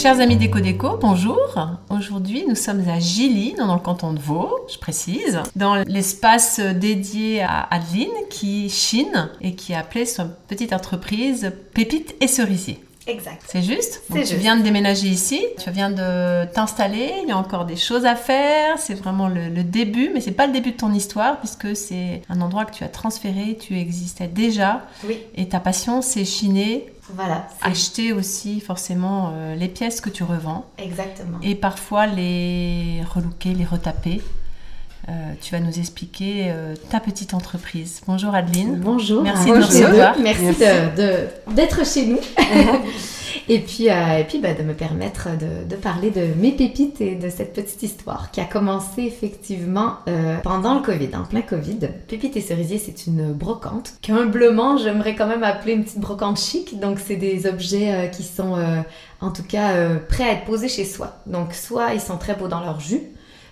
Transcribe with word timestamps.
Chers 0.00 0.20
amis 0.20 0.36
Déco 0.36 0.60
Déco, 0.60 0.96
bonjour. 0.96 1.40
Aujourd'hui, 1.90 2.44
nous 2.48 2.54
sommes 2.54 2.88
à 2.88 3.00
Gilly, 3.00 3.54
dans 3.54 3.74
le 3.74 3.80
canton 3.80 4.12
de 4.12 4.20
Vaud, 4.20 4.48
je 4.72 4.78
précise, 4.78 5.40
dans 5.56 5.74
l'espace 5.74 6.60
dédié 6.60 7.42
à 7.42 7.66
Adeline 7.68 8.28
qui 8.30 8.70
chine 8.70 9.28
et 9.40 9.56
qui 9.56 9.74
a 9.74 9.80
appelé 9.80 10.06
son 10.06 10.30
petite 10.46 10.72
entreprise 10.72 11.50
Pépites 11.74 12.14
et 12.20 12.28
Cerisier. 12.28 12.78
Exact. 13.08 13.42
C'est 13.48 13.62
juste 13.62 14.02
C'est 14.08 14.20
Tu 14.22 14.26
juste. 14.28 14.32
viens 14.34 14.56
de 14.56 14.62
déménager 14.62 15.08
ici, 15.08 15.42
tu 15.58 15.70
viens 15.70 15.90
de 15.90 16.44
t'installer, 16.52 17.10
il 17.22 17.28
y 17.28 17.32
a 17.32 17.38
encore 17.38 17.64
des 17.64 17.76
choses 17.76 18.04
à 18.04 18.14
faire, 18.14 18.78
c'est 18.78 18.94
vraiment 18.94 19.28
le, 19.28 19.48
le 19.48 19.64
début, 19.64 20.10
mais 20.12 20.20
c'est 20.20 20.30
pas 20.32 20.46
le 20.46 20.52
début 20.52 20.72
de 20.72 20.76
ton 20.76 20.92
histoire 20.92 21.38
puisque 21.38 21.74
c'est 21.74 22.22
un 22.28 22.40
endroit 22.40 22.64
que 22.66 22.74
tu 22.74 22.84
as 22.84 22.88
transféré, 22.88 23.56
tu 23.58 23.78
existais 23.78 24.28
déjà 24.28 24.82
Oui, 25.04 25.18
et 25.34 25.48
ta 25.48 25.58
passion 25.58 26.02
c'est 26.02 26.24
chiner, 26.26 26.92
voilà. 27.14 27.46
acheter 27.62 28.12
aussi 28.12 28.60
forcément 28.60 29.32
euh, 29.34 29.54
les 29.54 29.68
pièces 29.68 30.02
que 30.02 30.10
tu 30.10 30.22
revends 30.22 30.66
Exactement. 30.76 31.38
et 31.42 31.54
parfois 31.54 32.06
les 32.06 33.02
relooker, 33.14 33.54
les 33.54 33.64
retaper. 33.64 34.20
Euh, 35.08 35.12
tu 35.40 35.52
vas 35.54 35.60
nous 35.60 35.78
expliquer 35.78 36.46
euh, 36.48 36.74
ta 36.90 37.00
petite 37.00 37.32
entreprise. 37.32 38.02
Bonjour 38.06 38.34
Adeline. 38.34 38.76
Bonjour. 38.78 39.22
Merci 39.22 39.48
de 39.50 39.54
nous 39.56 39.62
recevoir. 39.66 40.16
Merci, 40.20 40.42
de- 40.44 40.96
de- 41.00 41.54
d'être 41.54 41.86
chez 41.86 42.04
nous. 42.06 42.18
et 43.48 43.60
puis, 43.60 43.88
euh, 43.88 44.18
et 44.18 44.24
puis 44.24 44.38
bah, 44.38 44.52
de 44.52 44.62
me 44.62 44.74
permettre 44.74 45.28
de, 45.38 45.66
de 45.66 45.76
parler 45.76 46.10
de 46.10 46.26
mes 46.38 46.52
pépites 46.52 47.00
et 47.00 47.14
de 47.14 47.30
cette 47.30 47.54
petite 47.54 47.82
histoire 47.82 48.30
qui 48.32 48.40
a 48.40 48.44
commencé 48.44 49.02
effectivement 49.04 49.94
euh, 50.08 50.36
pendant 50.42 50.74
le 50.74 50.80
Covid, 50.82 51.08
en 51.14 51.24
plein 51.24 51.40
Covid. 51.40 51.78
Pépites 52.06 52.36
et 52.36 52.42
cerisier, 52.42 52.76
c'est 52.78 53.06
une 53.06 53.32
brocante 53.32 53.94
qu'humblement, 54.02 54.76
j'aimerais 54.76 55.14
quand 55.14 55.26
même 55.26 55.42
appeler 55.42 55.72
une 55.72 55.84
petite 55.84 56.00
brocante 56.00 56.38
chic. 56.38 56.78
Donc, 56.80 56.98
c'est 56.98 57.16
des 57.16 57.46
objets 57.46 57.94
euh, 57.94 58.06
qui 58.08 58.24
sont 58.24 58.56
euh, 58.56 58.80
en 59.22 59.30
tout 59.30 59.42
cas 59.42 59.70
euh, 59.72 59.96
prêts 60.06 60.24
à 60.24 60.32
être 60.32 60.44
posés 60.44 60.68
chez 60.68 60.84
soi. 60.84 61.16
Donc, 61.26 61.54
soit 61.54 61.94
ils 61.94 62.00
sont 62.00 62.18
très 62.18 62.34
beaux 62.34 62.48
dans 62.48 62.60
leur 62.60 62.78
jus, 62.80 63.00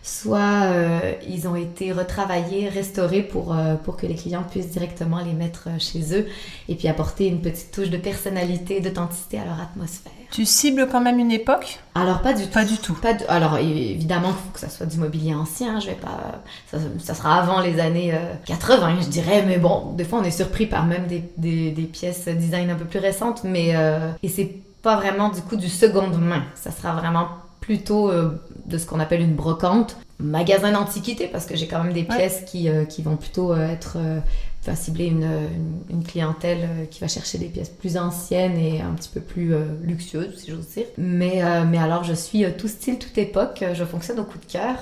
soit 0.06 0.38
euh, 0.66 1.12
ils 1.28 1.48
ont 1.48 1.56
été 1.56 1.90
retravaillés, 1.92 2.68
restaurés 2.68 3.22
pour, 3.22 3.52
euh, 3.54 3.74
pour 3.74 3.96
que 3.96 4.06
les 4.06 4.14
clients 4.14 4.44
puissent 4.48 4.70
directement 4.70 5.18
les 5.20 5.32
mettre 5.32 5.64
euh, 5.66 5.78
chez 5.80 6.16
eux 6.16 6.26
et 6.68 6.76
puis 6.76 6.86
apporter 6.86 7.26
une 7.26 7.40
petite 7.40 7.72
touche 7.72 7.90
de 7.90 7.96
personnalité, 7.96 8.80
d'authenticité 8.80 9.40
à 9.40 9.44
leur 9.44 9.60
atmosphère. 9.60 10.12
Tu 10.30 10.44
cibles 10.44 10.86
quand 10.90 11.00
même 11.00 11.18
une 11.18 11.32
époque? 11.32 11.80
Alors 11.96 12.20
pas 12.20 12.32
du 12.34 12.44
tout. 12.44 12.50
Pas 12.52 12.64
du 12.64 12.76
tout. 12.78 12.94
Pas 12.94 13.14
de- 13.14 13.24
Alors 13.28 13.58
évidemment 13.58 14.28
qu'il 14.28 14.36
faut 14.44 14.52
que 14.54 14.60
ça 14.60 14.68
soit 14.68 14.86
du 14.86 14.96
mobilier 14.98 15.34
ancien, 15.34 15.80
je 15.80 15.86
vais 15.88 15.94
pas... 15.94 16.40
Ça, 16.70 16.78
ça 17.00 17.14
sera 17.14 17.40
avant 17.40 17.60
les 17.60 17.80
années 17.80 18.12
euh, 18.14 18.34
80 18.46 18.98
je 19.02 19.08
dirais, 19.08 19.44
mais 19.46 19.58
bon, 19.58 19.92
des 19.96 20.04
fois 20.04 20.20
on 20.20 20.24
est 20.24 20.30
surpris 20.30 20.66
par 20.66 20.86
même 20.86 21.06
des, 21.08 21.24
des, 21.36 21.72
des 21.72 21.82
pièces 21.84 22.28
design 22.28 22.70
un 22.70 22.76
peu 22.76 22.84
plus 22.84 23.00
récentes, 23.00 23.42
mais... 23.42 23.74
euh, 23.74 24.10
et 24.22 24.28
c'est 24.28 24.52
pas 24.82 24.94
vraiment 24.96 25.30
du 25.30 25.40
coup 25.42 25.56
du 25.56 25.68
seconde 25.68 26.16
main, 26.20 26.44
ça 26.54 26.70
sera 26.70 26.92
vraiment 26.94 27.26
plutôt 27.60 28.08
euh, 28.10 28.40
de 28.68 28.78
ce 28.78 28.86
qu'on 28.86 29.00
appelle 29.00 29.20
une 29.20 29.34
brocante, 29.34 29.96
magasin 30.18 30.72
d'antiquité, 30.72 31.28
parce 31.28 31.46
que 31.46 31.56
j'ai 31.56 31.66
quand 31.66 31.82
même 31.82 31.92
des 31.92 32.00
Ouais. 32.08 32.16
pièces 32.16 32.42
qui, 32.46 32.68
euh, 32.68 32.84
qui 32.84 33.02
vont 33.02 33.16
plutôt 33.16 33.52
euh, 33.52 33.68
être... 33.68 33.96
euh, 33.98 34.18
enfin, 34.62 34.74
cibler 34.74 35.06
une, 35.06 35.22
une- 35.22 35.98
une 35.98 36.02
clientèle 36.04 36.68
qui 36.90 37.00
va 37.00 37.06
chercher 37.08 37.38
des 37.38 37.46
pièces 37.46 37.68
plus 37.68 37.96
anciennes 37.96 38.56
et 38.58 38.80
un 38.80 38.92
petit 38.94 39.10
peu 39.14 39.20
plus 39.20 39.54
euh, 39.54 39.64
luxueuses, 39.84 40.36
si 40.38 40.50
j'ose 40.50 40.66
dire. 40.74 40.86
Mais, 40.98 41.44
euh, 41.44 41.64
mais 41.64 41.78
alors, 41.78 42.02
je 42.02 42.14
suis 42.14 42.44
euh, 42.44 42.50
tout 42.56 42.66
style, 42.66 42.98
toute 42.98 43.16
époque. 43.18 43.62
Je 43.74 43.84
fonctionne 43.84 44.18
au 44.18 44.24
coup 44.24 44.38
de 44.38 44.46
cœur. 44.50 44.76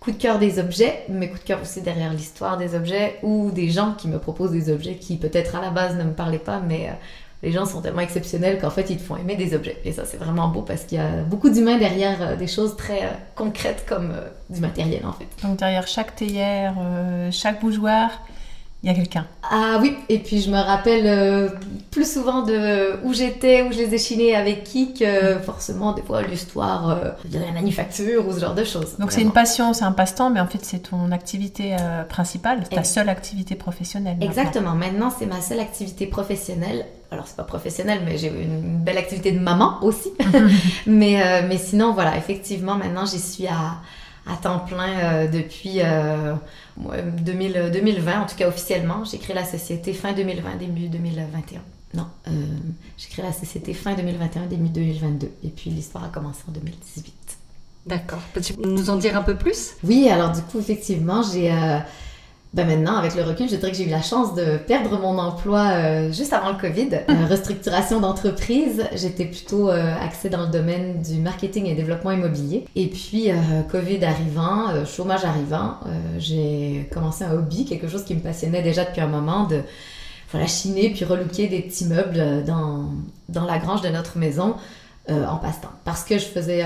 Coup 0.00 0.10
de 0.10 0.18
cœur 0.18 0.38
des 0.38 0.58
objets, 0.58 1.04
mais 1.08 1.30
coup 1.30 1.38
de 1.38 1.44
cœur 1.44 1.62
aussi 1.62 1.80
derrière 1.80 2.12
l'histoire 2.12 2.58
des 2.58 2.74
objets 2.74 3.18
ou 3.22 3.50
des 3.50 3.70
gens 3.70 3.94
qui 3.96 4.06
me 4.08 4.18
proposent 4.18 4.50
des 4.50 4.70
objets 4.70 4.96
qui 4.96 5.16
peut-être 5.16 5.56
à 5.56 5.62
la 5.62 5.70
base 5.70 5.96
ne 5.96 6.04
me 6.04 6.12
parlaient 6.12 6.38
pas, 6.38 6.60
mais 6.60 6.90
les 7.44 7.52
gens 7.52 7.66
sont 7.66 7.82
tellement 7.82 8.00
exceptionnels 8.00 8.58
qu'en 8.58 8.70
fait 8.70 8.88
ils 8.90 8.96
te 8.96 9.02
font 9.02 9.16
aimer 9.16 9.36
des 9.36 9.54
objets. 9.54 9.76
Et 9.84 9.92
ça 9.92 10.04
c'est 10.04 10.16
vraiment 10.16 10.48
beau 10.48 10.62
parce 10.62 10.84
qu'il 10.84 10.98
y 10.98 11.00
a 11.00 11.22
beaucoup 11.22 11.50
d'humains 11.50 11.78
derrière 11.78 12.22
euh, 12.22 12.36
des 12.36 12.46
choses 12.46 12.76
très 12.76 13.02
euh, 13.02 13.10
concrètes 13.36 13.84
comme 13.86 14.10
euh, 14.12 14.28
du 14.48 14.60
matériel 14.60 15.04
en 15.06 15.12
fait. 15.12 15.28
Donc 15.42 15.58
derrière 15.58 15.86
chaque 15.86 16.16
théière, 16.16 16.74
chaque 17.30 17.60
bougeoir, 17.60 18.22
il 18.84 18.88
y 18.88 18.90
a 18.90 18.94
quelqu'un. 18.94 19.26
Ah 19.50 19.78
oui, 19.80 19.96
et 20.10 20.18
puis 20.18 20.42
je 20.42 20.50
me 20.50 20.58
rappelle 20.58 21.06
euh, 21.06 21.48
plus 21.90 22.12
souvent 22.12 22.42
de 22.42 23.02
où 23.02 23.14
j'étais, 23.14 23.62
où 23.62 23.72
je 23.72 23.78
les 23.78 23.94
ai 23.94 23.98
chinés 23.98 24.36
avec 24.36 24.62
qui 24.62 24.92
que 24.92 25.38
forcément 25.38 25.92
des 25.92 26.02
fois 26.02 26.20
l'histoire 26.20 26.90
euh, 26.90 27.10
de 27.24 27.38
la 27.38 27.50
manufacture 27.50 28.28
ou 28.28 28.32
ce 28.34 28.40
genre 28.40 28.54
de 28.54 28.64
choses. 28.64 28.98
Donc 28.98 29.10
c'est 29.10 29.22
une 29.22 29.32
passion, 29.32 29.72
c'est 29.72 29.86
un 29.86 29.92
passe-temps, 29.92 30.28
mais 30.28 30.40
en 30.40 30.46
fait 30.46 30.62
c'est 30.62 30.90
ton 30.90 31.12
activité 31.12 31.74
euh, 31.80 32.04
principale, 32.04 32.68
ta 32.68 32.84
seule 32.84 33.08
activité 33.08 33.54
professionnelle. 33.54 34.18
Exactement. 34.20 34.74
Maintenant, 34.74 35.10
c'est 35.16 35.26
ma 35.26 35.40
seule 35.40 35.60
activité 35.60 36.06
professionnelle. 36.06 36.84
Alors, 37.10 37.26
c'est 37.26 37.36
pas 37.36 37.44
professionnel, 37.44 38.00
mais 38.04 38.18
j'ai 38.18 38.28
une 38.28 38.76
belle 38.78 38.98
activité 38.98 39.32
de 39.32 39.40
maman 39.40 39.78
aussi. 39.80 40.10
mais, 40.86 41.22
euh, 41.22 41.46
mais 41.48 41.56
sinon, 41.56 41.94
voilà, 41.94 42.18
effectivement, 42.18 42.74
maintenant, 42.74 43.06
j'y 43.06 43.20
suis 43.20 43.46
à, 43.46 43.76
à 44.30 44.36
temps 44.36 44.58
plein 44.58 45.26
depuis 45.32 45.80
2000, 46.76 47.56
euh, 47.56 47.70
2020, 47.70 48.22
en 48.22 48.26
tout 48.26 48.36
cas 48.36 48.48
officiellement. 48.48 49.04
J'ai 49.04 49.18
créé 49.18 49.34
la 49.34 49.44
société 49.44 49.92
fin 49.92 50.12
2020, 50.12 50.56
début 50.56 50.88
2021. 50.88 51.60
Non, 51.94 52.06
euh, 52.28 52.30
j'ai 52.98 53.08
créé 53.08 53.24
la 53.24 53.32
société 53.32 53.72
fin 53.74 53.94
2021, 53.94 54.46
début 54.46 54.68
2022. 54.68 55.30
Et 55.44 55.48
puis, 55.48 55.70
l'histoire 55.70 56.04
a 56.04 56.08
commencé 56.08 56.40
en 56.48 56.52
2018. 56.52 57.14
D'accord. 57.86 58.18
Peux-tu 58.32 58.54
nous 58.58 58.90
en 58.90 58.96
dire 58.96 59.16
un 59.16 59.22
peu 59.22 59.36
plus? 59.36 59.72
Oui, 59.84 60.08
alors 60.08 60.32
du 60.32 60.40
coup, 60.42 60.58
effectivement, 60.58 61.22
j'ai. 61.22 61.52
euh, 61.52 61.78
ben 62.54 62.68
maintenant, 62.68 62.96
avec 62.96 63.16
le 63.16 63.22
recul, 63.22 63.48
je 63.48 63.56
dirais 63.56 63.72
que 63.72 63.76
j'ai 63.76 63.84
eu 63.84 63.90
la 63.90 64.00
chance 64.00 64.32
de 64.36 64.58
perdre 64.58 64.96
mon 65.00 65.18
emploi 65.18 65.70
euh, 65.72 66.12
juste 66.12 66.32
avant 66.32 66.50
le 66.50 66.58
Covid. 66.58 66.90
Euh, 67.14 67.26
restructuration 67.28 68.00
d'entreprise. 68.00 68.84
J'étais 68.94 69.24
plutôt 69.24 69.70
euh, 69.70 69.94
axée 70.00 70.30
dans 70.30 70.42
le 70.42 70.48
domaine 70.48 71.00
du 71.02 71.20
marketing 71.20 71.66
et 71.66 71.74
développement 71.74 72.12
immobilier. 72.12 72.64
Et 72.76 72.86
puis, 72.86 73.30
euh, 73.30 73.34
Covid 73.70 74.04
arrivant, 74.04 74.70
euh, 74.70 74.84
chômage 74.84 75.24
arrivant, 75.24 75.78
j'ai 76.18 76.88
commencé 76.92 77.24
un 77.24 77.32
hobby, 77.32 77.64
quelque 77.64 77.88
chose 77.88 78.04
qui 78.04 78.14
me 78.14 78.20
passionnait 78.20 78.62
déjà 78.62 78.84
depuis 78.84 79.00
un 79.00 79.06
moment, 79.06 79.46
de 79.46 79.60
voilà, 80.30 80.46
chiner 80.46 80.90
puis 80.90 81.04
relooker 81.04 81.48
des 81.48 81.60
petits 81.60 81.86
meubles 81.86 82.44
dans, 82.44 82.90
dans 83.28 83.44
la 83.44 83.58
grange 83.58 83.82
de 83.82 83.88
notre 83.88 84.18
maison 84.18 84.54
en 85.08 85.36
passe-temps. 85.36 85.72
Parce 85.84 86.04
que 86.04 86.18
je 86.18 86.24
faisais, 86.24 86.64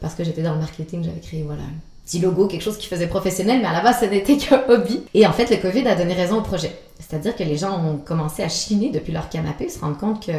parce 0.00 0.14
que 0.14 0.24
j'étais 0.24 0.42
dans 0.42 0.54
le 0.54 0.60
marketing, 0.60 1.04
j'avais 1.04 1.20
créé 1.20 1.42
voilà 1.42 1.62
petit 2.04 2.18
logo, 2.20 2.46
quelque 2.46 2.62
chose 2.62 2.78
qui 2.78 2.88
faisait 2.88 3.06
professionnel, 3.06 3.60
mais 3.60 3.68
à 3.68 3.72
la 3.72 3.80
base 3.80 4.00
ce 4.00 4.06
n'était 4.06 4.36
qu'un 4.36 4.62
hobby. 4.68 5.02
Et 5.14 5.26
en 5.26 5.32
fait, 5.32 5.50
le 5.50 5.56
Covid 5.56 5.86
a 5.88 5.94
donné 5.94 6.14
raison 6.14 6.38
au 6.38 6.42
projet. 6.42 6.76
C'est-à-dire 6.98 7.34
que 7.36 7.42
les 7.42 7.56
gens 7.56 7.78
ont 7.84 7.96
commencé 7.96 8.42
à 8.42 8.48
chiner 8.48 8.90
depuis 8.90 9.12
leur 9.12 9.28
canapé, 9.28 9.68
se 9.68 9.80
rendre 9.80 9.98
compte 9.98 10.24
que 10.24 10.32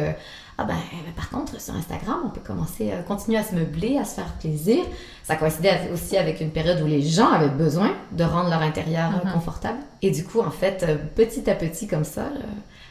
ah 0.56 0.62
ben, 0.64 0.74
ben, 0.74 1.12
par 1.16 1.30
contre 1.30 1.60
sur 1.60 1.74
Instagram, 1.74 2.18
on 2.24 2.28
peut 2.30 2.40
commencer 2.44 2.92
à 2.92 3.02
continuer 3.02 3.38
à 3.38 3.42
se 3.42 3.54
meubler, 3.56 3.98
à 3.98 4.04
se 4.04 4.14
faire 4.14 4.32
plaisir. 4.38 4.84
Ça 5.24 5.34
coïncidait 5.36 5.90
aussi 5.92 6.16
avec 6.16 6.40
une 6.40 6.50
période 6.50 6.80
où 6.80 6.86
les 6.86 7.02
gens 7.02 7.28
avaient 7.32 7.48
besoin 7.48 7.90
de 8.12 8.22
rendre 8.22 8.50
leur 8.50 8.62
intérieur 8.62 9.10
euh, 9.16 9.26
Mhm. 9.26 9.32
confortable. 9.32 9.78
Et 10.02 10.10
du 10.12 10.22
coup, 10.24 10.40
en 10.40 10.50
fait, 10.52 10.84
euh, 10.86 10.96
petit 11.16 11.50
à 11.50 11.54
petit 11.56 11.88
comme 11.88 12.04
ça, 12.04 12.22
euh, 12.26 12.40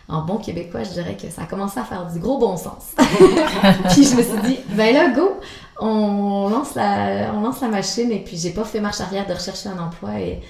en 0.08 0.22
bon 0.22 0.38
québécois, 0.38 0.84
je 0.84 0.92
dirais 0.92 1.16
que 1.16 1.30
ça 1.30 1.44
a 1.44 1.46
commencé 1.46 1.80
à 1.80 1.84
faire 1.84 2.06
du 2.12 2.20
gros 2.20 2.38
bon 2.38 2.58
sens. 2.58 2.92
puis 2.98 4.04
je 4.04 4.16
me 4.16 4.22
suis 4.22 4.42
dit, 4.44 4.60
ben 4.70 4.94
là, 4.94 5.10
go, 5.10 5.40
on 5.80 6.50
lance 6.50 6.76
la, 6.76 7.32
on 7.34 7.42
lance 7.42 7.62
la 7.62 7.70
machine 7.70 8.12
et 8.12 8.20
puis 8.20 8.38
j'ai 8.38 8.52
pas 8.52 8.64
fait 8.64 8.80
marche 8.80 9.02
arrière 9.02 9.26
de 9.26 9.34
rechercher 9.34 9.70
un 9.70 9.80
emploi 9.80 10.20
et, 10.20 10.42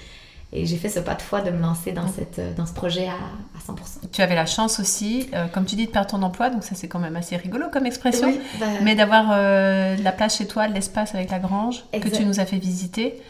et 0.52 0.66
j'ai 0.66 0.76
fait 0.76 0.88
ce 0.88 1.00
pas 1.00 1.14
de 1.14 1.22
foi 1.22 1.40
de 1.40 1.50
me 1.50 1.60
lancer 1.60 1.92
dans, 1.92 2.08
cette, 2.08 2.40
dans 2.56 2.66
ce 2.66 2.72
projet 2.72 3.06
à, 3.06 3.12
à 3.12 3.72
100%. 3.72 4.10
Tu 4.12 4.22
avais 4.22 4.34
la 4.34 4.46
chance 4.46 4.80
aussi, 4.80 5.28
euh, 5.34 5.46
comme 5.46 5.64
tu 5.64 5.76
dis, 5.76 5.86
de 5.86 5.90
perdre 5.90 6.10
ton 6.10 6.22
emploi, 6.22 6.50
donc 6.50 6.64
ça 6.64 6.74
c'est 6.74 6.88
quand 6.88 7.00
même 7.00 7.16
assez 7.16 7.36
rigolo 7.36 7.66
comme 7.72 7.86
expression. 7.86 8.28
Oui, 8.28 8.40
ben, 8.58 8.66
Mais 8.82 8.94
d'avoir 8.94 9.30
euh, 9.32 9.96
de 9.96 10.02
la 10.02 10.12
place 10.12 10.38
chez 10.38 10.46
toi, 10.46 10.68
de 10.68 10.74
l'espace 10.74 11.14
avec 11.14 11.30
la 11.30 11.38
grange 11.38 11.84
que 11.92 12.08
tu 12.08 12.24
nous 12.24 12.40
as 12.40 12.46
fait 12.46 12.58
visiter. 12.58 13.22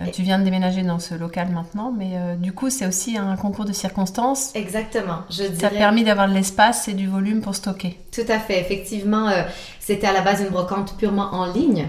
Euh, 0.00 0.10
tu 0.12 0.22
viens 0.22 0.38
de 0.38 0.44
déménager 0.44 0.82
dans 0.82 0.98
ce 0.98 1.14
local 1.14 1.48
maintenant, 1.50 1.92
mais 1.96 2.12
euh, 2.14 2.34
du 2.36 2.52
coup 2.52 2.70
c'est 2.70 2.86
aussi 2.86 3.16
un 3.18 3.36
concours 3.36 3.64
de 3.64 3.72
circonstances. 3.72 4.50
Exactement, 4.54 5.18
je 5.30 5.36
Ça 5.36 5.42
a 5.42 5.48
dirais. 5.48 5.76
permis 5.78 6.04
d'avoir 6.04 6.28
de 6.28 6.34
l'espace 6.34 6.88
et 6.88 6.94
du 6.94 7.06
volume 7.08 7.40
pour 7.40 7.54
stocker. 7.54 7.98
Tout 8.12 8.20
à 8.28 8.38
fait. 8.38 8.60
Effectivement, 8.60 9.28
euh, 9.28 9.42
c'était 9.78 10.06
à 10.06 10.12
la 10.12 10.22
base 10.22 10.40
une 10.40 10.48
brocante 10.48 10.96
purement 10.96 11.28
en 11.32 11.52
ligne. 11.52 11.88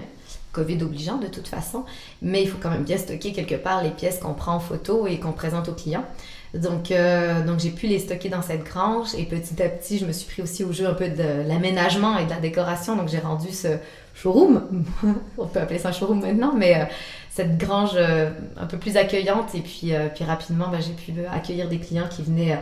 Covid 0.52 0.82
obligeant 0.82 1.16
de 1.16 1.28
toute 1.28 1.48
façon, 1.48 1.84
mais 2.20 2.42
il 2.42 2.46
faut 2.48 2.58
quand 2.62 2.68
même 2.68 2.84
bien 2.84 2.98
stocker 2.98 3.32
quelque 3.32 3.54
part 3.54 3.82
les 3.82 3.88
pièces 3.90 4.18
qu'on 4.18 4.34
prend 4.34 4.54
en 4.56 4.60
photo 4.60 5.06
et 5.06 5.18
qu'on 5.18 5.32
présente 5.32 5.70
aux 5.70 5.72
clients. 5.72 6.04
Donc, 6.52 6.90
euh, 6.90 7.42
donc 7.46 7.58
j'ai 7.60 7.70
pu 7.70 7.86
les 7.86 7.98
stocker 7.98 8.28
dans 8.28 8.42
cette 8.42 8.62
grange 8.62 9.14
et 9.16 9.24
petit 9.24 9.62
à 9.62 9.68
petit, 9.70 9.96
je 9.98 10.04
me 10.04 10.12
suis 10.12 10.30
pris 10.30 10.42
aussi 10.42 10.62
au 10.64 10.72
jeu 10.72 10.86
un 10.86 10.92
peu 10.92 11.08
de 11.08 11.48
l'aménagement 11.48 12.18
et 12.18 12.26
de 12.26 12.30
la 12.30 12.36
décoration. 12.40 12.96
Donc, 12.96 13.08
j'ai 13.08 13.20
rendu 13.20 13.50
ce 13.50 13.68
showroom, 14.14 14.84
on 15.38 15.46
peut 15.46 15.60
appeler 15.60 15.78
ça 15.78 15.88
un 15.88 15.92
showroom 15.92 16.20
maintenant, 16.20 16.52
mais 16.54 16.86
cette 17.34 17.58
grange 17.58 17.92
euh, 17.94 18.30
un 18.58 18.66
peu 18.66 18.78
plus 18.78 18.96
accueillante. 18.96 19.54
Et 19.54 19.60
puis, 19.60 19.92
puis 20.14 20.24
rapidement, 20.24 20.68
ben, 20.68 20.80
j'ai 20.80 20.92
pu 20.92 21.12
accueillir 21.26 21.68
des 21.68 21.78
clients 21.78 22.08
qui 22.08 22.22
venaient 22.22 22.58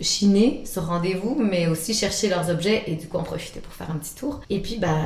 chiner 0.00 0.62
ce 0.64 0.80
rendez-vous, 0.80 1.36
mais 1.38 1.66
aussi 1.66 1.94
chercher 1.94 2.28
leurs 2.28 2.50
objets 2.50 2.84
et 2.86 2.94
du 2.94 3.08
coup 3.08 3.16
en 3.16 3.22
profiter 3.22 3.60
pour 3.60 3.72
faire 3.72 3.90
un 3.90 3.96
petit 3.96 4.14
tour. 4.14 4.40
Et 4.50 4.60
puis, 4.60 4.76
bah, 4.76 4.96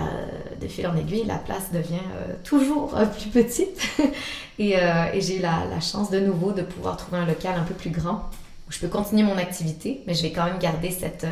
de 0.61 0.67
fil 0.67 0.87
en 0.87 0.97
aiguille, 0.97 1.25
la 1.25 1.39
place 1.39 1.73
devient 1.73 1.95
euh, 2.17 2.35
toujours 2.45 2.97
euh, 2.97 3.07
plus 3.07 3.31
petite. 3.31 3.81
et, 4.59 4.79
euh, 4.79 5.21
j'ai 5.21 5.39
la, 5.39 5.81
chance 5.81 6.11
de 6.11 6.21
nouveau 6.21 6.53
de 6.53 6.63
pouvoir 6.63 6.97
trouver 6.97 7.19
un 7.19 7.27
local 7.27 7.55
un 7.57 7.65
peu 7.65 7.75
plus 7.75 7.91
grand 7.91 8.29
où 8.69 8.73
je 8.73 8.79
peux 8.79 8.89
continuer 8.89 9.23
mon 9.23 9.39
activité, 9.39 10.03
mais 10.07 10.15
je 10.15 10.23
vais 10.23 10.31
quand 10.31 10.45
même 10.45 10.59
garder 10.59 10.91
cette 10.91 11.27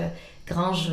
grange 0.47 0.91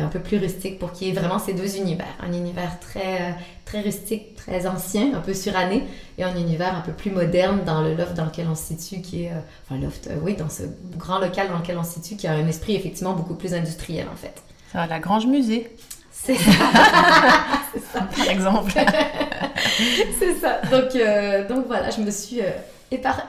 un 0.00 0.08
peu 0.08 0.18
plus 0.18 0.38
rustique 0.38 0.78
pour 0.78 0.92
qu'il 0.92 1.08
y 1.08 1.10
ait 1.10 1.14
vraiment 1.14 1.38
ces 1.38 1.52
deux 1.52 1.76
univers. 1.76 2.06
Un 2.20 2.32
univers 2.32 2.78
très, 2.80 3.34
très 3.64 3.80
rustique, 3.80 4.36
très 4.36 4.66
ancien, 4.66 5.14
un 5.14 5.20
peu 5.20 5.34
suranné, 5.34 5.84
et 6.18 6.24
un 6.24 6.36
univers 6.36 6.74
un 6.76 6.80
peu 6.80 6.92
plus 6.92 7.10
moderne 7.10 7.60
dans 7.64 7.80
le 7.80 7.94
loft 7.94 8.14
dans 8.14 8.24
lequel 8.24 8.46
on 8.50 8.54
se 8.54 8.74
situe, 8.74 9.00
qui 9.00 9.24
est, 9.24 9.30
euh, 9.30 9.40
enfin 9.64 9.80
loft, 9.80 10.08
euh, 10.08 10.16
oui, 10.22 10.34
dans 10.34 10.48
ce 10.48 10.64
grand 10.96 11.18
local 11.18 11.48
dans 11.48 11.58
lequel 11.58 11.78
on 11.78 11.84
se 11.84 11.94
situe, 11.94 12.16
qui 12.16 12.26
a 12.26 12.32
un 12.32 12.46
esprit 12.46 12.74
effectivement 12.74 13.14
beaucoup 13.14 13.34
plus 13.34 13.54
industriel 13.54 14.06
en 14.12 14.16
fait. 14.16 14.42
Ça 14.72 14.78
va, 14.78 14.86
la 14.86 15.00
Grange 15.00 15.26
Musée. 15.26 15.74
C'est 16.10 16.36
ça. 16.36 16.50
ça. 17.92 18.00
Par 18.16 18.28
exemple. 18.28 18.72
c'est 20.18 20.34
ça. 20.34 20.60
Donc, 20.70 20.94
euh, 20.94 21.48
donc 21.48 21.66
voilà, 21.66 21.90
je 21.90 22.00
me 22.00 22.10
suis 22.10 22.40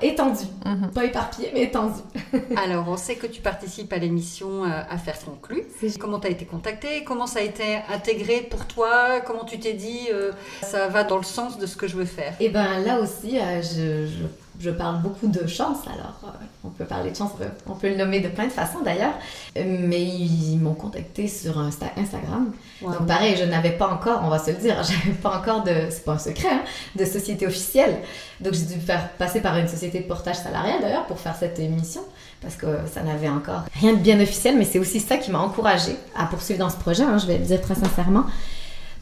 étendue. 0.02 0.46
Mhm. 0.66 0.92
Pas 0.92 1.06
éparpillée, 1.06 1.52
mais 1.54 1.64
étendue. 1.64 2.02
Alors, 2.56 2.88
on 2.88 2.98
sait 2.98 3.16
que 3.16 3.28
tu 3.28 3.42
participes 3.42 3.92
à 3.94 3.98
l'émission 3.98 4.66
euh, 4.66 4.82
Affaires 4.90 5.20
conclues. 5.24 5.64
Comment 6.00 6.20
tu 6.20 6.28
as 6.28 6.32
été 6.32 6.46
contactée? 6.46 7.04
Comment 7.04 7.28
ça 7.28 7.40
a 7.40 7.44
été 7.44 7.80
intégré 7.94 8.42
pour 8.42 8.66
toi? 8.66 9.22
Comment 9.26 9.46
tu 9.46 9.60
t'es 9.60 9.74
dit 9.74 10.08
euh, 10.12 10.32
ça 10.62 10.88
va 10.88 11.04
dans 11.04 11.18
le 11.18 11.24
sens 11.24 11.58
de 11.58 11.66
ce 11.66 11.76
que 11.76 11.88
je 11.88 11.96
veux 11.96 12.06
faire? 12.06 12.34
Et 12.40 12.46
eh 12.46 12.50
bien 12.50 12.80
là 12.80 13.00
aussi, 13.00 13.40
euh, 13.40 13.62
je, 13.62 14.08
je, 14.08 14.24
parle 14.70 15.02
beaucoup 15.02 15.28
de 15.28 15.48
chance. 15.48 15.78
Alors, 15.88 16.20
on 16.64 16.70
peut 16.70 16.86
parler 16.86 17.12
de 17.12 17.16
chance, 17.16 17.32
on 17.68 17.74
peut 17.74 17.90
le 17.90 17.96
nommer 17.96 18.20
de 18.20 18.30
plein 18.30 18.46
de 18.46 18.52
façons 18.52 18.80
d'ailleurs. 18.84 19.14
Mais 19.56 20.04
ils 20.04 20.58
m'ont 20.58 20.74
contacté 20.74 21.28
sur 21.28 21.60
Instagram. 21.60 22.52
Donc 22.82 23.06
pareil, 23.08 23.36
je 23.38 23.44
n'avais 23.44 23.72
pas 23.72 23.88
encore, 23.88 24.22
on 24.24 24.30
va 24.30 24.40
se 24.40 24.52
le 24.52 24.58
dire, 24.58 24.76
j'avais 24.84 25.16
pas 25.16 25.38
encore 25.38 25.64
de, 25.64 25.74
c'est 25.90 26.06
pas 26.06 26.14
un 26.14 26.20
secret, 26.20 26.50
hein, 26.52 26.64
de 26.96 27.06
société 27.06 27.48
officielle. 27.48 27.98
Donc 28.40 28.54
j'ai 28.54 28.66
dû 28.66 28.80
faire 28.80 29.10
passer 29.14 29.42
par 29.42 29.58
une 29.58 29.68
société 29.68 30.00
de 30.00 30.08
portage 30.08 30.38
salarial 30.38 30.82
d'ailleurs 30.82 31.06
pour 31.06 31.20
faire 31.20 31.36
cette 31.36 31.60
émission 31.60 32.02
parce 32.42 32.56
que 32.56 32.68
ça 32.94 33.02
n'avait 33.02 33.30
encore 33.30 33.64
rien 33.80 33.94
de 33.94 34.00
bien 34.00 34.20
officiel, 34.20 34.58
mais 34.58 34.66
c'est 34.66 34.80
aussi 34.80 35.00
ça 35.00 35.18
qui 35.18 35.32
m'a 35.32 35.40
encouragée 35.40 35.96
à 36.16 36.26
poursuivre 36.26 36.60
dans 36.60 36.70
ce 36.70 36.76
projet, 36.76 37.04
hein, 37.04 37.18
je 37.18 37.26
vais 37.26 37.38
le 37.38 37.46
dire 37.46 37.62
très 37.62 37.76
sincèrement. 37.76 38.26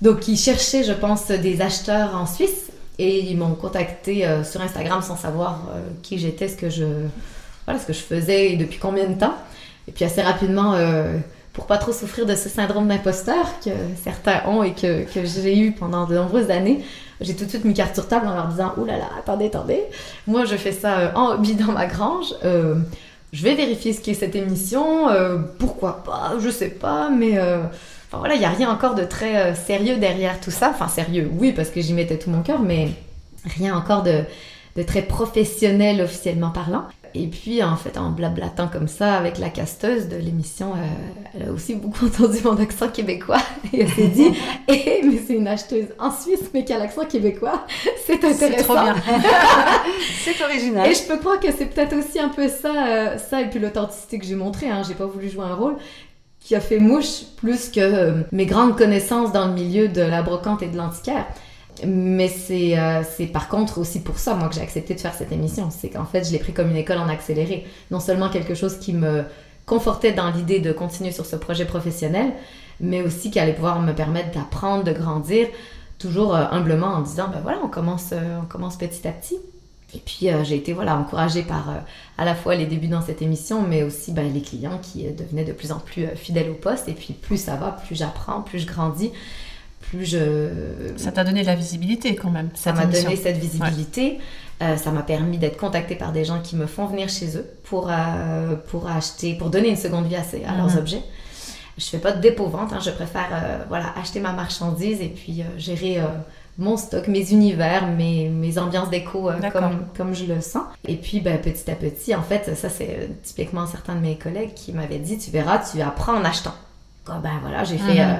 Donc 0.01 0.27
ils 0.27 0.37
cherchaient, 0.37 0.83
je 0.83 0.93
pense, 0.93 1.27
des 1.27 1.61
acheteurs 1.61 2.15
en 2.15 2.25
Suisse 2.25 2.70
et 3.01 3.19
ils 3.19 3.35
m'ont 3.35 3.55
contacté 3.55 4.27
euh, 4.27 4.43
sur 4.43 4.61
Instagram 4.61 5.01
sans 5.01 5.17
savoir 5.17 5.63
euh, 5.73 5.79
qui 6.03 6.19
j'étais, 6.19 6.47
ce 6.47 6.55
que 6.55 6.69
je, 6.69 6.85
voilà, 7.65 7.79
ce 7.79 7.87
que 7.87 7.93
je 7.93 7.99
faisais 7.99 8.51
et 8.51 8.57
depuis 8.57 8.77
combien 8.77 9.07
de 9.07 9.15
temps. 9.15 9.33
Et 9.87 9.91
puis 9.91 10.05
assez 10.05 10.21
rapidement, 10.21 10.75
euh, 10.75 11.17
pour 11.53 11.65
pas 11.65 11.79
trop 11.79 11.91
souffrir 11.91 12.27
de 12.27 12.35
ce 12.35 12.47
syndrome 12.47 12.87
d'imposteur 12.87 13.59
que 13.65 13.71
certains 14.03 14.47
ont 14.47 14.61
et 14.61 14.73
que, 14.73 15.03
que 15.11 15.25
j'ai 15.25 15.57
eu 15.57 15.71
pendant 15.71 16.05
de 16.05 16.13
nombreuses 16.15 16.51
années, 16.51 16.85
j'ai 17.21 17.35
tout 17.35 17.45
de 17.45 17.49
suite 17.49 17.65
mis 17.65 17.73
carte 17.73 17.95
sur 17.95 18.07
table 18.07 18.27
en 18.27 18.35
leur 18.35 18.47
disant 18.49 18.73
Ouh 18.77 18.85
là 18.85 18.97
là, 18.99 19.09
attendez, 19.17 19.47
attendez, 19.47 19.81
moi 20.27 20.45
je 20.45 20.55
fais 20.55 20.71
ça 20.71 20.99
euh, 20.99 21.11
en 21.15 21.31
hobby 21.31 21.55
dans 21.55 21.71
ma 21.71 21.87
grange. 21.87 22.27
Je 23.33 23.43
vais 23.43 23.55
vérifier 23.55 23.93
ce 23.93 24.01
qu'est 24.01 24.13
cette 24.13 24.35
émission. 24.35 25.07
Pourquoi 25.57 26.03
pas 26.03 26.33
Je 26.41 26.49
sais 26.49 26.67
pas, 26.69 27.09
mais 27.09 27.39
enfin 28.11 28.19
voilà, 28.19 28.35
il 28.35 28.39
n'y 28.39 28.45
a 28.45 28.49
rien 28.49 28.69
encore 28.69 28.95
de 28.95 29.03
très 29.03 29.55
sérieux 29.55 29.97
derrière 29.97 30.39
tout 30.41 30.51
ça. 30.51 30.71
Enfin, 30.71 30.87
sérieux, 30.87 31.31
oui, 31.39 31.53
parce 31.53 31.69
que 31.69 31.79
j'y 31.81 31.93
mettais 31.93 32.17
tout 32.17 32.29
mon 32.29 32.41
cœur, 32.41 32.59
mais 32.59 32.89
rien 33.57 33.75
encore 33.75 34.03
de, 34.03 34.23
de 34.75 34.83
très 34.83 35.01
professionnel 35.01 36.01
officiellement 36.01 36.49
parlant. 36.49 36.85
Et 37.13 37.27
puis, 37.27 37.61
en 37.61 37.75
fait, 37.75 37.97
en 37.97 38.11
blablatant 38.11 38.69
comme 38.69 38.87
ça 38.87 39.15
avec 39.15 39.37
la 39.37 39.49
casteuse 39.49 40.07
de 40.07 40.15
l'émission, 40.15 40.73
euh, 40.73 40.77
elle 41.35 41.49
a 41.49 41.51
aussi 41.51 41.75
beaucoup 41.75 42.05
entendu 42.07 42.37
mon 42.43 42.57
accent 42.57 42.87
québécois. 42.87 43.41
Et 43.73 43.81
elle 43.81 43.89
s'est 43.89 44.07
dit, 44.07 44.31
eh, 44.69 45.01
mais 45.03 45.19
c'est 45.25 45.33
une 45.33 45.47
acheteuse 45.47 45.87
en 45.99 46.09
Suisse, 46.09 46.51
mais 46.53 46.63
qui 46.63 46.71
a 46.71 46.79
l'accent 46.79 47.05
québécois? 47.05 47.65
C'est 48.05 48.23
intéressant. 48.23 48.47
C'est 48.47 48.63
trop 48.63 48.73
bien. 48.75 48.95
c'est 50.23 50.41
original. 50.43 50.89
Et 50.89 50.93
je 50.93 51.03
peux 51.03 51.17
croire 51.17 51.39
que 51.39 51.51
c'est 51.51 51.67
peut-être 51.67 51.95
aussi 51.95 52.19
un 52.19 52.29
peu 52.29 52.47
ça, 52.49 52.87
euh, 52.87 53.17
ça 53.17 53.41
et 53.41 53.49
puis 53.49 53.59
l'authenticité 53.59 54.19
que 54.19 54.25
j'ai 54.25 54.35
montrée. 54.35 54.69
Hein. 54.69 54.81
J'ai 54.85 54.95
pas 54.95 55.05
voulu 55.05 55.29
jouer 55.29 55.45
un 55.45 55.55
rôle 55.55 55.77
qui 56.41 56.55
a 56.55 56.59
fait 56.59 56.79
mouche 56.79 57.23
plus 57.37 57.69
que 57.69 57.79
euh, 57.79 58.23
mes 58.31 58.45
grandes 58.45 58.75
connaissances 58.75 59.31
dans 59.31 59.47
le 59.47 59.53
milieu 59.53 59.87
de 59.87 60.01
la 60.01 60.23
brocante 60.23 60.61
et 60.63 60.67
de 60.67 60.75
l'antiquaire. 60.75 61.25
Mais 61.87 62.29
euh, 62.49 63.01
c'est 63.09 63.27
par 63.27 63.47
contre 63.47 63.77
aussi 63.77 64.01
pour 64.01 64.17
ça, 64.17 64.35
moi, 64.35 64.49
que 64.49 64.55
j'ai 64.55 64.61
accepté 64.61 64.93
de 64.93 64.99
faire 64.99 65.13
cette 65.13 65.31
émission. 65.31 65.69
C'est 65.71 65.89
qu'en 65.89 66.05
fait, 66.05 66.25
je 66.25 66.31
l'ai 66.31 66.39
pris 66.39 66.51
comme 66.51 66.69
une 66.69 66.75
école 66.75 66.97
en 66.97 67.07
accéléré. 67.07 67.65
Non 67.91 67.99
seulement 67.99 68.29
quelque 68.29 68.55
chose 68.55 68.77
qui 68.77 68.93
me 68.93 69.23
confortait 69.65 70.11
dans 70.11 70.29
l'idée 70.31 70.59
de 70.59 70.71
continuer 70.71 71.11
sur 71.11 71.25
ce 71.25 71.35
projet 71.35 71.65
professionnel, 71.65 72.33
mais 72.79 73.01
aussi 73.01 73.31
qui 73.31 73.39
allait 73.39 73.53
pouvoir 73.53 73.81
me 73.81 73.93
permettre 73.93 74.31
d'apprendre, 74.31 74.83
de 74.83 74.91
grandir, 74.91 75.47
toujours 75.99 76.35
euh, 76.35 76.45
humblement 76.51 76.87
en 76.87 77.01
disant, 77.01 77.29
ben 77.31 77.39
voilà, 77.41 77.59
on 77.63 77.69
commence, 77.69 78.13
on 78.13 78.45
commence 78.45 78.77
petit 78.77 79.07
à 79.07 79.11
petit. 79.11 79.37
Et 79.93 79.99
puis 79.99 80.27
j'ai 80.43 80.55
été 80.55 80.73
voilà 80.73 80.95
encouragée 80.97 81.43
par 81.43 81.69
à 82.17 82.25
la 82.25 82.33
fois 82.33 82.55
les 82.55 82.65
débuts 82.65 82.87
dans 82.87 83.01
cette 83.01 83.21
émission, 83.21 83.61
mais 83.61 83.83
aussi 83.83 84.13
ben, 84.13 84.31
les 84.33 84.41
clients 84.41 84.79
qui 84.81 85.03
devenaient 85.11 85.43
de 85.43 85.51
plus 85.51 85.71
en 85.71 85.79
plus 85.79 86.07
fidèles 86.15 86.49
au 86.49 86.53
poste. 86.53 86.87
Et 86.87 86.93
puis 86.93 87.13
plus 87.13 87.37
ça 87.37 87.55
va, 87.55 87.71
plus 87.85 87.95
j'apprends, 87.95 88.41
plus 88.41 88.59
je 88.59 88.67
grandis 88.67 89.11
plus 89.81 90.05
je... 90.05 90.47
Ça 90.95 91.11
t'a 91.11 91.23
donné 91.23 91.41
de 91.41 91.47
la 91.47 91.55
visibilité 91.55 92.15
quand 92.15 92.29
même. 92.29 92.49
Ça 92.53 92.71
m'a 92.71 92.85
donné 92.85 93.15
cette 93.15 93.37
visibilité. 93.37 94.19
Euh, 94.61 94.77
ça 94.77 94.91
m'a 94.91 95.01
permis 95.01 95.37
d'être 95.37 95.57
contactée 95.57 95.95
par 95.95 96.11
des 96.11 96.23
gens 96.23 96.39
qui 96.39 96.55
me 96.55 96.67
font 96.67 96.85
venir 96.85 97.09
chez 97.09 97.35
eux 97.35 97.49
pour, 97.63 97.89
euh, 97.89 98.55
pour 98.67 98.87
acheter, 98.87 99.33
pour 99.33 99.49
donner 99.49 99.69
une 99.69 99.75
seconde 99.75 100.05
vie 100.05 100.15
à, 100.15 100.23
ces, 100.23 100.43
à 100.43 100.55
leurs 100.55 100.69
mhm. 100.69 100.77
objets. 100.77 101.01
Je 101.77 101.85
fais 101.85 101.97
pas 101.97 102.11
de 102.11 102.21
dépôt-vente, 102.21 102.71
hein. 102.73 102.79
je 102.79 102.91
préfère 102.91 103.29
euh, 103.33 103.57
voilà, 103.69 103.91
acheter 103.97 104.19
ma 104.19 104.33
marchandise 104.33 105.01
et 105.01 105.07
puis 105.07 105.43
gérer 105.57 105.99
mon 106.57 106.77
stock, 106.77 107.07
mes 107.07 107.31
univers, 107.31 107.87
mes, 107.87 108.29
mes 108.29 108.57
ambiances 108.57 108.89
déco 108.89 109.29
comme, 109.53 109.85
comme 109.95 110.13
je 110.13 110.25
le 110.25 110.41
sens. 110.41 110.63
Et 110.87 110.95
puis 110.95 111.19
ben, 111.19 111.39
petit 111.39 111.69
à 111.71 111.75
petit, 111.75 112.13
en 112.15 112.23
fait, 112.23 112.55
ça 112.55 112.69
c'est 112.69 113.09
typiquement 113.23 113.65
certains 113.65 113.95
de 113.95 114.01
mes 114.01 114.17
collègues 114.17 114.53
qui 114.53 114.73
m'avaient 114.73 114.99
dit, 114.99 115.17
tu 115.17 115.31
verras, 115.31 115.59
tu 115.59 115.81
apprends 115.81 116.13
en 116.13 116.25
achetant. 116.25 116.55
Ah, 117.07 117.19
ben 117.21 117.39
voilà, 117.41 117.63
j'ai 117.63 117.77
fait 117.77 118.05
mhm 118.05 118.19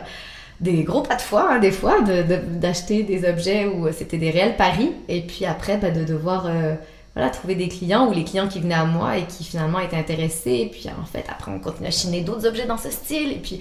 des 0.61 0.83
gros 0.83 1.01
pas 1.01 1.15
de 1.15 1.21
foi, 1.21 1.53
hein, 1.53 1.59
des 1.59 1.71
fois, 1.71 2.01
d'acheter 2.01 3.03
des 3.03 3.27
objets 3.27 3.65
où 3.65 3.91
c'était 3.91 4.17
des 4.17 4.29
réels 4.29 4.55
paris, 4.55 4.91
et 5.09 5.21
puis 5.21 5.45
après, 5.45 5.77
bah, 5.77 5.89
de 5.89 6.05
devoir 6.05 6.45
euh, 6.45 6.75
voilà, 7.15 7.31
trouver 7.31 7.55
des 7.55 7.67
clients 7.67 8.07
ou 8.07 8.13
les 8.13 8.23
clients 8.23 8.47
qui 8.47 8.59
venaient 8.59 8.75
à 8.75 8.85
moi 8.85 9.17
et 9.17 9.23
qui 9.23 9.43
finalement 9.43 9.79
étaient 9.79 9.97
intéressés. 9.97 10.51
Et 10.51 10.69
puis 10.71 10.87
en 10.89 11.05
fait, 11.05 11.25
après, 11.29 11.51
on 11.51 11.59
continue 11.59 11.87
à 11.87 11.91
chiner 11.91 12.21
d'autres 12.21 12.45
objets 12.45 12.67
dans 12.67 12.77
ce 12.77 12.91
style, 12.91 13.31
et 13.31 13.39
puis, 13.39 13.59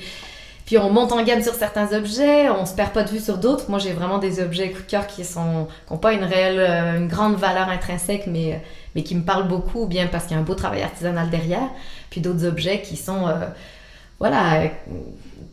puis 0.70 0.78
on 0.78 0.88
monte 0.88 1.10
en 1.10 1.20
gamme 1.24 1.42
sur 1.42 1.54
certains 1.54 1.92
objets, 1.94 2.48
on 2.48 2.64
se 2.64 2.74
perd 2.74 2.92
pas 2.92 3.02
de 3.02 3.10
vue 3.10 3.18
sur 3.18 3.38
d'autres. 3.38 3.68
Moi, 3.68 3.80
j'ai 3.80 3.92
vraiment 3.92 4.18
des 4.18 4.40
objets 4.40 4.70
coup 4.70 4.82
de 4.82 4.86
cœur 4.86 5.08
qui 5.08 5.24
sont 5.24 5.66
qui 5.88 5.92
n'ont 5.92 5.98
pas 5.98 6.12
une 6.12 6.22
réelle, 6.22 6.60
euh, 6.60 6.96
une 6.96 7.08
grande 7.08 7.34
valeur 7.34 7.68
intrinsèque, 7.70 8.28
mais, 8.28 8.62
mais 8.94 9.02
qui 9.02 9.16
me 9.16 9.22
parlent 9.22 9.48
beaucoup, 9.48 9.86
bien 9.86 10.06
parce 10.06 10.26
qu'il 10.26 10.36
y 10.36 10.38
a 10.38 10.40
un 10.40 10.44
beau 10.44 10.54
travail 10.54 10.82
artisanal 10.82 11.28
derrière. 11.28 11.68
Puis 12.10 12.20
d'autres 12.20 12.44
objets 12.46 12.82
qui 12.82 12.96
sont, 12.96 13.26
euh, 13.26 13.48
voilà 14.20 14.70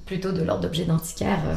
plutôt 0.05 0.31
de 0.31 0.43
l'ordre 0.43 0.61
d'objets 0.61 0.85
d'antiquaire, 0.85 1.39
euh, 1.47 1.55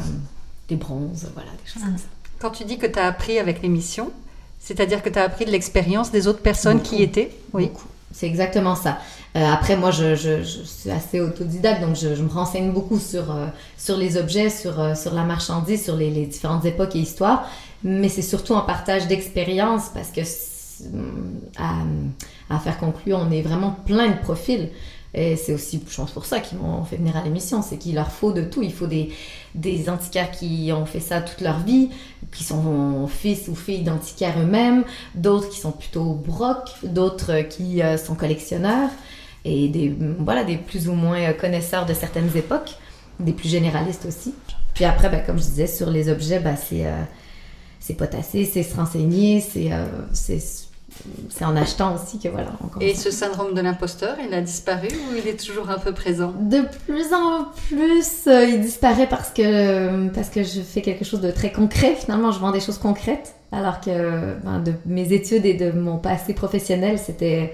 des 0.67 0.75
bronzes, 0.75 1.29
voilà, 1.35 1.51
des 1.51 1.71
choses 1.71 1.83
comme 1.83 1.99
ça. 1.99 2.05
Quand 2.39 2.49
tu 2.49 2.63
dis 2.63 2.79
que 2.79 2.87
tu 2.87 2.97
as 2.97 3.05
appris 3.05 3.37
avec 3.37 3.61
l'émission, 3.61 4.11
c'est-à-dire 4.57 5.03
que 5.03 5.09
tu 5.09 5.19
as 5.19 5.23
appris 5.23 5.45
de 5.45 5.51
l'expérience 5.51 6.09
des 6.09 6.25
autres 6.25 6.41
personnes 6.41 6.81
qui 6.81 7.03
étaient? 7.03 7.29
Oui. 7.53 7.69
C'est 8.13 8.27
exactement 8.27 8.75
ça. 8.75 8.99
Euh, 9.35 9.45
après, 9.45 9.77
moi, 9.77 9.91
je, 9.91 10.15
je, 10.15 10.41
suis 10.43 10.91
assez 10.91 11.21
autodidacte, 11.21 11.81
donc 11.81 11.95
je, 11.95 12.21
me 12.21 12.29
renseigne 12.29 12.71
beaucoup 12.71 12.99
sur, 12.99 13.31
euh, 13.31 13.47
sur 13.77 13.97
les 13.97 14.17
objets, 14.17 14.49
sur, 14.49 14.95
sur 14.97 15.13
la 15.13 15.23
marchandise, 15.23 15.83
sur 15.83 15.95
les, 15.95 16.09
les, 16.09 16.25
différentes 16.25 16.65
époques 16.65 16.95
et 16.95 16.99
histoires. 16.99 17.47
Mais 17.83 18.09
c'est 18.09 18.21
surtout 18.21 18.55
un 18.55 18.61
partage 18.61 19.07
d'expérience 19.07 19.89
parce 19.93 20.09
que, 20.09 20.21
à, 21.57 21.75
à, 22.49 22.59
faire 22.59 22.77
conclure, 22.77 23.19
on 23.25 23.31
est 23.31 23.41
vraiment 23.41 23.75
plein 23.85 24.09
de 24.09 24.17
profils. 24.17 24.69
Et 25.13 25.35
c'est 25.35 25.53
aussi, 25.53 25.81
je 25.89 25.95
pense, 25.95 26.11
pour 26.11 26.25
ça 26.25 26.39
qu'ils 26.39 26.57
m'ont 26.57 26.83
fait 26.83 26.97
venir 26.97 27.17
à 27.17 27.23
l'émission. 27.23 27.61
C'est 27.61 27.77
qu'il 27.77 27.95
leur 27.95 28.11
faut 28.11 28.31
de 28.31 28.43
tout. 28.43 28.61
Il 28.61 28.73
faut 28.73 28.87
des, 28.87 29.11
des 29.55 29.89
antiquaires 29.89 30.31
qui 30.31 30.71
ont 30.73 30.85
fait 30.85 30.99
ça 30.99 31.21
toute 31.21 31.41
leur 31.41 31.59
vie, 31.59 31.89
qui 32.31 32.43
sont 32.43 33.07
fils 33.07 33.47
ou 33.47 33.55
filles 33.55 33.83
d'antiquaires 33.83 34.39
eux-mêmes, 34.39 34.83
d'autres 35.15 35.49
qui 35.49 35.59
sont 35.59 35.71
plutôt 35.71 36.13
broc, 36.13 36.69
d'autres 36.83 37.41
qui 37.41 37.81
euh, 37.81 37.97
sont 37.97 38.15
collectionneurs, 38.15 38.89
et 39.43 39.67
des, 39.67 39.95
voilà, 40.19 40.43
des 40.43 40.57
plus 40.57 40.87
ou 40.87 40.93
moins 40.93 41.33
connaisseurs 41.33 41.85
de 41.85 41.93
certaines 41.93 42.35
époques, 42.35 42.75
des 43.19 43.33
plus 43.33 43.49
généralistes 43.49 44.05
aussi. 44.05 44.33
Puis 44.73 44.85
après, 44.85 45.09
ben, 45.09 45.21
comme 45.25 45.37
je 45.37 45.43
disais, 45.43 45.67
sur 45.67 45.89
les 45.89 46.09
objets, 46.09 46.39
ben, 46.39 46.55
c'est, 46.55 46.85
euh, 46.85 47.93
potasser, 47.97 48.45
c'est 48.45 48.63
se 48.63 48.75
renseigner, 48.75 49.41
c'est, 49.41 49.73
euh, 49.73 49.85
c'est 51.29 51.45
en 51.45 51.55
achetant 51.55 51.95
aussi 51.95 52.19
que 52.19 52.27
voilà. 52.27 52.51
Et 52.79 52.93
ce 52.93 53.11
syndrome 53.11 53.53
de 53.53 53.61
l'imposteur, 53.61 54.17
il 54.25 54.33
a 54.33 54.41
disparu 54.41 54.87
ou 54.87 55.15
il 55.15 55.27
est 55.27 55.43
toujours 55.43 55.69
un 55.69 55.79
peu 55.79 55.93
présent? 55.93 56.33
De 56.39 56.61
plus 56.85 57.13
en 57.13 57.45
plus, 57.69 58.27
euh, 58.27 58.45
il 58.45 58.61
disparaît 58.61 59.07
parce 59.07 59.29
que, 59.29 60.09
parce 60.09 60.29
que 60.29 60.43
je 60.43 60.61
fais 60.61 60.81
quelque 60.81 61.05
chose 61.05 61.21
de 61.21 61.31
très 61.31 61.51
concret. 61.51 61.95
Finalement, 61.95 62.31
je 62.31 62.39
vends 62.39 62.51
des 62.51 62.59
choses 62.59 62.77
concrètes. 62.77 63.35
Alors 63.51 63.81
que 63.81 64.35
ben, 64.43 64.59
de 64.59 64.73
mes 64.85 65.11
études 65.11 65.45
et 65.45 65.53
de 65.53 65.71
mon 65.71 65.97
passé 65.97 66.33
professionnel, 66.33 66.97
c'était 66.97 67.53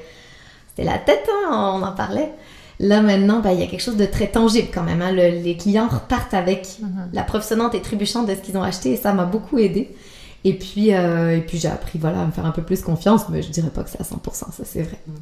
la 0.78 0.98
tête, 0.98 1.28
hein, 1.28 1.74
on 1.76 1.84
en 1.84 1.92
parlait. 1.94 2.32
Là 2.80 3.02
maintenant, 3.02 3.40
ben, 3.40 3.52
il 3.52 3.60
y 3.60 3.64
a 3.64 3.68
quelque 3.68 3.82
chose 3.82 3.98
de 3.98 4.06
très 4.06 4.28
tangible 4.28 4.68
quand 4.72 4.84
même. 4.84 5.02
Hein. 5.02 5.12
les 5.12 5.58
clients 5.58 5.88
repartent 5.88 6.36
avec 6.36 6.68
mm-hmm. 6.68 7.14
la 7.14 7.24
preuve 7.24 7.44
sonnante 7.44 7.74
et 7.74 7.82
trébuchante 7.82 8.28
de 8.28 8.36
ce 8.36 8.42
qu'ils 8.42 8.58
ont 8.58 8.64
acheté 8.64 8.92
et 8.92 8.98
ça 8.98 9.14
m'a 9.14 9.26
beaucoup 9.26 9.58
aidé. 9.58 9.96
Et 10.44 10.54
puis, 10.54 10.94
euh, 10.94 11.38
et 11.38 11.42
puis 11.42 11.58
j'ai 11.58 11.68
appris 11.68 12.00
voilà, 12.00 12.22
à 12.22 12.26
me 12.26 12.32
faire 12.32 12.46
un 12.46 12.52
peu 12.52 12.62
plus 12.62 12.82
confiance, 12.82 13.28
mais 13.30 13.42
je 13.42 13.50
dirais 13.50 13.70
pas 13.70 13.84
que 13.84 13.90
c'est 13.90 14.02
à 14.02 14.04
100%, 14.04 14.34
ça 14.34 14.52
c'est 14.64 14.84
vrai. 14.84 15.00
Mm. 15.08 15.14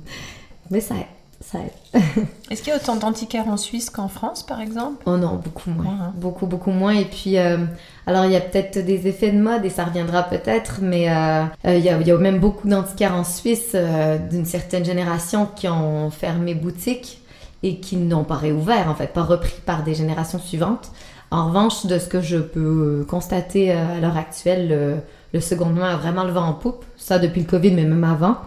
Mais 0.72 0.80
ça 0.82 0.96
aide. 0.96 1.06
Ça 1.42 1.60
aide. 1.60 2.02
Est-ce 2.52 2.62
qu'il 2.62 2.72
y 2.72 2.76
a 2.76 2.80
autant 2.80 2.96
d'antiquaires 2.96 3.48
en 3.48 3.58
Suisse 3.58 3.90
qu'en 3.90 4.08
France, 4.08 4.44
par 4.44 4.62
exemple? 4.62 5.04
Oh 5.06 5.18
non, 5.18 5.36
beaucoup 5.36 5.70
moins. 5.70 5.86
Hein. 5.86 6.14
Beaucoup, 6.16 6.48
beaucoup 6.48 6.72
moins. 6.72 6.94
Et 6.94 7.06
puis, 7.06 7.38
euh, 7.38 7.58
alors 8.08 8.26
il 8.26 8.32
y 8.32 8.36
a 8.36 8.42
peut-être 8.42 8.84
des 8.84 9.08
effets 9.08 9.32
de 9.32 9.40
mode 9.40 9.66
et 9.66 9.70
ça 9.70 9.86
reviendra 9.86 10.24
peut-être, 10.24 10.80
mais 10.82 11.10
euh, 11.10 11.46
il, 11.66 11.80
y 11.80 11.90
a, 11.90 12.00
il, 12.00 12.08
y 12.08 12.12
a, 12.12 12.18
même 12.18 12.40
beaucoup 12.40 12.68
d'antiquaires 12.68 13.16
en 13.16 13.24
Suisse 13.24 13.76
d'une 14.30 14.46
certaine 14.46 14.86
génération 14.86 15.48
qui 15.56 15.68
ont 15.68 16.10
fermé 16.10 16.56
boutique 16.56 17.22
et 17.64 17.80
qui 17.80 17.98
n'ont 17.98 18.24
pas 18.24 18.36
réouvert, 18.36 18.90
en 18.90 18.96
fait, 18.96 19.08
pas 19.08 19.24
repris 19.24 19.60
par 19.66 19.84
des 19.84 19.96
générations 19.96 20.40
suivantes. 20.40 20.92
En 21.36 21.48
revanche, 21.48 21.86
de 21.86 22.00
ce 22.00 22.08
que 22.08 22.22
je 22.22 22.38
peux 22.38 23.06
constater 23.10 23.72
à 23.72 24.00
l'heure 24.00 24.18
actuelle, 24.18 25.02
le 25.34 25.42
second 25.42 25.66
main 25.66 25.94
a 25.94 25.98
vraiment 25.98 26.24
le 26.24 26.32
vent 26.32 26.46
en 26.48 26.54
poupe. 26.54 26.86
Ça 26.96 27.20
depuis 27.20 27.42
le 27.42 27.48
Covid, 27.48 27.72
mais 27.72 27.84
même 27.84 28.06
avant. 28.06 28.38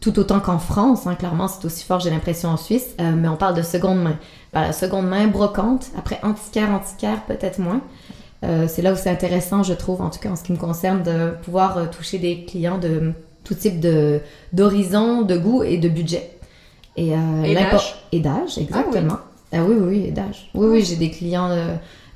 Tout 0.00 0.18
autant 0.18 0.40
qu'en 0.40 0.58
France, 0.58 1.06
hein, 1.06 1.14
clairement, 1.14 1.46
c'est 1.46 1.64
aussi 1.66 1.84
fort, 1.84 2.00
j'ai 2.00 2.10
l'impression, 2.10 2.48
en 2.48 2.56
Suisse. 2.56 2.94
Euh, 3.00 3.12
mais 3.14 3.28
on 3.28 3.36
parle 3.36 3.54
de 3.54 3.62
seconde 3.62 4.02
main. 4.02 4.16
la 4.54 4.72
seconde 4.72 5.08
main, 5.08 5.26
brocante. 5.26 5.88
Après, 5.98 6.18
antiquaire, 6.22 6.70
antiquaire, 6.70 7.22
peut-être 7.26 7.58
moins. 7.58 7.82
Euh, 8.44 8.66
c'est 8.66 8.80
là 8.82 8.92
où 8.92 8.96
c'est 8.96 9.10
intéressant, 9.10 9.62
je 9.62 9.74
trouve, 9.74 10.00
en 10.00 10.08
tout 10.08 10.18
cas 10.18 10.30
en 10.30 10.36
ce 10.36 10.42
qui 10.42 10.52
me 10.52 10.58
concerne, 10.58 11.02
de 11.02 11.32
pouvoir 11.42 11.76
euh, 11.76 11.86
toucher 11.86 12.18
des 12.18 12.44
clients 12.44 12.78
de 12.78 13.12
tout 13.44 13.54
type 13.54 13.84
d'horizon, 14.52 15.22
de, 15.22 15.36
goût 15.36 15.62
et 15.62 15.76
de 15.76 15.88
budget. 15.88 16.30
Et, 16.96 17.10
d'âge. 17.10 17.94
Et 18.12 18.20
d'âge, 18.20 18.56
exactement. 18.56 19.18
Ah 19.52 19.62
oui, 19.62 19.76
oui, 19.78 20.04
et 20.06 20.12
d'âge. 20.12 20.50
Oui, 20.54 20.66
oui, 20.68 20.82
j'ai 20.82 20.96
des 20.96 21.10
clients 21.10 21.50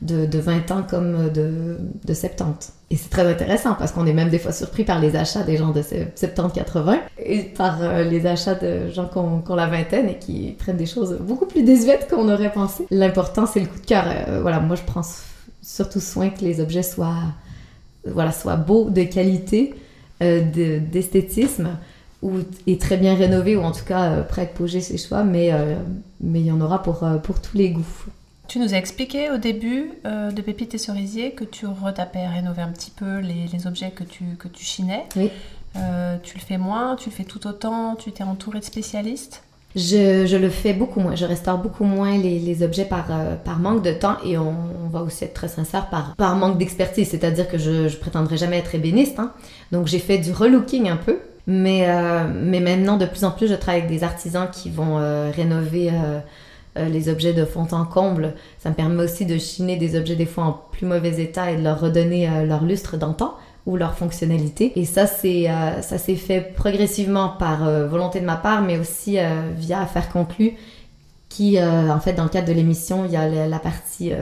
de, 0.02 0.26
de, 0.26 0.38
20 0.38 0.70
ans 0.70 0.84
comme 0.88 1.30
de, 1.30 1.78
de 2.04 2.14
70. 2.14 2.72
Et 2.92 2.96
c'est 2.96 3.08
très 3.08 3.24
intéressant 3.30 3.74
parce 3.74 3.92
qu'on 3.92 4.04
est 4.04 4.12
même 4.12 4.30
des 4.30 4.40
fois 4.40 4.50
surpris 4.50 4.82
par 4.82 4.98
les 4.98 5.14
achats 5.14 5.44
des 5.44 5.56
gens 5.56 5.70
de 5.70 5.80
70-80 5.80 6.98
et 7.24 7.42
par 7.44 7.80
euh, 7.82 8.02
les 8.02 8.26
achats 8.26 8.56
de 8.56 8.90
gens 8.90 9.06
qui 9.06 9.18
ont, 9.18 9.44
la 9.54 9.68
vingtaine 9.68 10.08
et 10.08 10.18
qui 10.18 10.56
prennent 10.58 10.76
des 10.76 10.86
choses 10.86 11.18
beaucoup 11.20 11.46
plus 11.46 11.62
désuètes 11.62 12.08
qu'on 12.10 12.28
aurait 12.28 12.50
pensé. 12.50 12.86
L'important, 12.90 13.46
c'est 13.46 13.60
le 13.60 13.66
coup 13.66 13.78
de 13.78 13.86
cœur. 13.86 14.04
Euh, 14.08 14.40
voilà, 14.42 14.58
moi, 14.58 14.74
je 14.74 14.82
prends 14.82 15.02
surtout 15.62 16.00
soin 16.00 16.30
que 16.30 16.40
les 16.40 16.60
objets 16.60 16.82
soient, 16.82 17.22
voilà, 18.04 18.32
soient 18.32 18.56
beaux, 18.56 18.90
de 18.90 19.04
qualité, 19.04 19.72
euh, 20.20 20.42
d'esthétisme 20.80 21.76
ou, 22.22 22.38
et 22.66 22.76
très 22.76 22.96
bien 22.96 23.14
rénovés 23.14 23.56
ou 23.56 23.62
en 23.62 23.70
tout 23.70 23.84
cas 23.84 24.22
prêts 24.22 24.42
à 24.42 24.46
poser 24.46 24.80
ses 24.80 24.98
choix, 24.98 25.22
mais, 25.22 25.52
mais 26.20 26.40
il 26.40 26.46
y 26.46 26.52
en 26.52 26.60
aura 26.60 26.82
pour, 26.82 27.06
pour 27.22 27.40
tous 27.40 27.56
les 27.56 27.70
goûts. 27.70 28.04
Tu 28.50 28.58
nous 28.58 28.74
as 28.74 28.78
expliqué 28.78 29.30
au 29.30 29.36
début 29.36 29.92
euh, 30.04 30.32
de 30.32 30.42
Pépites 30.42 30.74
et 30.74 30.78
Cerisier 30.78 31.30
que 31.30 31.44
tu 31.44 31.66
retapais, 31.66 32.26
rénover 32.26 32.62
un 32.62 32.70
petit 32.70 32.90
peu 32.90 33.20
les, 33.20 33.68
objets 33.68 33.92
que 33.92 34.02
tu, 34.02 34.24
que 34.40 34.48
tu 34.48 34.64
chinais. 34.64 35.04
Oui. 35.14 35.30
Euh, 35.76 36.16
tu 36.20 36.36
le 36.36 36.42
fais 36.42 36.58
moins, 36.58 36.96
tu 36.96 37.10
le 37.10 37.14
fais 37.14 37.22
tout 37.22 37.46
autant, 37.46 37.94
tu 37.94 38.10
t'es 38.10 38.24
entouré 38.24 38.58
de 38.58 38.64
spécialistes? 38.64 39.44
Je, 39.76 40.26
je, 40.26 40.36
le 40.36 40.50
fais 40.50 40.72
beaucoup 40.72 40.98
moins. 40.98 41.14
Je 41.14 41.26
restaure 41.26 41.58
beaucoup 41.58 41.84
moins 41.84 42.18
les, 42.18 42.40
les 42.40 42.64
objets 42.64 42.86
par, 42.86 43.06
euh, 43.12 43.36
par 43.36 43.60
manque 43.60 43.84
de 43.84 43.92
temps 43.92 44.16
et 44.24 44.36
on, 44.36 44.56
va 44.90 45.02
aussi 45.02 45.22
être 45.22 45.34
très 45.34 45.46
sincère 45.46 45.88
par, 45.88 46.16
par 46.16 46.34
manque 46.34 46.58
d'expertise. 46.58 47.08
C'est-à-dire 47.08 47.46
que 47.46 47.56
je, 47.56 47.86
je 47.86 47.96
prétendrai 47.98 48.36
jamais 48.36 48.58
être 48.58 48.74
ébéniste. 48.74 49.20
Hein. 49.20 49.30
Donc 49.70 49.86
j'ai 49.86 50.00
fait 50.00 50.18
du 50.18 50.32
relooking 50.32 50.88
un 50.88 50.96
peu. 50.96 51.20
Mais, 51.46 51.86
mais 52.34 52.60
maintenant, 52.60 52.96
de 52.96 53.06
plus 53.06 53.24
en 53.24 53.30
plus, 53.30 53.48
je 53.48 53.54
travaille 53.54 53.82
avec 53.82 53.90
des 53.90 54.04
artisans 54.04 54.48
qui 54.52 54.70
vont 54.70 54.96
rénover 55.32 55.90
euh, 56.76 56.88
les 56.88 57.08
objets 57.08 57.32
de 57.32 57.44
fond 57.44 57.66
en 57.72 57.84
comble. 57.84 58.34
Ça 58.58 58.70
me 58.70 58.74
permet 58.74 59.02
aussi 59.02 59.26
de 59.26 59.38
chiner 59.38 59.76
des 59.76 59.98
objets 59.98 60.14
des 60.14 60.26
fois 60.26 60.44
en 60.44 60.60
plus 60.70 60.86
mauvais 60.86 61.20
état 61.20 61.50
et 61.50 61.56
de 61.56 61.62
leur 61.62 61.80
redonner 61.80 62.28
euh, 62.28 62.44
leur 62.44 62.64
lustre 62.64 62.96
d'antan 62.96 63.34
ou 63.66 63.76
leur 63.76 63.94
fonctionnalité. 63.94 64.72
Et 64.76 64.84
ça, 64.84 65.06
c'est 65.06 65.50
euh, 65.50 65.82
ça 65.82 65.98
s'est 65.98 66.14
fait 66.14 66.40
progressivement 66.40 67.30
par 67.30 67.68
volonté 67.88 68.20
de 68.20 68.24
ma 68.24 68.36
part, 68.36 68.62
mais 68.62 68.78
aussi 68.78 69.18
via 69.58 69.80
Affaires 69.80 70.08
conclues, 70.10 70.54
qui, 71.28 71.62
en 71.62 72.00
fait, 72.00 72.14
dans 72.14 72.24
le 72.24 72.30
cadre 72.30 72.48
de 72.48 72.52
l'émission, 72.52 73.04
il 73.04 73.12
y 73.12 73.16
a 73.16 73.46
la 73.46 73.58
partie 73.58 74.12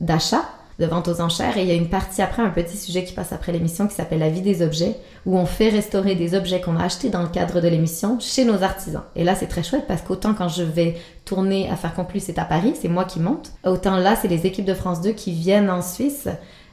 d'achat 0.00 0.42
de 0.78 0.86
vente 0.86 1.08
aux 1.08 1.20
enchères. 1.20 1.56
Et 1.56 1.62
il 1.62 1.68
y 1.68 1.72
a 1.72 1.74
une 1.74 1.88
partie 1.88 2.22
après, 2.22 2.42
un 2.42 2.50
petit 2.50 2.76
sujet 2.76 3.04
qui 3.04 3.12
passe 3.12 3.32
après 3.32 3.52
l'émission 3.52 3.86
qui 3.86 3.94
s'appelle 3.94 4.20
la 4.20 4.30
vie 4.30 4.42
des 4.42 4.62
objets, 4.62 4.96
où 5.26 5.36
on 5.36 5.46
fait 5.46 5.68
restaurer 5.68 6.14
des 6.14 6.34
objets 6.34 6.60
qu'on 6.60 6.76
a 6.76 6.84
achetés 6.84 7.10
dans 7.10 7.22
le 7.22 7.28
cadre 7.28 7.60
de 7.60 7.68
l'émission 7.68 8.18
chez 8.20 8.44
nos 8.44 8.62
artisans. 8.62 9.02
Et 9.16 9.24
là, 9.24 9.34
c'est 9.34 9.48
très 9.48 9.62
chouette 9.62 9.86
parce 9.86 10.02
qu'autant 10.02 10.34
quand 10.34 10.48
je 10.48 10.62
vais 10.62 10.96
tourner 11.24 11.68
à 11.70 11.76
faire 11.76 11.94
conclure, 11.94 12.22
c'est 12.24 12.38
à 12.38 12.44
Paris, 12.44 12.74
c'est 12.80 12.88
moi 12.88 13.04
qui 13.04 13.20
monte. 13.20 13.52
Autant 13.64 13.96
là, 13.96 14.16
c'est 14.16 14.28
les 14.28 14.46
équipes 14.46 14.64
de 14.64 14.74
France 14.74 15.00
2 15.00 15.10
qui 15.10 15.32
viennent 15.32 15.70
en 15.70 15.82
Suisse 15.82 16.28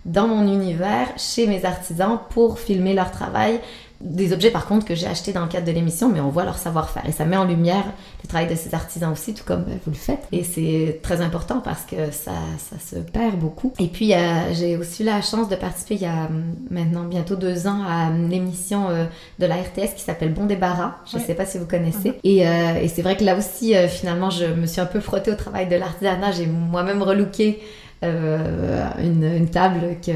dans 0.05 0.27
mon 0.27 0.47
univers, 0.47 1.07
chez 1.17 1.47
mes 1.47 1.65
artisans, 1.65 2.19
pour 2.29 2.59
filmer 2.59 2.93
leur 2.93 3.09
travail, 3.09 3.59
des 4.05 4.33
objets 4.33 4.51
par 4.51 4.67
contre 4.67 4.85
que 4.85 4.95
j'ai 4.95 5.07
achetés 5.07 5.33
dans 5.33 5.41
le 5.41 5.47
cadre 5.47 5.65
de 5.65 5.71
l'émission, 5.71 6.09
mais 6.09 6.19
on 6.19 6.29
voit 6.29 6.45
leur 6.45 6.57
savoir-faire 6.57 7.03
et 7.07 7.11
ça 7.11 7.25
met 7.25 7.37
en 7.37 7.45
lumière 7.45 7.85
le 8.23 8.27
travail 8.27 8.47
de 8.47 8.55
ces 8.55 8.73
artisans 8.73 9.11
aussi, 9.11 9.33
tout 9.33 9.43
comme 9.43 9.65
vous 9.85 9.91
le 9.91 9.97
faites. 9.97 10.27
Et 10.31 10.43
c'est 10.43 10.99
très 11.01 11.21
important 11.21 11.59
parce 11.59 11.83
que 11.83 12.11
ça, 12.11 12.33
ça 12.57 12.77
se 12.79 12.99
perd 13.01 13.35
beaucoup. 13.37 13.73
Et 13.79 13.87
puis 13.87 14.13
j'ai 14.53 14.77
aussi 14.77 15.03
eu 15.03 15.05
la 15.05 15.21
chance 15.21 15.49
de 15.49 15.55
participer 15.55 15.95
il 15.95 16.01
y 16.01 16.05
a 16.05 16.25
hum, 16.25 16.55
maintenant 16.69 17.03
bientôt 17.03 17.35
deux 17.35 17.67
ans 17.67 17.81
à 17.87 18.11
l'émission 18.11 18.89
euh, 18.89 19.05
de 19.39 19.45
la 19.45 19.55
RTS 19.55 19.95
qui 19.95 20.01
s'appelle 20.01 20.33
Bon 20.33 20.45
débarras. 20.45 20.95
Je 21.11 21.17
ne 21.17 21.21
sais 21.21 21.33
pas 21.33 21.45
si 21.45 21.57
vous 21.57 21.65
connaissez. 21.65 22.13
Et, 22.23 22.47
euh, 22.47 22.75
et 22.81 22.87
c'est 22.87 23.01
vrai 23.01 23.15
que 23.17 23.23
là 23.23 23.37
aussi, 23.37 23.75
euh, 23.75 23.87
finalement, 23.87 24.29
je 24.29 24.45
me 24.45 24.65
suis 24.65 24.81
un 24.81 24.85
peu 24.85 24.99
frottée 24.99 25.31
au 25.31 25.35
travail 25.35 25.67
de 25.67 25.75
l'artisanat. 25.75 26.31
J'ai 26.31 26.47
moi-même 26.47 27.01
relooké. 27.01 27.61
une, 28.03 29.23
une, 29.23 29.49
table 29.49 29.97
que, 30.05 30.11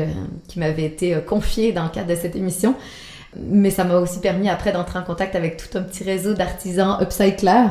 qui 0.47 0.59
m'avait 0.59 0.83
été 0.83 1.17
confiée 1.25 1.71
dans 1.71 1.85
le 1.85 1.89
cadre 1.89 2.07
de 2.07 2.15
cette 2.15 2.35
émission. 2.35 2.75
Mais 3.37 3.69
ça 3.69 3.83
m'a 3.83 3.97
aussi 3.97 4.19
permis 4.19 4.49
après 4.49 4.71
d'entrer 4.71 4.99
en 4.99 5.03
contact 5.03 5.35
avec 5.35 5.57
tout 5.57 5.77
un 5.77 5.81
petit 5.81 6.03
réseau 6.03 6.33
d'artisans 6.33 6.97
upcyclers 7.01 7.69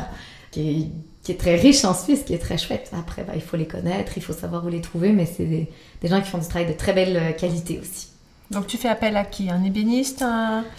qui 0.50 0.92
est, 1.28 1.38
très 1.38 1.56
riche 1.56 1.84
en 1.84 1.92
Suisse, 1.92 2.22
qui 2.22 2.32
est 2.32 2.38
très 2.38 2.56
chouette. 2.56 2.90
Après, 2.98 3.22
bah, 3.22 3.34
il 3.34 3.42
faut 3.42 3.58
les 3.58 3.66
connaître, 3.66 4.12
il 4.16 4.22
faut 4.22 4.32
savoir 4.32 4.64
où 4.64 4.68
les 4.68 4.80
trouver, 4.80 5.12
mais 5.12 5.26
c'est 5.26 5.44
des, 5.44 5.68
gens 6.04 6.22
qui 6.22 6.30
font 6.30 6.38
du 6.38 6.48
travail 6.48 6.68
de 6.68 6.72
très 6.72 6.94
belle 6.94 7.36
qualité 7.36 7.78
aussi. 7.78 8.08
Donc 8.50 8.66
tu 8.66 8.78
fais 8.78 8.88
appel 8.88 9.14
à 9.16 9.24
qui? 9.24 9.50
Un 9.50 9.62
ébéniste 9.62 10.24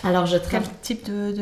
Alors 0.03 0.25
je 0.25 0.37
Quel 0.37 0.63
type 0.81 1.05
de, 1.05 1.35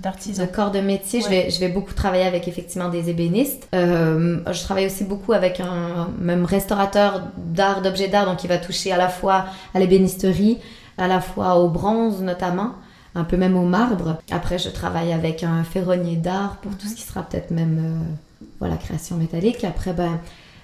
d'artisan? 0.00 0.42
De, 0.42 0.48
corps 0.48 0.70
de 0.70 0.80
métier, 0.80 1.22
je, 1.22 1.28
vais, 1.28 1.48
je 1.48 1.58
vais 1.58 1.68
beaucoup 1.68 1.94
travailler 1.94 2.24
avec 2.24 2.48
effectivement 2.48 2.90
des 2.90 3.08
ébénistes. 3.08 3.66
Euh, 3.74 4.40
je 4.52 4.62
travaille 4.62 4.84
aussi 4.84 5.04
beaucoup 5.04 5.32
avec 5.32 5.60
un 5.60 6.10
même 6.20 6.44
restaurateur 6.44 7.22
d'art, 7.38 7.80
d'objets 7.80 8.08
d'art, 8.08 8.26
donc 8.26 8.44
il 8.44 8.48
va 8.48 8.58
toucher 8.58 8.92
à 8.92 8.98
la 8.98 9.08
fois 9.08 9.46
à 9.72 9.78
l'ébénisterie, 9.78 10.58
à 10.98 11.08
la 11.08 11.20
fois 11.20 11.56
au 11.56 11.68
bronze 11.68 12.22
notamment, 12.22 12.72
un 13.16 13.24
peu 13.24 13.36
même 13.36 13.56
au 13.56 13.64
marbre. 13.64 14.18
Après, 14.30 14.58
je 14.58 14.68
travaille 14.68 15.12
avec 15.12 15.42
un 15.42 15.64
ferronnier 15.64 16.16
d'art 16.16 16.56
pour 16.56 16.76
tout 16.76 16.86
ce 16.86 16.94
qui 16.94 17.02
sera 17.02 17.22
peut-être 17.22 17.50
même 17.50 17.78
euh, 17.78 18.44
voilà, 18.60 18.76
création 18.76 19.16
métallique. 19.16 19.64
Après, 19.64 19.94
ben, 19.94 20.20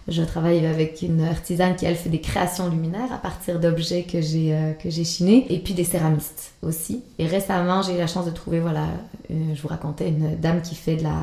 je 0.06 0.22
travaille 0.22 0.66
avec 0.66 1.00
une 1.00 1.22
artisane 1.22 1.76
qui, 1.76 1.86
elle, 1.86 1.96
fait 1.96 2.10
des 2.10 2.20
créations 2.20 2.68
luminaires 2.68 3.12
à 3.12 3.16
partir 3.16 3.58
d'objets 3.58 4.02
que 4.02 4.20
j'ai 4.20 4.52
euh, 4.52 4.72
que 4.72 4.90
j'ai 4.90 5.04
chinés. 5.04 5.46
Et 5.48 5.60
puis 5.60 5.72
des 5.72 5.84
céramistes 5.84 6.52
aussi. 6.60 7.02
Et 7.18 7.26
récemment, 7.26 7.80
j'ai 7.80 7.94
eu 7.94 7.98
la 7.98 8.06
chance 8.06 8.26
de 8.26 8.30
trouver, 8.30 8.60
voilà, 8.60 8.84
euh, 9.30 9.54
je 9.54 9.62
vous 9.62 9.68
racontais, 9.68 10.08
une 10.08 10.36
dame 10.36 10.60
qui 10.60 10.74
fait 10.74 10.96
de 10.96 11.04
la, 11.04 11.20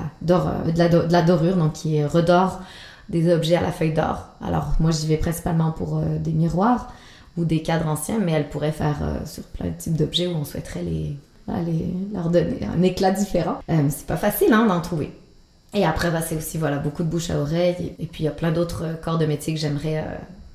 la, 0.76 0.90
de 0.90 1.12
la 1.12 1.22
dorure, 1.22 1.58
donc 1.58 1.74
qui 1.74 2.04
redore 2.04 2.60
des 3.08 3.32
objets 3.32 3.56
à 3.56 3.62
la 3.62 3.72
feuille 3.72 3.94
d'or. 3.94 4.30
Alors, 4.44 4.74
moi, 4.80 4.90
j'y 4.92 5.06
vais 5.06 5.18
principalement 5.18 5.72
pour 5.72 6.00
des 6.00 6.32
miroirs 6.32 6.92
des 7.46 7.62
cadres 7.62 7.88
anciens, 7.88 8.20
mais 8.20 8.32
elle 8.32 8.50
pourrait 8.50 8.72
faire 8.72 8.98
euh, 9.02 9.26
sur 9.26 9.44
plein 9.44 9.68
de 9.68 9.74
types 9.78 9.96
d'objets 9.96 10.28
où 10.28 10.36
on 10.36 10.46
souhaiterait 10.46 10.84
les, 10.84 11.16
leur 12.14 12.30
donner 12.30 12.60
un 12.66 12.82
éclat 12.84 13.12
différent. 13.12 13.60
Euh, 13.70 13.88
c'est 13.90 14.06
pas 14.06 14.18
facile 14.18 14.54
hein, 14.54 14.66
d'en 14.68 14.82
trouver. 14.82 15.12
Et 15.74 15.86
après, 15.86 16.12
bah, 16.12 16.22
c'est 16.22 16.36
aussi 16.36 16.58
voilà, 16.58 16.78
beaucoup 16.78 17.04
de 17.04 17.10
bouche 17.10 17.30
à 17.30 17.40
oreille. 17.40 17.94
Et, 18.00 18.06
puis, 18.06 18.24
il 18.24 18.26
y 18.26 18.30
a 18.30 18.32
plein 18.32 18.52
d'autres 18.52 18.84
euh, 18.84 18.94
corps 18.94 19.18
de 19.18 19.26
métier 19.26 19.54
que 19.54 19.60
j'aimerais 19.60 20.04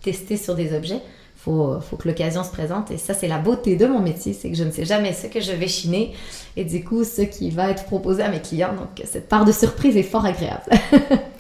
tester 0.03 0.37
sur 0.37 0.55
des 0.55 0.77
objets. 0.77 1.01
Faut, 1.37 1.79
faut, 1.81 1.97
que 1.97 2.09
l'occasion 2.09 2.43
se 2.43 2.51
présente. 2.51 2.91
Et 2.91 2.97
ça, 2.97 3.13
c'est 3.13 3.29
la 3.29 3.39
beauté 3.39 3.77
de 3.77 3.87
mon 3.87 4.01
métier, 4.01 4.33
c'est 4.33 4.51
que 4.51 4.57
je 4.57 4.65
ne 4.65 4.71
sais 4.71 4.85
jamais 4.85 5.13
ce 5.13 5.27
que 5.27 5.41
je 5.41 5.53
vais 5.53 5.69
chiner 5.69 6.15
et 6.57 6.65
du 6.65 6.83
coup, 6.83 7.05
ce 7.05 7.21
qui 7.21 7.51
va 7.51 7.71
être 7.71 7.85
proposé 7.85 8.23
à 8.23 8.31
mes 8.31 8.41
clients. 8.41 8.73
Donc, 8.75 9.05
cette 9.05 9.29
part 9.29 9.45
de 9.45 9.53
surprise 9.53 9.97
est 9.97 10.03
fort 10.03 10.25
agréable. 10.25 10.71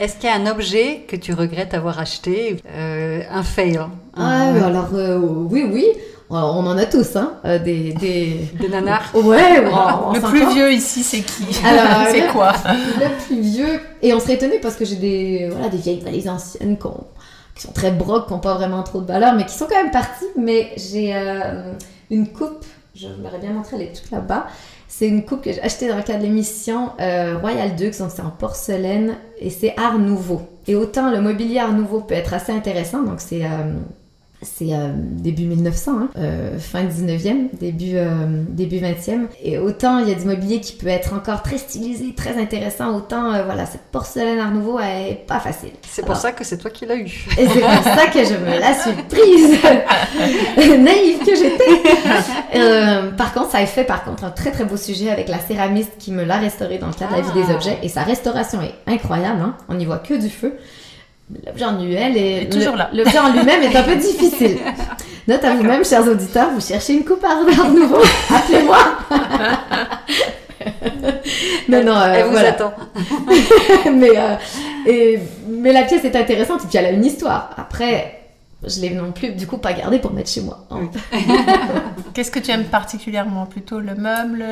Est-ce 0.00 0.16
qu'il 0.16 0.30
y 0.30 0.32
a 0.32 0.36
un 0.36 0.46
objet 0.46 1.04
que 1.06 1.14
tu 1.14 1.34
regrettes 1.34 1.74
avoir 1.74 1.98
acheté, 1.98 2.56
euh, 2.74 3.20
un 3.30 3.42
fail 3.42 3.78
ah, 4.16 4.50
Alors 4.64 4.94
euh, 4.94 5.18
oui, 5.18 5.62
oui. 5.70 5.88
on 6.30 6.36
en 6.66 6.78
a 6.78 6.86
tous, 6.86 7.16
hein, 7.16 7.34
euh, 7.44 7.58
des, 7.58 7.92
des... 7.92 8.48
Des 8.58 8.68
nanars. 8.70 9.14
Ouais, 9.14 9.60
Le 9.60 10.20
plus 10.22 10.54
vieux 10.54 10.72
ici, 10.72 11.02
c'est 11.02 11.20
qui 11.20 11.44
C'est 12.12 12.28
quoi 12.28 12.54
Le 12.64 13.26
plus 13.26 13.42
vieux. 13.42 13.78
Et 14.00 14.14
on 14.14 14.20
serait 14.20 14.36
étonné 14.36 14.58
parce 14.58 14.76
que 14.76 14.86
j'ai 14.86 14.96
des, 14.96 15.48
voilà, 15.50 15.68
des 15.68 15.76
vieilles 15.76 16.00
valises 16.00 16.30
anciennes 16.30 16.78
qui 17.54 17.62
sont 17.62 17.72
très 17.72 17.90
broques, 17.90 18.28
qui 18.28 18.32
n'ont 18.32 18.38
pas 18.38 18.54
vraiment 18.54 18.82
trop 18.82 19.02
de 19.02 19.06
valeur, 19.06 19.34
mais 19.34 19.44
qui 19.44 19.54
sont 19.54 19.66
quand 19.66 19.82
même 19.82 19.90
parties. 19.90 20.24
Mais 20.34 20.72
j'ai 20.78 21.14
euh, 21.14 21.74
une 22.10 22.26
coupe, 22.32 22.64
je 22.94 23.08
vous 23.08 23.22
l'aurais 23.22 23.38
bien 23.38 23.52
montré, 23.52 23.76
elle 23.76 23.82
est 23.82 23.92
toute 23.92 24.10
là-bas. 24.10 24.46
C'est 24.88 25.06
une 25.06 25.24
coupe 25.24 25.42
que 25.42 25.52
j'ai 25.52 25.62
achetée 25.62 25.88
dans 25.88 25.96
le 25.96 26.02
cadre 26.02 26.20
de 26.20 26.24
l'émission 26.24 26.90
euh, 27.00 27.38
Royal 27.38 27.76
Dux, 27.76 27.98
donc 27.98 28.10
c'est 28.10 28.22
en 28.22 28.30
porcelaine 28.30 29.16
et 29.38 29.50
c'est 29.50 29.74
Art 29.76 29.98
Nouveau. 29.98 30.42
Et 30.66 30.74
autant 30.74 31.10
le 31.10 31.20
mobilier 31.20 31.58
Art 31.60 31.72
Nouveau 31.72 32.00
peut 32.00 32.14
être 32.14 32.34
assez 32.34 32.52
intéressant, 32.52 33.02
donc 33.02 33.20
c'est 33.20 33.44
euh, 33.44 33.74
c'est 34.42 34.72
euh, 34.72 34.92
début 34.94 35.44
1900, 35.44 35.92
hein, 35.92 36.08
euh, 36.16 36.58
fin 36.58 36.84
19e, 36.84 37.50
début, 37.58 37.92
euh, 37.96 38.42
début 38.48 38.76
20e. 38.76 39.26
Et 39.42 39.58
autant 39.58 39.98
il 39.98 40.08
y 40.08 40.12
a 40.12 40.14
du 40.14 40.24
mobilier 40.24 40.60
qui 40.60 40.72
peut 40.72 40.88
être 40.88 41.12
encore 41.12 41.42
très 41.42 41.58
stylisé, 41.58 42.14
très 42.14 42.40
intéressant, 42.40 42.96
autant 42.96 43.32
voilà, 43.44 43.66
cette 43.66 43.82
porcelaine 43.92 44.38
Art 44.38 44.50
Nouveau, 44.50 44.78
elle 44.78 45.12
est 45.12 45.24
pas 45.26 45.40
facile. 45.40 45.72
C'est 45.86 46.06
pour 46.06 46.16
ça 46.16 46.32
que 46.32 46.44
c'est 46.44 46.56
toi 46.56 46.70
qui 46.70 46.86
l'as 46.86 46.96
eu. 46.96 47.26
Et 47.38 47.48
c'est 47.48 47.60
pour 47.60 47.82
ça 47.84 48.06
que 48.06 48.24
je 48.24 48.34
me 48.34 48.58
la 48.58 48.74
suis 48.74 48.92
prise, 49.08 50.78
naïve 50.78 51.18
que 51.18 51.36
j'étais. 51.36 53.10
par 53.16 53.34
contre, 53.34 53.50
ça 53.50 53.58
a 53.58 53.66
fait 53.66 53.84
par 53.84 54.04
contre 54.04 54.24
un 54.24 54.30
très 54.30 54.52
très 54.52 54.64
beau 54.64 54.78
sujet 54.78 55.10
avec 55.10 55.28
la 55.28 55.38
céramiste 55.38 55.92
qui 55.98 56.12
me 56.12 56.24
l'a 56.24 56.38
restauré 56.38 56.78
dans 56.78 56.86
le 56.86 56.94
cadre 56.94 57.12
de 57.12 57.20
la 57.20 57.26
vie 57.26 57.46
des 57.46 57.52
ah. 57.52 57.56
objets. 57.56 57.78
Et 57.82 57.88
sa 57.88 58.04
restauration 58.04 58.62
est 58.62 58.74
incroyable, 58.90 59.42
hein. 59.42 59.56
on 59.68 59.74
n'y 59.74 59.84
voit 59.84 59.98
que 59.98 60.14
du 60.14 60.30
feu 60.30 60.56
l'objet 61.46 61.64
en 61.64 61.80
elle 61.80 62.16
est, 62.16 62.50
toujours 62.50 62.76
là. 62.76 62.90
L'objet 62.92 63.18
en 63.18 63.32
lui-même 63.32 63.62
est 63.62 63.76
un 63.76 63.82
peu 63.82 63.96
difficile. 63.96 64.58
Note 65.28 65.44
à 65.44 65.54
vous-même, 65.54 65.84
chers 65.84 66.06
auditeurs, 66.08 66.50
vous 66.50 66.60
cherchez 66.60 66.94
une 66.94 67.04
coupe 67.04 67.24
à 67.24 67.68
nouveau, 67.68 68.02
appelez-moi. 68.34 68.78
non, 71.68 71.84
non, 71.84 71.96
euh, 71.96 72.14
elle 72.14 72.24
vous 72.24 72.36
attend. 72.36 72.72
mais, 73.92 74.16
euh, 74.16 74.34
et, 74.86 75.20
mais 75.46 75.72
la 75.72 75.82
pièce 75.82 76.04
est 76.04 76.16
intéressante 76.16 76.64
et 76.64 76.66
puis 76.66 76.78
elle 76.78 76.86
a 76.86 76.90
une 76.90 77.04
histoire. 77.04 77.50
Après, 77.56 78.19
je 78.62 78.80
l'ai 78.80 78.90
non 78.90 79.12
plus 79.12 79.30
du 79.32 79.46
coup 79.46 79.58
pas 79.58 79.72
gardé 79.72 79.98
pour 79.98 80.12
mettre 80.12 80.30
chez 80.30 80.42
moi. 80.42 80.66
Hein. 80.70 80.90
Qu'est-ce 82.14 82.30
que 82.30 82.38
tu 82.38 82.50
aimes 82.50 82.64
particulièrement 82.64 83.46
Plutôt 83.46 83.80
le 83.80 83.94
meuble, 83.94 84.44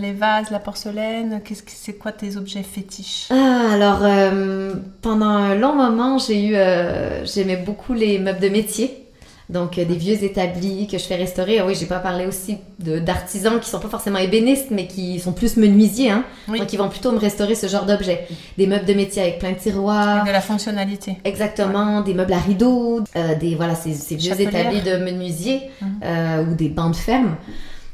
les 0.00 0.12
vases, 0.12 0.50
la 0.50 0.58
porcelaine? 0.60 1.40
Qu'est-ce 1.44 1.62
que 1.62 1.72
c'est 1.74 1.94
quoi 1.94 2.12
tes 2.12 2.36
objets 2.36 2.62
fétiches? 2.62 3.28
Ah 3.30 3.72
alors 3.72 4.00
euh, 4.02 4.74
pendant 5.02 5.26
un 5.26 5.54
long 5.54 5.74
moment 5.74 6.18
j'ai 6.18 6.46
eu 6.46 6.54
euh, 6.54 7.24
j'aimais 7.24 7.56
beaucoup 7.56 7.92
les 7.92 8.18
meubles 8.18 8.40
de 8.40 8.48
métier. 8.48 9.03
Donc, 9.50 9.76
euh, 9.76 9.84
des 9.84 9.96
vieux 9.96 10.22
établis 10.24 10.86
que 10.86 10.96
je 10.96 11.04
fais 11.04 11.16
restaurer. 11.16 11.58
Ah 11.58 11.66
oui, 11.66 11.74
j'ai 11.78 11.86
pas 11.86 11.98
parlé 11.98 12.26
aussi 12.26 12.58
d'artisans 12.78 13.60
qui 13.60 13.68
sont 13.68 13.78
pas 13.78 13.88
forcément 13.88 14.18
ébénistes, 14.18 14.68
mais 14.70 14.86
qui 14.86 15.20
sont 15.20 15.32
plus 15.32 15.56
menuisiers. 15.56 16.10
Hein. 16.10 16.24
Donc, 16.48 16.72
ils 16.72 16.78
vont 16.78 16.88
plutôt 16.88 17.12
me 17.12 17.18
restaurer 17.18 17.54
ce 17.54 17.66
genre 17.66 17.84
d'objets. 17.84 18.26
Des 18.56 18.66
meubles 18.66 18.86
de 18.86 18.94
métier 18.94 19.22
avec 19.22 19.38
plein 19.38 19.52
de 19.52 19.58
tiroirs. 19.58 20.20
Avec 20.20 20.28
de 20.28 20.32
la 20.32 20.40
fonctionnalité. 20.40 21.18
Exactement. 21.24 22.00
Des 22.00 22.14
meubles 22.14 22.32
à 22.32 22.38
rideaux. 22.38 23.00
Euh, 23.16 23.34
des, 23.34 23.54
voilà, 23.54 23.74
ces, 23.74 23.92
ces 23.92 24.16
vieux 24.16 24.40
établis 24.40 24.80
de 24.80 24.96
menuisiers. 24.96 25.70
Mhm. 25.80 26.00
Euh, 26.04 26.44
ou 26.46 26.54
des 26.54 26.68
bancs 26.68 26.92
de 26.92 26.96
ferme. 26.96 27.36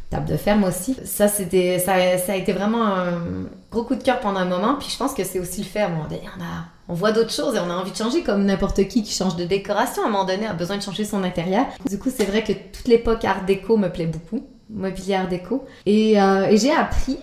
Table 0.09 0.27
de 0.27 0.37
ferme 0.37 0.65
aussi. 0.65 0.97
Ça, 1.05 1.29
c'était, 1.29 1.79
ça, 1.79 1.95
ça 2.19 2.33
a 2.33 2.37
été 2.37 2.53
vraiment 2.53 2.85
un 2.85 3.23
gros 3.71 3.85
coup 3.85 3.95
de 3.95 4.03
cœur 4.03 4.21
pendant 4.21 4.41
un 4.41 4.45
moment. 4.45 4.75
Puis 4.79 4.89
je 4.91 4.97
pense 4.97 5.15
que 5.15 5.25
c'est 5.25 5.39
aussi 5.39 5.61
le 5.63 5.67
fait, 5.67 5.81
à 5.81 5.87
un 5.87 5.91
moment 5.91 6.05
donné, 6.05 6.23
on 6.37 6.43
a 6.43 6.65
on 6.91 6.95
voit 6.95 7.13
d'autres 7.13 7.31
choses 7.31 7.55
et 7.55 7.61
on 7.61 7.71
a 7.71 7.75
envie 7.75 7.93
de 7.93 7.97
changer 7.97 8.23
comme 8.23 8.45
n'importe 8.45 8.89
qui 8.89 9.05
qui 9.05 9.15
change 9.15 9.37
de 9.37 9.45
décoration 9.45 10.03
à 10.03 10.07
un 10.07 10.11
moment 10.11 10.25
donné 10.25 10.47
a 10.47 10.53
besoin 10.53 10.77
de 10.77 10.83
changer 10.83 11.05
son 11.05 11.23
intérieur. 11.23 11.67
Du 11.89 11.99
coup, 11.99 12.11
c'est 12.15 12.25
vrai 12.25 12.43
que 12.43 12.53
toute 12.53 12.89
l'époque 12.89 13.25
art 13.25 13.45
déco 13.47 13.77
me 13.77 13.89
plaît 13.89 14.07
beaucoup, 14.07 14.45
mobilier 14.69 15.15
art 15.15 15.29
déco. 15.29 15.65
Et, 15.87 16.21
euh, 16.21 16.57
j'ai 16.57 16.73
appris 16.73 17.17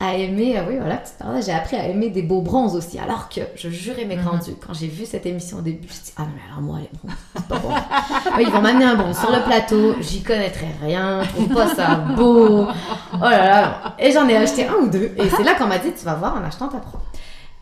à 0.00 0.16
aimer, 0.16 0.58
euh, 0.58 0.62
oui 0.68 0.78
voilà, 0.78 1.00
j'ai 1.40 1.52
appris 1.52 1.76
à 1.76 1.86
aimer 1.86 2.10
des 2.10 2.22
beaux 2.22 2.42
bronzes 2.42 2.74
aussi. 2.74 2.98
Alors 2.98 3.28
que 3.28 3.42
je 3.54 3.68
jurais 3.68 4.04
mes 4.04 4.16
grands 4.16 4.34
mhm. 4.34 4.40
dieux, 4.40 4.56
quand 4.66 4.74
j'ai 4.74 4.88
vu 4.88 5.06
cette 5.06 5.24
émission 5.24 5.58
au 5.58 5.60
début, 5.60 5.86
je 5.86 5.92
me 5.92 6.04
dit, 6.04 6.12
ah 6.16 6.22
non 6.22 6.28
mais 6.34 6.42
alors 6.50 6.60
moi 6.60 6.78
les 6.80 6.90
bronzes, 6.98 7.16
c'est 7.36 7.46
pas 7.46 7.58
bon. 7.58 8.40
ils 8.40 8.50
vont 8.50 8.60
m'amener 8.60 8.86
un 8.86 8.96
bronze 8.96 9.16
sur 9.16 9.30
le 9.30 9.44
plateau, 9.44 9.94
j'y 10.00 10.24
connaîtrais 10.24 10.74
rien, 10.82 11.22
je 11.22 11.28
trouve 11.28 11.48
pas 11.54 11.72
ça 11.76 11.94
beau. 12.16 12.66
Oh 13.14 13.20
là 13.20 13.44
là. 13.44 13.94
Et 14.00 14.10
j'en 14.10 14.28
ai 14.28 14.36
acheté 14.36 14.66
un 14.66 14.74
ou 14.82 14.88
deux. 14.88 15.14
Et 15.16 15.30
c'est 15.30 15.44
là 15.44 15.54
qu'on 15.54 15.68
m'a 15.68 15.78
dit, 15.78 15.92
tu 15.96 16.04
vas 16.04 16.14
voir 16.14 16.34
en 16.34 16.44
achetant 16.44 16.66
ta 16.66 16.78
propre. 16.78 17.06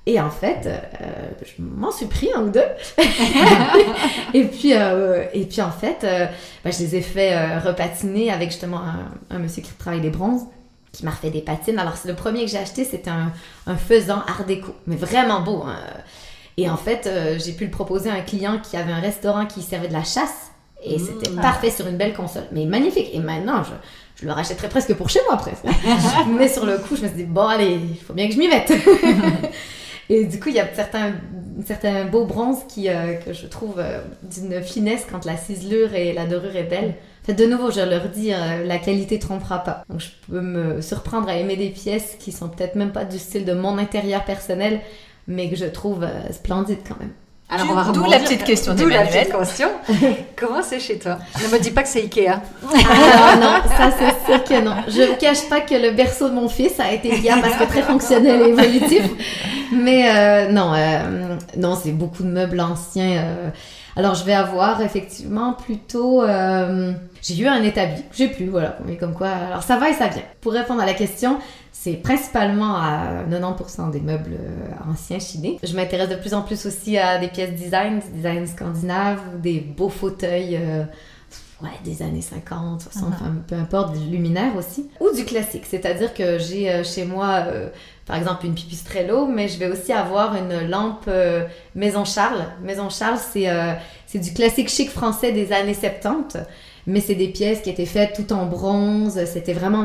Et 0.07 0.21
en 0.21 0.31
fait, 0.31 0.67
euh, 0.67 0.79
je 1.45 1.63
m'en 1.63 1.93
suis 1.93 2.07
pris 2.07 2.31
un 2.35 2.43
ou 2.43 2.51
deux. 2.51 2.65
et, 4.35 4.45
puis, 4.45 4.75
euh, 4.75 5.25
et 5.35 5.45
puis, 5.45 5.61
en 5.61 5.71
fait, 5.71 5.99
euh, 6.05 6.27
bah, 6.65 6.71
je 6.71 6.79
les 6.79 6.97
ai 6.97 7.03
fait 7.03 7.59
repatiner 7.59 8.33
avec 8.33 8.51
justement 8.51 8.81
un, 9.31 9.39
monsieur 9.39 9.63
qui 9.63 9.71
travaille 9.73 10.01
les 10.01 10.11
bronzes, 10.11 10.47
qui 10.93 11.05
m'a 11.05 11.11
refait 11.11 11.31
des 11.31 11.43
patines. 11.43 11.79
Alors, 11.79 11.95
le 12.07 12.15
premier 12.15 12.45
que 12.45 12.51
j'ai 12.51 12.59
acheté, 12.59 12.85
c'était 12.85 13.11
un, 13.11 13.33
un 13.67 13.77
faisan 13.77 14.23
art 14.27 14.45
déco, 14.47 14.75
mais 14.87 14.97
vraiment 14.97 15.43
beau. 15.43 15.65
Hein. 15.67 15.77
Et 16.57 16.69
en 16.69 16.77
fait, 16.77 17.09
j'ai 17.39 17.53
pu 17.53 17.67
le 17.67 17.71
proposer 17.71 18.11
à 18.11 18.15
un 18.15 18.23
client 18.23 18.59
qui 18.59 18.77
avait 18.77 18.93
un 18.93 19.01
restaurant 19.01 19.47
qui 19.47 19.63
servait 19.63 19.89
de 19.89 19.93
la 19.93 20.05
chasse. 20.05 20.51
Et 20.83 20.97
mmh. 20.97 21.07
c'était 21.07 21.31
parfait 21.37 21.71
sur 21.71 21.87
une 21.87 21.99
belle 21.99 22.15
console. 22.15 22.45
Mais 22.53 22.65
magnifique. 22.65 23.11
Et 23.13 23.19
maintenant, 23.19 23.63
je, 23.63 23.73
je 24.23 24.27
le 24.27 24.33
rachèterais 24.33 24.71
presque 24.71 24.95
pour 24.95 25.11
chez 25.11 25.21
moi, 25.29 25.37
presque. 25.37 25.65
mais 26.39 26.49
sur 26.49 26.65
le 26.65 26.79
coup, 26.79 26.97
je 26.97 27.03
me 27.03 27.09
suis 27.09 27.17
dit, 27.19 27.25
bon, 27.25 27.47
allez, 27.47 27.79
il 27.91 27.99
faut 27.99 28.15
bien 28.15 28.27
que 28.29 28.33
je 28.33 28.39
m'y 28.39 28.49
mette. 28.49 28.73
Et 30.11 30.25
du 30.25 30.41
coup, 30.41 30.49
il 30.49 30.57
y 30.57 30.61
a 30.61 30.67
certains, 30.75 31.13
certains 31.65 32.05
beaux 32.05 32.25
bronzes 32.25 32.65
qui, 32.69 32.89
euh, 32.89 33.15
que 33.15 33.33
je 33.33 33.47
trouve 33.47 33.77
euh, 33.79 34.01
d'une 34.25 34.61
finesse 34.61 35.07
quand 35.09 35.25
la 35.25 35.37
ciselure 35.37 35.95
et 35.95 36.13
la 36.13 36.27
dorure 36.27 36.57
est 36.57 36.65
belle. 36.65 36.97
fait, 37.23 37.33
de 37.33 37.47
nouveau, 37.47 37.71
je 37.71 37.81
leur 37.81 38.09
dis, 38.09 38.35
euh, 38.35 38.67
la 38.67 38.79
qualité 38.79 39.21
trompera 39.21 39.61
pas. 39.61 39.85
Donc, 39.89 40.01
je 40.01 40.09
peux 40.29 40.41
me 40.41 40.83
surprendre 40.83 41.29
à 41.29 41.37
aimer 41.37 41.55
des 41.55 41.71
pièces 41.71 42.17
qui 42.19 42.33
sont 42.33 42.49
peut-être 42.49 42.75
même 42.75 42.91
pas 42.91 43.05
du 43.05 43.21
style 43.21 43.45
de 43.45 43.53
mon 43.53 43.79
intérieur 43.79 44.25
personnel, 44.25 44.81
mais 45.29 45.49
que 45.49 45.55
je 45.55 45.67
trouve 45.67 46.05
splendides 46.33 46.81
quand 46.87 46.99
même. 46.99 47.13
Alors, 47.51 47.67
on 47.71 47.75
va 47.75 47.93
D'où 47.93 48.09
la 48.09 48.21
petite 48.21 48.45
question 48.45 48.75
D'où 48.75 48.89
la 48.89 49.05
petite 49.05 49.37
question. 49.37 49.69
Comment 50.37 50.63
c'est 50.63 50.79
chez 50.79 50.99
toi? 50.99 51.19
Ne 51.43 51.49
me 51.53 51.61
dis 51.61 51.73
pas 51.73 51.83
que 51.83 51.89
c'est 51.89 52.03
Ikea. 52.03 52.41
Ah 52.63 53.37
non, 53.37 53.77
ça 53.77 53.91
c'est 53.99 54.33
sûr 54.33 54.45
que 54.45 54.61
non. 54.63 54.77
Je 54.87 55.03
ne 55.03 55.15
cache 55.17 55.49
pas 55.49 55.61
que 55.61 55.75
le 55.75 55.91
berceau 55.91 56.29
de 56.29 56.35
mon 56.35 56.49
fils 56.49 56.79
a 56.79 56.93
été 56.93 57.11
Ikea 57.13 57.41
parce 57.43 57.57
que 57.57 57.65
très 57.65 57.83
fonctionnel 57.83 58.43
et 58.43 58.49
évolutif. 58.51 59.03
Mais 59.73 60.11
euh, 60.15 60.53
non, 60.53 60.73
euh, 60.75 61.37
non, 61.57 61.77
c'est 61.81 61.93
beaucoup 61.93 62.23
de 62.23 62.29
meubles 62.29 62.61
anciens. 62.61 63.25
Euh. 63.25 63.51
Alors 64.01 64.15
je 64.15 64.25
vais 64.25 64.33
avoir 64.33 64.81
effectivement 64.81 65.53
plutôt... 65.53 66.25
j'ai 67.23 67.39
eu 67.39 67.47
un 67.47 67.63
établi, 67.63 68.03
j'ai 68.13 68.29
plus, 68.29 68.47
voilà. 68.47 68.79
Mais 68.87 68.97
comme 68.97 69.13
quoi, 69.13 69.29
alors 69.29 69.63
ça 69.63 69.77
va 69.77 69.91
et 69.91 69.93
ça 69.93 70.09
vient. 70.09 70.23
Pour 70.41 70.53
répondre 70.53 70.81
à 70.81 70.87
la 70.87 70.95
question, 70.95 71.39
c'est 71.83 71.95
principalement 71.95 72.77
à 72.77 73.25
90% 73.31 73.91
des 73.91 74.01
meubles 74.01 74.37
euh, 74.39 74.91
anciens 74.91 75.19
chinés. 75.19 75.59
Je 75.63 75.75
m'intéresse 75.75 76.11
de 76.11 76.17
plus 76.17 76.35
en 76.35 76.43
plus 76.43 76.67
aussi 76.67 76.99
à 76.99 77.19
des 77.19 77.29
pièces 77.29 77.55
design, 77.55 78.01
design 78.13 78.47
scandinave, 78.47 79.41
des 79.41 79.61
beaux 79.61 79.89
fauteuils 79.89 80.59
euh, 80.61 80.85
ouais, 81.63 81.71
des 81.85 82.03
années 82.03 82.21
50, 82.21 82.83
60, 82.83 83.11
uh-huh. 83.11 83.15
peu 83.47 83.55
importe, 83.57 83.93
des 83.95 84.05
luminaires 84.05 84.57
aussi. 84.57 84.89
Ou 85.01 85.15
du 85.15 85.25
classique, 85.25 85.65
c'est-à-dire 85.69 86.15
que 86.15 86.39
j'ai 86.39 86.71
euh, 86.71 86.85
chez 86.85 87.05
moi, 87.05 87.45
par 88.07 88.17
exemple, 88.17 88.47
une 88.47 88.55
pipistrello, 88.55 89.27
mais 89.27 89.49
je 89.49 89.59
vais 89.59 89.69
aussi 89.69 89.93
avoir 89.93 90.35
une 90.35 90.69
lampe 90.69 91.09
Maison 91.75 92.05
Charles. 92.05 92.45
Maison 92.63 92.91
Charles, 92.91 93.19
c'est 93.33 93.47
c'est 94.07 94.19
du 94.19 94.33
classique 94.33 94.69
chic 94.69 94.91
français 94.91 95.33
des 95.33 95.53
années 95.53 95.75
70, 95.75 96.39
mais 96.87 97.01
c'est 97.01 97.15
des 97.15 97.29
pièces 97.29 97.61
qui 97.61 97.71
étaient 97.71 97.87
faites 97.87 98.15
tout 98.15 98.33
en 98.33 98.47
bronze. 98.47 99.25
C'était 99.27 99.53
vraiment 99.53 99.85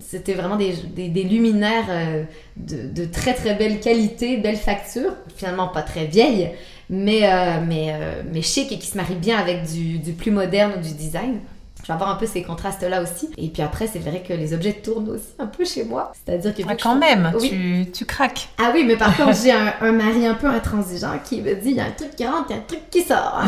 c'était 0.00 0.34
vraiment 0.34 0.56
des, 0.56 0.72
des, 0.72 1.22
luminaires 1.22 1.86
euh, 1.88 2.24
de, 2.56 2.88
de, 2.88 3.04
très 3.04 3.34
très 3.34 3.54
belle 3.54 3.80
qualité, 3.80 4.36
belle 4.36 4.56
facture, 4.56 5.12
finalement 5.36 5.68
pas 5.68 5.82
très 5.82 6.06
vieille, 6.06 6.50
mais, 6.90 7.20
euh, 7.24 7.60
mais, 7.66 7.92
euh, 7.92 8.22
mais 8.30 8.42
chic 8.42 8.70
et 8.72 8.78
qui 8.78 8.86
se 8.86 8.96
marie 8.96 9.14
bien 9.14 9.38
avec 9.38 9.64
du, 9.64 9.98
du 9.98 10.12
plus 10.12 10.32
moderne 10.32 10.72
ou 10.76 10.82
du 10.82 10.92
design 10.92 11.38
je 11.82 11.88
vais 11.88 11.94
avoir 11.94 12.10
un 12.10 12.16
peu 12.16 12.26
ces 12.26 12.42
contrastes-là 12.42 13.02
aussi. 13.02 13.30
Et 13.36 13.48
puis 13.48 13.62
après, 13.62 13.86
c'est 13.86 13.98
vrai 13.98 14.22
que 14.26 14.32
les 14.32 14.52
objets 14.52 14.74
tournent 14.74 15.08
aussi 15.10 15.32
un 15.38 15.46
peu 15.46 15.64
chez 15.64 15.84
moi. 15.84 16.12
C'est-à-dire 16.14 16.54
que... 16.54 16.62
Ah, 16.68 16.76
quand 16.80 16.96
même, 16.96 17.32
tu, 17.40 17.90
tu, 17.90 18.04
craques. 18.04 18.48
Ah 18.58 18.70
oui, 18.74 18.84
mais 18.86 18.96
par 18.96 19.16
contre, 19.16 19.34
j'ai 19.42 19.52
un, 19.52 19.92
mari 19.92 20.26
un 20.26 20.34
peu 20.34 20.46
intransigeant 20.46 21.18
qui 21.24 21.40
me 21.40 21.54
dit, 21.54 21.70
il 21.70 21.76
y 21.76 21.80
a 21.80 21.86
un 21.86 21.90
truc 21.90 22.14
qui 22.16 22.26
rentre, 22.26 22.46
il 22.50 22.56
y 22.56 22.58
a 22.58 22.58
un 22.58 22.64
truc 22.66 22.80
qui 22.90 23.02
sort. 23.02 23.42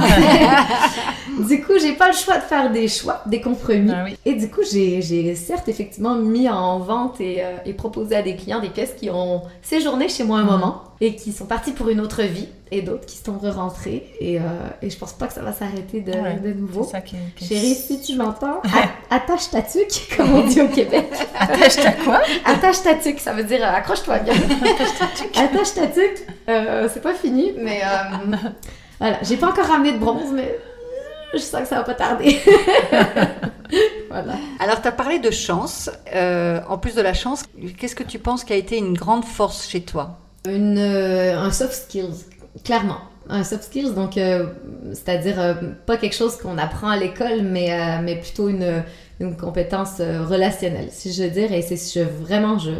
du 1.48 1.62
coup, 1.62 1.74
j'ai 1.80 1.92
pas 1.92 2.08
le 2.08 2.16
choix 2.16 2.38
de 2.38 2.42
faire 2.42 2.70
des 2.70 2.88
choix, 2.88 3.22
des 3.26 3.40
compromis. 3.40 3.92
Ah 3.94 4.06
et 4.24 4.34
du 4.34 4.50
coup, 4.50 4.62
j'ai 4.64 5.34
certes 5.34 5.68
effectivement 5.68 6.14
mis 6.14 6.48
en 6.48 6.78
vente 6.78 7.20
et, 7.20 7.42
euh, 7.42 7.56
et, 7.66 7.74
proposé 7.74 8.16
à 8.16 8.22
des 8.22 8.36
clients 8.36 8.60
des 8.60 8.70
pièces 8.70 8.94
qui 8.98 9.10
ont 9.10 9.42
séjourné 9.62 10.08
chez 10.08 10.24
moi 10.24 10.38
un 10.38 10.44
mhm. 10.44 10.50
moment 10.50 10.84
et 11.02 11.16
qui 11.16 11.32
sont 11.32 11.46
partis 11.46 11.72
pour 11.72 11.88
une 11.88 12.00
autre 12.00 12.22
vie 12.22 12.46
et 12.70 12.80
d'autres 12.80 13.06
qui 13.06 13.18
sont 13.18 13.36
re-rentrés 13.36 14.06
et, 14.20 14.38
euh, 14.38 14.42
et, 14.82 14.88
je 14.88 14.96
pense 14.96 15.12
pas 15.12 15.26
que 15.26 15.32
ça 15.32 15.42
va 15.42 15.52
s'arrêter 15.52 16.00
de, 16.00 16.12
de, 16.12 16.52
nouveau. 16.52 16.84
Ça 16.84 17.00
qui 17.00 17.16
Chérie, 17.44 17.74
si 17.74 18.00
tu 18.00 18.14
m'entends, 18.14 18.62
attache 19.10 19.50
ta 19.50 19.62
tuque, 19.62 20.08
comme 20.16 20.32
on 20.32 20.46
dit 20.46 20.60
au 20.60 20.68
Québec. 20.68 21.08
attache 21.36 21.74
ta 21.74 21.90
quoi? 21.90 22.22
Attache 22.44 22.84
ta 22.84 22.94
tuque, 22.94 23.18
ça 23.18 23.32
veut 23.32 23.42
dire 23.42 23.64
euh, 23.64 23.74
accroche-toi 23.74 24.20
bien. 24.20 24.34
attache 25.34 25.74
ta 25.74 25.88
tuque. 25.88 26.24
Euh, 26.48 26.88
c'est 26.94 27.02
pas 27.02 27.14
fini, 27.14 27.52
mais 27.58 27.82
voilà. 29.00 29.18
J'ai 29.22 29.36
pas 29.36 29.48
encore 29.48 29.66
ramené 29.66 29.94
de 29.94 29.98
bronze, 29.98 30.30
mais 30.32 30.56
je 31.34 31.38
sens 31.38 31.62
que 31.62 31.66
ça 31.66 31.78
va 31.78 31.82
pas 31.82 31.94
tarder. 31.94 32.38
voilà. 34.08 34.34
Alors, 34.60 34.80
tu 34.80 34.86
as 34.86 34.92
parlé 34.92 35.18
de 35.18 35.32
chance. 35.32 35.90
Euh, 36.14 36.60
en 36.68 36.78
plus 36.78 36.94
de 36.94 37.02
la 37.02 37.12
chance, 37.12 37.42
qu'est-ce 37.76 37.96
que 37.96 38.04
tu 38.04 38.20
penses 38.20 38.44
qui 38.44 38.52
a 38.52 38.56
été 38.56 38.76
une 38.76 38.94
grande 38.94 39.24
force 39.24 39.68
chez 39.68 39.80
toi? 39.80 40.20
Une, 40.46 40.78
euh, 40.78 41.38
Un 41.38 41.50
soft 41.50 41.72
skills, 41.72 42.24
clairement. 42.64 42.98
Un 43.28 43.44
soft 43.44 43.64
skills, 43.64 43.94
donc, 43.94 44.16
euh, 44.16 44.46
c'est-à-dire 44.92 45.60
pas 45.86 45.96
quelque 45.96 46.16
chose 46.16 46.36
qu'on 46.36 46.58
apprend 46.58 46.88
à 46.88 46.96
l'école, 46.96 47.42
mais, 47.42 48.00
mais 48.02 48.16
plutôt 48.16 48.48
une, 48.48 48.82
une 49.20 49.36
compétence 49.36 50.00
relationnelle, 50.00 50.88
si 50.90 51.12
je 51.12 51.22
veux 51.22 51.30
dire. 51.30 51.52
Et 51.52 51.62
c'est 51.62 51.76
je, 51.76 52.04
vraiment, 52.04 52.58
je, 52.58 52.72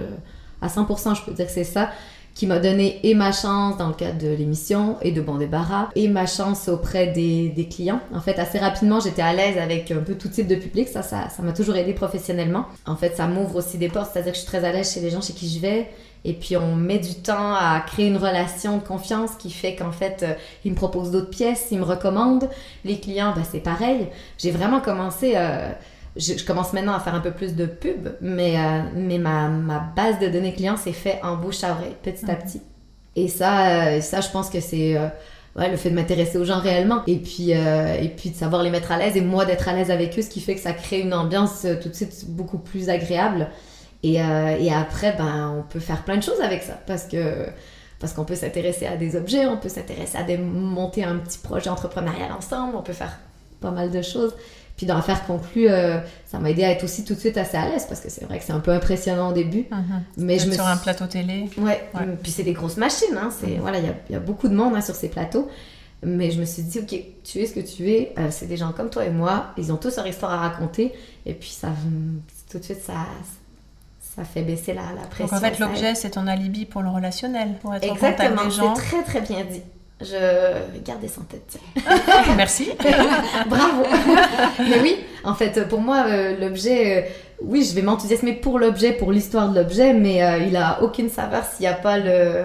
à 0.61 0.67
100%, 0.67 1.17
je 1.17 1.23
peux 1.25 1.33
dire 1.33 1.47
que 1.47 1.53
c'est 1.53 1.65
ça 1.65 1.91
qui 2.35 2.47
m'a 2.47 2.59
donné 2.59 2.99
et 3.03 3.15
ma 3.15 3.33
chance 3.33 3.77
dans 3.77 3.89
le 3.89 3.95
cadre 3.95 4.19
de 4.19 4.29
l'émission 4.29 4.97
et 5.03 5.13
de 5.13 5.21
Bon 5.21 5.37
Débarras 5.37 5.89
et 5.95 6.09
ma 6.09 6.27
chance 6.27 6.69
auprès 6.69 7.09
des, 7.09 7.51
des 7.51 7.69
clients. 7.69 8.01
En 8.15 8.21
fait, 8.21 8.39
assez 8.39 8.59
rapidement, 8.59 9.01
j'étais 9.01 9.23
à 9.23 9.35
l'aise 9.35 9.59
avec 9.59 9.91
un 9.91 10.01
peu 10.01 10.15
tout 10.15 10.29
type 10.29 10.47
de 10.47 10.55
public. 10.55 10.89
Ça, 10.89 11.03
ça, 11.03 11.29
ça 11.29 11.43
m'a 11.43 11.53
toujours 11.53 11.77
aidé 11.77 11.93
professionnellement. 11.93 12.67
En 12.87 12.97
fait, 12.97 13.17
ça 13.17 13.27
m'ouvre 13.27 13.57
aussi 13.57 13.77
des 13.79 13.89
portes, 13.89 14.11
c'est-à-dire 14.13 14.33
que 14.33 14.39
je 14.39 14.43
suis 14.43 14.51
très 14.51 14.65
à 14.65 14.73
l'aise 14.73 14.93
chez 14.93 15.01
les 15.01 15.11
gens 15.11 15.21
chez 15.21 15.35
qui 15.35 15.49
je 15.49 15.61
vais. 15.61 15.91
Et 16.25 16.35
puis, 16.35 16.57
on 16.57 16.77
met 16.77 16.99
du 16.99 17.15
temps 17.15 17.55
à 17.55 17.83
créer 17.85 18.07
une 18.07 18.17
relation 18.17 18.79
de 18.79 18.83
confiance 18.83 19.33
qui 19.37 19.51
fait 19.51 19.75
qu'en 19.75 19.91
fait, 19.91 20.23
euh, 20.23 20.35
ils 20.65 20.71
me 20.71 20.77
proposent 20.77 21.11
d'autres 21.11 21.31
pièces, 21.31 21.69
ils 21.73 21.79
me 21.79 21.85
recommandent. 21.85 22.49
Les 22.85 23.01
clients, 23.01 23.33
ben, 23.35 23.43
c'est 23.51 23.61
pareil. 23.61 24.09
J'ai 24.39 24.51
vraiment 24.51 24.81
commencé... 24.81 25.33
Euh, 25.37 25.73
je, 26.15 26.45
commence 26.45 26.73
maintenant 26.75 26.95
à 26.95 27.01
faire 27.01 27.15
un 27.15 27.21
peu 27.21 27.33
plus 27.33 27.57
de 27.57 27.67
pub, 27.67 28.11
mais, 28.21 28.57
euh, 28.57 28.83
mais 28.95 29.19
ma, 29.19 29.49
ma, 29.49 29.79
base 29.97 30.21
de 30.21 30.29
données 30.29 30.53
clients 30.53 30.77
s'est 30.77 30.93
fait 30.93 31.19
en 31.23 31.37
bouche 31.37 31.65
à 31.65 31.73
oreille, 31.73 31.97
petit 32.03 32.31
à 32.31 32.35
mhm. 32.35 32.43
petit. 32.43 32.61
Et 33.17 33.29
ça, 33.29 33.87
euh, 33.87 34.01
ça 34.01 34.21
je 34.21 34.29
pense 34.29 34.49
que 34.49 34.61
c'est 34.61 34.97
ouais, 35.57 35.71
le 35.71 35.77
fait 35.77 35.91
de 35.91 35.95
m'intéresser 35.95 36.39
aux 36.39 36.45
gens 36.45 36.61
réellement 36.61 37.03
et 37.07 37.17
puis, 37.17 37.51
et 37.51 38.15
puis 38.17 38.31
de 38.31 38.37
savoir 38.37 38.63
les 38.63 38.71
mettre 38.71 38.93
à 38.93 38.99
l'aise 38.99 39.17
et 39.17 39.21
moi 39.23 39.45
d'être 39.45 39.69
à 39.69 39.75
l'aise 39.75 39.91
avec 39.91 40.19
eux, 40.19 40.23
ce 40.23 40.31
qui 40.31 40.41
fait 40.41 40.55
que 40.55 40.61
ça 40.61 40.73
crée 40.73 41.01
une 41.01 41.15
ambiance 41.15 41.67
tout 41.83 41.89
de 41.89 41.95
suite 41.95 42.27
beaucoup 42.29 42.59
plus 42.59 42.89
agréable. 42.89 43.49
Et, 44.03 44.15
et 44.15 44.73
après, 44.73 45.15
ben, 45.17 45.55
on 45.59 45.63
peut 45.63 45.79
faire 45.79 46.03
plein 46.03 46.17
de 46.17 46.23
choses 46.23 46.41
avec 46.41 46.63
ça 46.63 46.73
parce 46.87 47.05
que 47.05 47.47
parce 48.03 48.15
qu'on 48.15 48.25
peut 48.25 48.35
s'intéresser 48.35 48.85
à 48.87 48.97
des 48.97 49.15
objets, 49.15 49.47
on 49.47 49.57
peut 49.57 49.69
s'intéresser 49.69 50.19
à 50.19 50.25
des, 50.25 50.37
monter 50.37 51.05
un 51.05 51.19
petit 51.19 51.39
projet 51.39 51.71
entrepreneurial 51.71 52.33
ensemble, 52.33 52.75
on 52.75 52.83
peut 52.83 52.93
faire 52.93 53.21
pas 53.61 53.71
mal 53.71 53.93
de 53.93 54.03
choses. 54.03 54.35
Puis 54.77 54.87
dans 54.87 54.97
l'affaire 54.97 55.25
conclue, 55.25 55.69
euh, 55.69 56.01
ça 56.27 56.41
m'a 56.41 56.51
aidé 56.51 56.65
à 56.65 56.73
être 56.73 56.83
aussi 56.83 57.05
tout 57.05 57.15
de 57.15 57.21
suite 57.21 57.37
assez 57.37 57.57
à 57.57 57.69
l'aise 57.69 57.87
parce 57.89 58.01
que 58.01 58.11
c'est 58.11 58.25
vrai 58.25 58.41
que 58.41 58.45
c'est 58.45 58.53
un 58.53 58.59
peu 58.59 58.73
impressionnant 58.73 59.31
au 59.31 59.33
début. 59.33 59.67
Mhm. 59.71 60.03
Mais 60.17 60.41
je 60.41 60.49
me 60.49 60.53
sur 60.53 60.67
un 60.67 60.77
plateau 60.77 61.07
télé. 61.07 61.49
Ouais. 61.59 61.89
Puis 62.25 62.33
c'est 62.33 62.43
des 62.43 62.55
grosses 62.55 62.77
machines. 62.77 63.17
Hein. 63.17 63.31
C'est 63.39 63.59
voilà, 63.59 63.79
il 63.79 63.85
y, 63.85 64.13
y, 64.13 64.17
a 64.17 64.21
beaucoup 64.21 64.49
de 64.49 64.55
monde 64.55 64.75
hein, 64.75 64.81
sur 64.81 64.97
ces 64.97 65.09
plateaux. 65.09 65.49
Mais 66.05 66.33
je 66.33 66.41
me 66.41 66.45
suis 66.45 66.65
dit, 66.65 66.81
ok, 66.81 66.99
tu 67.23 67.39
es 67.39 67.47
ce 67.47 67.55
que 67.55 67.61
tu 67.61 67.89
es. 67.89 68.13
Euh, 68.19 68.29
c'est 68.31 68.47
des 68.47 68.57
gens 68.57 68.73
comme 68.73 68.91
toi 68.91 69.05
et 69.05 69.11
moi. 69.11 69.53
Ils 69.57 69.73
ont 69.73 69.77
tous 69.77 69.95
leur 69.95 70.07
histoire 70.09 70.33
à 70.33 70.39
raconter. 70.39 70.93
Et 71.25 71.35
puis 71.35 71.51
ça, 71.51 71.69
tout 72.51 72.59
de 72.59 72.65
suite, 72.65 72.83
ça, 72.85 72.95
ça 74.15 74.25
fait 74.25 74.43
baisser 74.43 74.75
la, 74.75 74.83
la 74.95 75.07
pression. 75.07 75.27
Donc 75.27 75.33
en 75.35 75.41
fait, 75.41 75.59
l'objet, 75.59 75.95
c'est 75.95 76.11
ton 76.11 76.27
alibi 76.27 76.67
pour 76.67 76.83
le 76.83 76.91
relationnel, 76.91 77.55
pour 77.63 77.75
être 77.75 77.85
Exactement, 77.85 78.29
en 78.29 78.31
contact 78.31 78.45
des 78.45 78.57
gens. 78.57 78.75
C'est 78.75 78.83
très 78.83 79.03
très 79.03 79.21
bien 79.21 79.45
dit. 79.51 79.63
Je 80.01 80.17
vais 80.73 80.81
garder 80.85 81.07
ça 81.07 81.21
en 81.21 81.25
tête. 81.25 81.59
Merci. 82.37 82.71
Bravo. 83.49 83.85
Mais 84.59 84.81
oui, 84.83 84.97
en 85.23 85.35
fait, 85.35 85.67
pour 85.69 85.81
moi, 85.81 86.05
euh, 86.09 86.37
l'objet, 86.41 86.99
euh, 86.99 87.09
oui, 87.41 87.65
je 87.65 87.75
vais 87.75 87.83
m'enthousiasmer 87.83 88.33
pour 88.33 88.59
l'objet, 88.59 88.93
pour 88.93 89.13
l'histoire 89.13 89.49
de 89.49 89.61
l'objet, 89.61 89.95
mais 89.95 90.23
euh, 90.23 90.39
il 90.39 90.57
a 90.57 90.83
aucune 90.83 91.09
saveur 91.09 91.45
s'il 91.45 91.61
n'y 91.63 91.69
a 91.69 91.75
pas 91.75 91.99
le, 91.99 92.45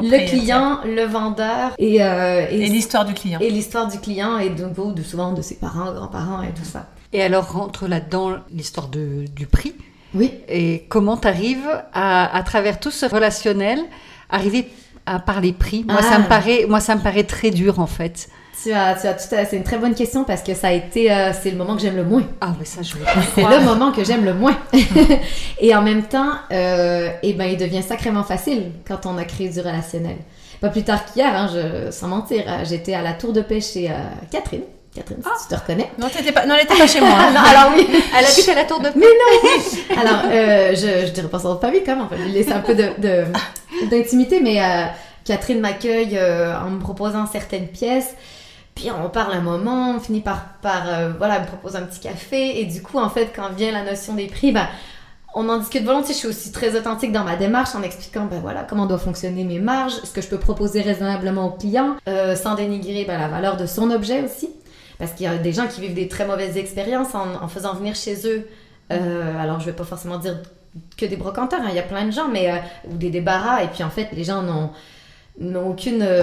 le 0.00 0.28
client, 0.28 0.80
le 0.84 1.04
vendeur 1.04 1.72
et, 1.78 1.96
et, 1.96 2.66
l'histoire 2.66 3.04
du 3.04 3.14
client. 3.14 3.38
Et 3.40 3.50
l'histoire 3.50 3.86
du 3.86 4.00
client 4.00 4.38
et 4.38 4.50
donc 4.50 4.94
de, 4.94 5.02
souvent 5.02 5.32
de 5.32 5.42
ses 5.42 5.54
parents, 5.54 5.92
grands-parents 5.92 6.42
et 6.42 6.52
tout 6.52 6.64
ça. 6.64 6.88
Et 7.12 7.22
alors 7.22 7.52
rentre 7.52 7.86
là-dedans 7.86 8.32
l'histoire 8.50 8.88
du 8.88 9.46
prix. 9.46 9.74
Oui. 10.14 10.32
Et 10.48 10.84
comment 10.88 11.16
tu 11.16 11.28
arrives 11.28 11.68
à, 11.92 12.36
à 12.36 12.42
travers 12.42 12.80
tout 12.80 12.90
ce 12.90 13.06
relationnel, 13.06 13.80
arriver 14.30 14.68
à 15.04 15.18
parler 15.18 15.52
prix 15.52 15.84
Moi, 15.88 16.02
ça 16.02 16.18
me 16.18 16.24
ah. 16.24 16.28
paraît, 16.28 16.66
moi, 16.68 16.80
ça 16.80 16.94
me 16.96 17.00
paraît 17.00 17.24
très 17.24 17.50
dur 17.50 17.78
en 17.80 17.86
fait. 17.86 18.28
Tu 18.62 18.72
as, 18.72 18.94
tu 18.94 19.06
as 19.06 19.14
tout 19.14 19.26
c'est 19.28 19.56
une 19.56 19.62
très 19.62 19.78
bonne 19.78 19.94
question 19.94 20.24
parce 20.24 20.42
que 20.42 20.54
ça 20.54 20.68
a 20.68 20.72
été, 20.72 21.12
euh, 21.12 21.32
c'est 21.32 21.50
le 21.50 21.58
moment 21.58 21.76
que 21.76 21.82
j'aime 21.82 21.96
le 21.96 22.04
moins. 22.04 22.24
Ah, 22.40 22.54
mais 22.58 22.64
ça, 22.64 22.80
je 22.82 22.94
C'est 23.34 23.42
le 23.42 23.64
moment 23.64 23.92
que 23.92 24.02
j'aime 24.02 24.24
le 24.24 24.32
moins. 24.32 24.56
et 25.60 25.74
en 25.74 25.82
même 25.82 26.04
temps, 26.04 26.32
euh, 26.50 27.10
eh 27.22 27.34
ben, 27.34 27.44
il 27.44 27.58
devient 27.58 27.82
sacrément 27.82 28.24
facile 28.24 28.72
quand 28.88 29.04
on 29.04 29.18
a 29.18 29.24
créé 29.24 29.50
du 29.50 29.60
relationnel. 29.60 30.16
Pas 30.60 30.70
plus 30.70 30.84
tard 30.84 31.04
qu'hier, 31.04 31.34
hein, 31.34 31.48
je, 31.52 31.90
sans 31.90 32.08
mentir, 32.08 32.44
euh, 32.48 32.64
j'étais 32.64 32.94
à 32.94 33.02
la 33.02 33.12
tour 33.12 33.32
de 33.32 33.42
pêche 33.42 33.72
chez 33.72 33.90
euh, 33.90 33.94
Catherine. 34.30 34.62
Catherine, 34.96 35.22
si 35.38 35.48
tu 35.48 35.54
te 35.54 35.60
reconnais. 35.60 35.90
Non, 35.98 36.08
pas, 36.08 36.46
non 36.46 36.54
elle 36.54 36.62
n'était 36.62 36.78
pas 36.78 36.86
chez 36.86 37.00
moi. 37.00 37.10
Hein. 37.16 37.34
alors 37.34 37.72
oui. 37.76 37.86
Elle 37.88 38.24
habite 38.24 38.48
à 38.48 38.54
la 38.54 38.64
tour 38.64 38.80
de. 38.80 38.88
Mais 38.96 39.06
non 39.06 39.96
Alors, 40.00 40.22
je, 40.30 41.06
je 41.06 41.12
dirais 41.12 41.28
pas 41.28 41.38
son 41.38 41.58
famille 41.58 41.82
quand 41.84 41.96
même, 41.96 42.06
on 42.10 42.14
va 42.14 42.22
lui 42.22 42.32
laisser 42.32 42.52
un 42.52 42.60
peu 42.60 42.74
d'intimité, 42.74 44.38
de, 44.40 44.44
mais 44.44 44.60
Catherine 45.26 45.60
m'accueille 45.60 46.16
euh, 46.16 46.56
en 46.58 46.70
me 46.70 46.78
proposant 46.78 47.26
certaines 47.26 47.66
pièces. 47.66 48.14
Puis 48.74 48.90
on 48.90 49.08
parle 49.10 49.32
un 49.32 49.40
moment, 49.40 49.96
on 49.96 50.00
finit 50.00 50.20
par, 50.20 50.44
par 50.62 50.88
euh, 50.88 51.12
voilà, 51.18 51.40
me 51.40 51.46
propose 51.46 51.76
un 51.76 51.82
petit 51.82 52.00
café. 52.00 52.60
Et 52.60 52.64
du 52.64 52.82
coup, 52.82 52.98
en 52.98 53.10
fait, 53.10 53.32
quand 53.34 53.50
vient 53.50 53.72
la 53.72 53.82
notion 53.82 54.14
des 54.14 54.26
prix, 54.26 54.52
ben, 54.52 54.68
on 55.34 55.48
en 55.48 55.58
discute 55.58 55.84
volontiers. 55.84 56.14
Je 56.14 56.18
suis 56.18 56.28
aussi 56.28 56.52
très 56.52 56.76
authentique 56.78 57.10
dans 57.10 57.24
ma 57.24 57.36
démarche 57.36 57.74
en 57.74 57.82
expliquant 57.82 58.26
ben, 58.26 58.40
voilà, 58.40 58.62
comment 58.62 58.86
doivent 58.86 59.02
fonctionner 59.02 59.44
mes 59.44 59.58
marges, 59.58 59.94
ce 60.04 60.12
que 60.12 60.20
je 60.20 60.28
peux 60.28 60.38
proposer 60.38 60.82
raisonnablement 60.82 61.46
au 61.46 61.50
client, 61.50 61.96
euh, 62.08 62.36
sans 62.36 62.54
dénigrer 62.54 63.04
ben, 63.04 63.18
la 63.18 63.28
valeur 63.28 63.56
de 63.56 63.66
son 63.66 63.90
objet 63.90 64.22
aussi. 64.22 64.50
Parce 64.98 65.12
qu'il 65.12 65.26
y 65.26 65.28
a 65.28 65.36
des 65.36 65.52
gens 65.52 65.66
qui 65.66 65.80
vivent 65.80 65.94
des 65.94 66.08
très 66.08 66.26
mauvaises 66.26 66.56
expériences 66.56 67.14
en, 67.14 67.48
faisant 67.48 67.74
venir 67.74 67.94
chez 67.94 68.26
eux. 68.26 68.48
alors, 68.90 69.60
je 69.60 69.66
vais 69.66 69.72
pas 69.72 69.84
forcément 69.84 70.18
dire 70.18 70.40
que 70.96 71.06
des 71.06 71.16
brocanteurs, 71.16 71.60
hein. 71.60 71.68
il 71.70 71.74
y 71.74 71.78
a 71.78 71.82
plein 71.82 72.06
de 72.06 72.10
gens, 72.10 72.28
mais 72.28 72.62
ou 72.90 72.96
des 72.96 73.10
débarras. 73.10 73.62
Et 73.62 73.68
puis, 73.68 73.82
en 73.82 73.90
fait, 73.90 74.08
les 74.12 74.24
gens 74.24 74.42
n'ont 74.42 74.70
n'ont 75.38 75.70
aucune, 75.70 76.02
euh, 76.02 76.22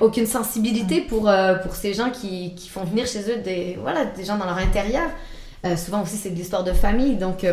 aucune 0.00 0.26
sensibilité 0.26 1.00
mm. 1.00 1.06
pour, 1.06 1.28
euh, 1.28 1.54
pour 1.56 1.74
ces 1.74 1.94
gens 1.94 2.10
qui, 2.10 2.54
qui, 2.54 2.68
font 2.68 2.84
venir 2.84 3.06
chez 3.06 3.30
eux 3.30 3.38
des, 3.42 3.78
voilà, 3.80 4.04
des 4.04 4.24
gens 4.24 4.36
dans 4.36 4.46
leur 4.46 4.58
intérieur. 4.58 5.08
Euh, 5.64 5.76
souvent 5.76 6.02
aussi, 6.02 6.16
c'est 6.16 6.30
de 6.30 6.36
l'histoire 6.36 6.64
de 6.64 6.72
famille. 6.72 7.16
Donc, 7.16 7.46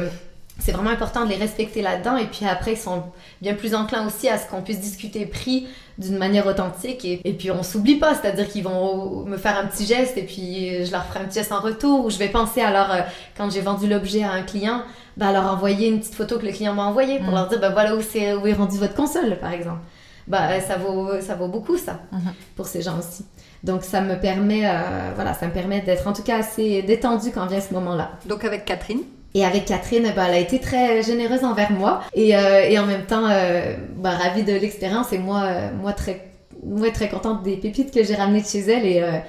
c'est 0.61 0.71
vraiment 0.71 0.91
important 0.91 1.25
de 1.25 1.29
les 1.29 1.35
respecter 1.35 1.81
là-dedans. 1.81 2.15
Et 2.17 2.27
puis 2.27 2.45
après, 2.45 2.73
ils 2.73 2.77
sont 2.77 3.03
bien 3.41 3.55
plus 3.55 3.75
enclins 3.75 4.07
aussi 4.07 4.29
à 4.29 4.37
ce 4.37 4.47
qu'on 4.47 4.61
puisse 4.61 4.79
discuter 4.79 5.25
prix 5.25 5.67
d'une 5.97 6.17
manière 6.17 6.47
authentique. 6.47 7.03
Et, 7.03 7.19
et 7.25 7.33
puis, 7.33 7.51
on 7.51 7.63
s'oublie 7.63 7.95
pas. 7.95 8.15
C'est-à-dire 8.15 8.47
qu'ils 8.47 8.63
vont 8.63 9.25
me 9.25 9.37
faire 9.37 9.57
un 9.57 9.65
petit 9.65 9.85
geste 9.85 10.17
et 10.17 10.23
puis 10.23 10.85
je 10.85 10.91
leur 10.91 11.05
ferai 11.05 11.19
un 11.19 11.25
petit 11.25 11.39
geste 11.39 11.51
en 11.51 11.59
retour. 11.59 12.05
Ou 12.05 12.09
je 12.09 12.17
vais 12.17 12.29
penser 12.29 12.61
alors, 12.61 12.95
quand 13.35 13.49
j'ai 13.49 13.61
vendu 13.61 13.87
l'objet 13.87 14.23
à 14.23 14.31
un 14.31 14.43
client, 14.43 14.83
bah, 15.17 15.31
leur 15.31 15.51
envoyer 15.51 15.89
une 15.89 15.99
petite 15.99 16.15
photo 16.15 16.39
que 16.39 16.45
le 16.45 16.51
client 16.51 16.73
m'a 16.73 16.85
envoyée 16.85 17.19
pour 17.19 17.31
mm. 17.31 17.35
leur 17.35 17.47
dire, 17.47 17.59
bah, 17.59 17.69
voilà 17.69 17.95
où, 17.95 18.01
c'est, 18.01 18.33
où 18.33 18.47
est 18.47 18.53
rendu 18.53 18.77
votre 18.77 18.95
console, 18.95 19.37
par 19.39 19.51
exemple 19.51 19.79
bah, 20.27 20.59
ça, 20.61 20.77
vaut, 20.77 21.19
ça 21.19 21.35
vaut 21.35 21.47
beaucoup 21.47 21.77
ça 21.77 21.99
mhm. 22.11 22.33
pour 22.55 22.65
ces 22.65 22.81
gens 22.81 22.97
aussi. 22.97 23.25
Donc 23.63 23.83
ça 23.83 24.01
me 24.01 24.19
permet, 24.19 24.65
euh, 24.65 25.11
voilà, 25.15 25.33
ça 25.33 25.45
me 25.45 25.51
permet 25.51 25.81
d'être 25.81 26.07
en 26.07 26.13
tout 26.13 26.23
cas 26.23 26.39
assez 26.39 26.81
détendue 26.81 27.31
quand 27.31 27.45
vient 27.45 27.61
ce 27.61 27.73
moment-là. 27.73 28.11
Donc 28.27 28.43
avec 28.43 28.65
Catherine 28.65 29.01
et 29.33 29.45
avec 29.45 29.65
Catherine, 29.65 30.11
bah, 30.15 30.25
elle 30.27 30.35
a 30.35 30.39
été 30.39 30.59
très 30.59 31.03
généreuse 31.03 31.43
envers 31.43 31.71
moi 31.71 32.01
et, 32.13 32.35
euh, 32.35 32.67
et 32.69 32.77
en 32.79 32.85
même 32.85 33.05
temps 33.05 33.27
euh, 33.29 33.75
bah, 33.95 34.11
ravie 34.11 34.43
de 34.43 34.53
l'expérience 34.53 35.13
et 35.13 35.17
moi, 35.17 35.71
moi 35.81 35.93
très, 35.93 36.31
moi 36.63 36.91
très 36.91 37.09
contente 37.09 37.43
des 37.43 37.57
pépites 37.57 37.93
que 37.93 38.03
j'ai 38.03 38.15
ramenées 38.15 38.41
de 38.41 38.47
chez 38.47 38.59
elle 38.59 38.85
et 38.85 39.21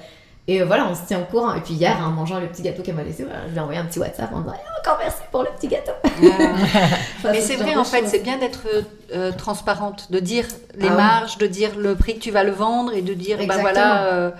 et 0.45 0.61
euh, 0.61 0.65
voilà, 0.65 0.87
on 0.89 0.95
se 0.95 1.05
tient 1.07 1.21
au 1.21 1.25
courant. 1.25 1.53
Et 1.53 1.61
puis 1.61 1.73
hier, 1.73 1.97
en 2.05 2.11
mangeant 2.11 2.39
le 2.39 2.47
petit 2.47 2.61
gâteau 2.61 2.83
qu'elle 2.83 2.95
m'a 2.95 3.03
laissé, 3.03 3.25
je 3.47 3.51
lui 3.51 3.57
ai 3.57 3.61
envoyé 3.61 3.79
un 3.79 3.85
petit 3.85 3.99
WhatsApp 3.99 4.33
en 4.33 4.41
disant 4.41 4.55
eh, 4.55 4.79
encore 4.79 4.99
merci 5.01 5.21
pour 5.31 5.43
le 5.43 5.49
petit 5.57 5.67
gâteau. 5.67 5.93
Mais 7.23 7.39
c'est 7.39 7.55
vrai, 7.55 7.75
en 7.75 7.85
fait, 7.85 8.05
c'est 8.07 8.19
bien 8.19 8.37
d'être 8.37 8.67
euh, 9.13 9.31
transparente, 9.31 10.11
de 10.11 10.19
dire 10.19 10.45
les 10.75 10.89
ah 10.89 10.95
marges, 10.95 11.37
de 11.37 11.47
dire 11.47 11.77
le 11.77 11.95
prix 11.95 12.15
que 12.15 12.19
tu 12.19 12.31
vas 12.31 12.43
le 12.43 12.51
vendre 12.51 12.93
et 12.93 13.01
de 13.01 13.13
dire, 13.13 13.37
ben 13.37 13.57
voilà. 13.57 14.33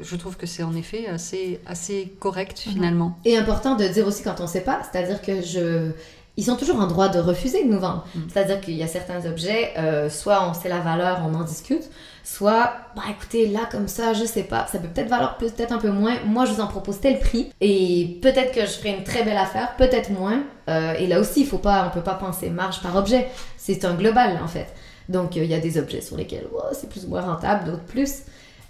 Euh, 0.00 0.04
je 0.04 0.16
trouve 0.16 0.36
que 0.36 0.46
c'est 0.46 0.62
en 0.62 0.74
effet 0.74 1.06
assez, 1.06 1.60
assez 1.66 2.12
correct 2.18 2.64
mhm. 2.66 2.72
finalement. 2.72 3.18
Et 3.24 3.36
important 3.36 3.76
de 3.76 3.84
dire 3.84 4.06
aussi 4.06 4.22
quand 4.22 4.40
on 4.40 4.44
ne 4.44 4.48
sait 4.48 4.62
pas, 4.62 4.80
c'est-à-dire 4.90 5.22
que 5.22 5.42
je, 5.42 5.90
ils 6.36 6.44
sont 6.44 6.56
toujours 6.56 6.80
en 6.80 6.86
droit 6.86 7.08
de 7.08 7.18
refuser 7.18 7.64
de 7.64 7.70
nous 7.70 7.80
vendre. 7.80 8.06
Mhm. 8.14 8.28
C'est-à-dire 8.32 8.60
qu'il 8.60 8.74
y 8.74 8.82
a 8.82 8.88
certains 8.88 9.26
objets, 9.26 9.74
soit 10.10 10.48
on 10.48 10.54
sait 10.54 10.68
la 10.68 10.80
valeur, 10.80 11.22
on 11.26 11.34
en 11.34 11.44
discute, 11.44 11.84
Soit, 12.22 12.74
bah 12.94 13.02
écoutez, 13.10 13.46
là 13.46 13.60
comme 13.70 13.88
ça, 13.88 14.12
je 14.12 14.24
sais 14.24 14.42
pas, 14.42 14.66
ça 14.70 14.78
peut 14.78 14.88
peut-être 14.88 15.08
valoir 15.08 15.38
peut-être 15.38 15.72
un 15.72 15.78
peu 15.78 15.90
moins. 15.90 16.14
Moi, 16.26 16.44
je 16.44 16.52
vous 16.52 16.60
en 16.60 16.66
propose 16.66 17.00
tel 17.00 17.18
prix 17.18 17.50
et 17.60 18.18
peut-être 18.20 18.52
que 18.52 18.60
je 18.60 18.72
ferai 18.72 18.90
une 18.90 19.04
très 19.04 19.24
belle 19.24 19.38
affaire, 19.38 19.74
peut-être 19.76 20.10
moins. 20.10 20.42
Euh, 20.68 20.92
et 20.94 21.06
là 21.06 21.18
aussi, 21.18 21.40
il 21.40 21.46
faut 21.46 21.58
pas, 21.58 21.86
on 21.86 21.94
peut 21.94 22.04
pas 22.04 22.14
penser 22.14 22.50
marge 22.50 22.82
par 22.82 22.94
objet. 22.94 23.28
C'est 23.56 23.84
un 23.84 23.94
global 23.94 24.38
en 24.42 24.48
fait. 24.48 24.68
Donc 25.08 25.36
euh, 25.36 25.44
il 25.44 25.50
y 25.50 25.54
a 25.54 25.60
des 25.60 25.78
objets 25.78 26.02
sur 26.02 26.16
lesquels 26.16 26.46
oh, 26.54 26.60
c'est 26.72 26.90
plus 26.90 27.06
ou 27.06 27.08
moins 27.08 27.22
rentable, 27.22 27.64
d'autres 27.64 27.84
plus. 27.84 28.22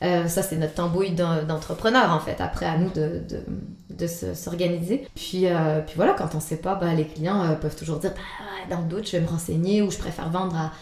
Euh, 0.03 0.29
ça, 0.29 0.43
c'est 0.43 0.57
notre 0.57 0.75
tambouille 0.75 1.13
d'entrepreneur, 1.13 2.11
en 2.13 2.21
fait. 2.21 2.41
Après, 2.41 2.67
à 2.67 2.79
nous 2.79 2.91
de, 2.91 3.23
de, 3.29 3.45
de 3.91 4.07
s'organiser. 4.07 5.07
Puis, 5.15 5.47
puis 5.87 5.95
voilà, 5.97 6.15
quand 6.15 6.35
on 6.35 6.41
sait 6.41 6.57
pas, 6.57 6.75
bah, 6.75 6.95
les 6.95 7.07
clients 7.07 7.57
peuvent 7.61 7.77
toujours 7.77 7.99
dire 7.99 8.13
bah, 8.13 8.75
dans 8.75 8.83
le 8.83 8.89
doute, 8.89 9.07
je 9.07 9.13
vais 9.13 9.21
me 9.21 9.29
renseigner 9.29 9.83
ou 9.83 9.91
je 9.91 9.99
préfère 9.99 10.31
vendre 10.31 10.57
à, 10.57 10.73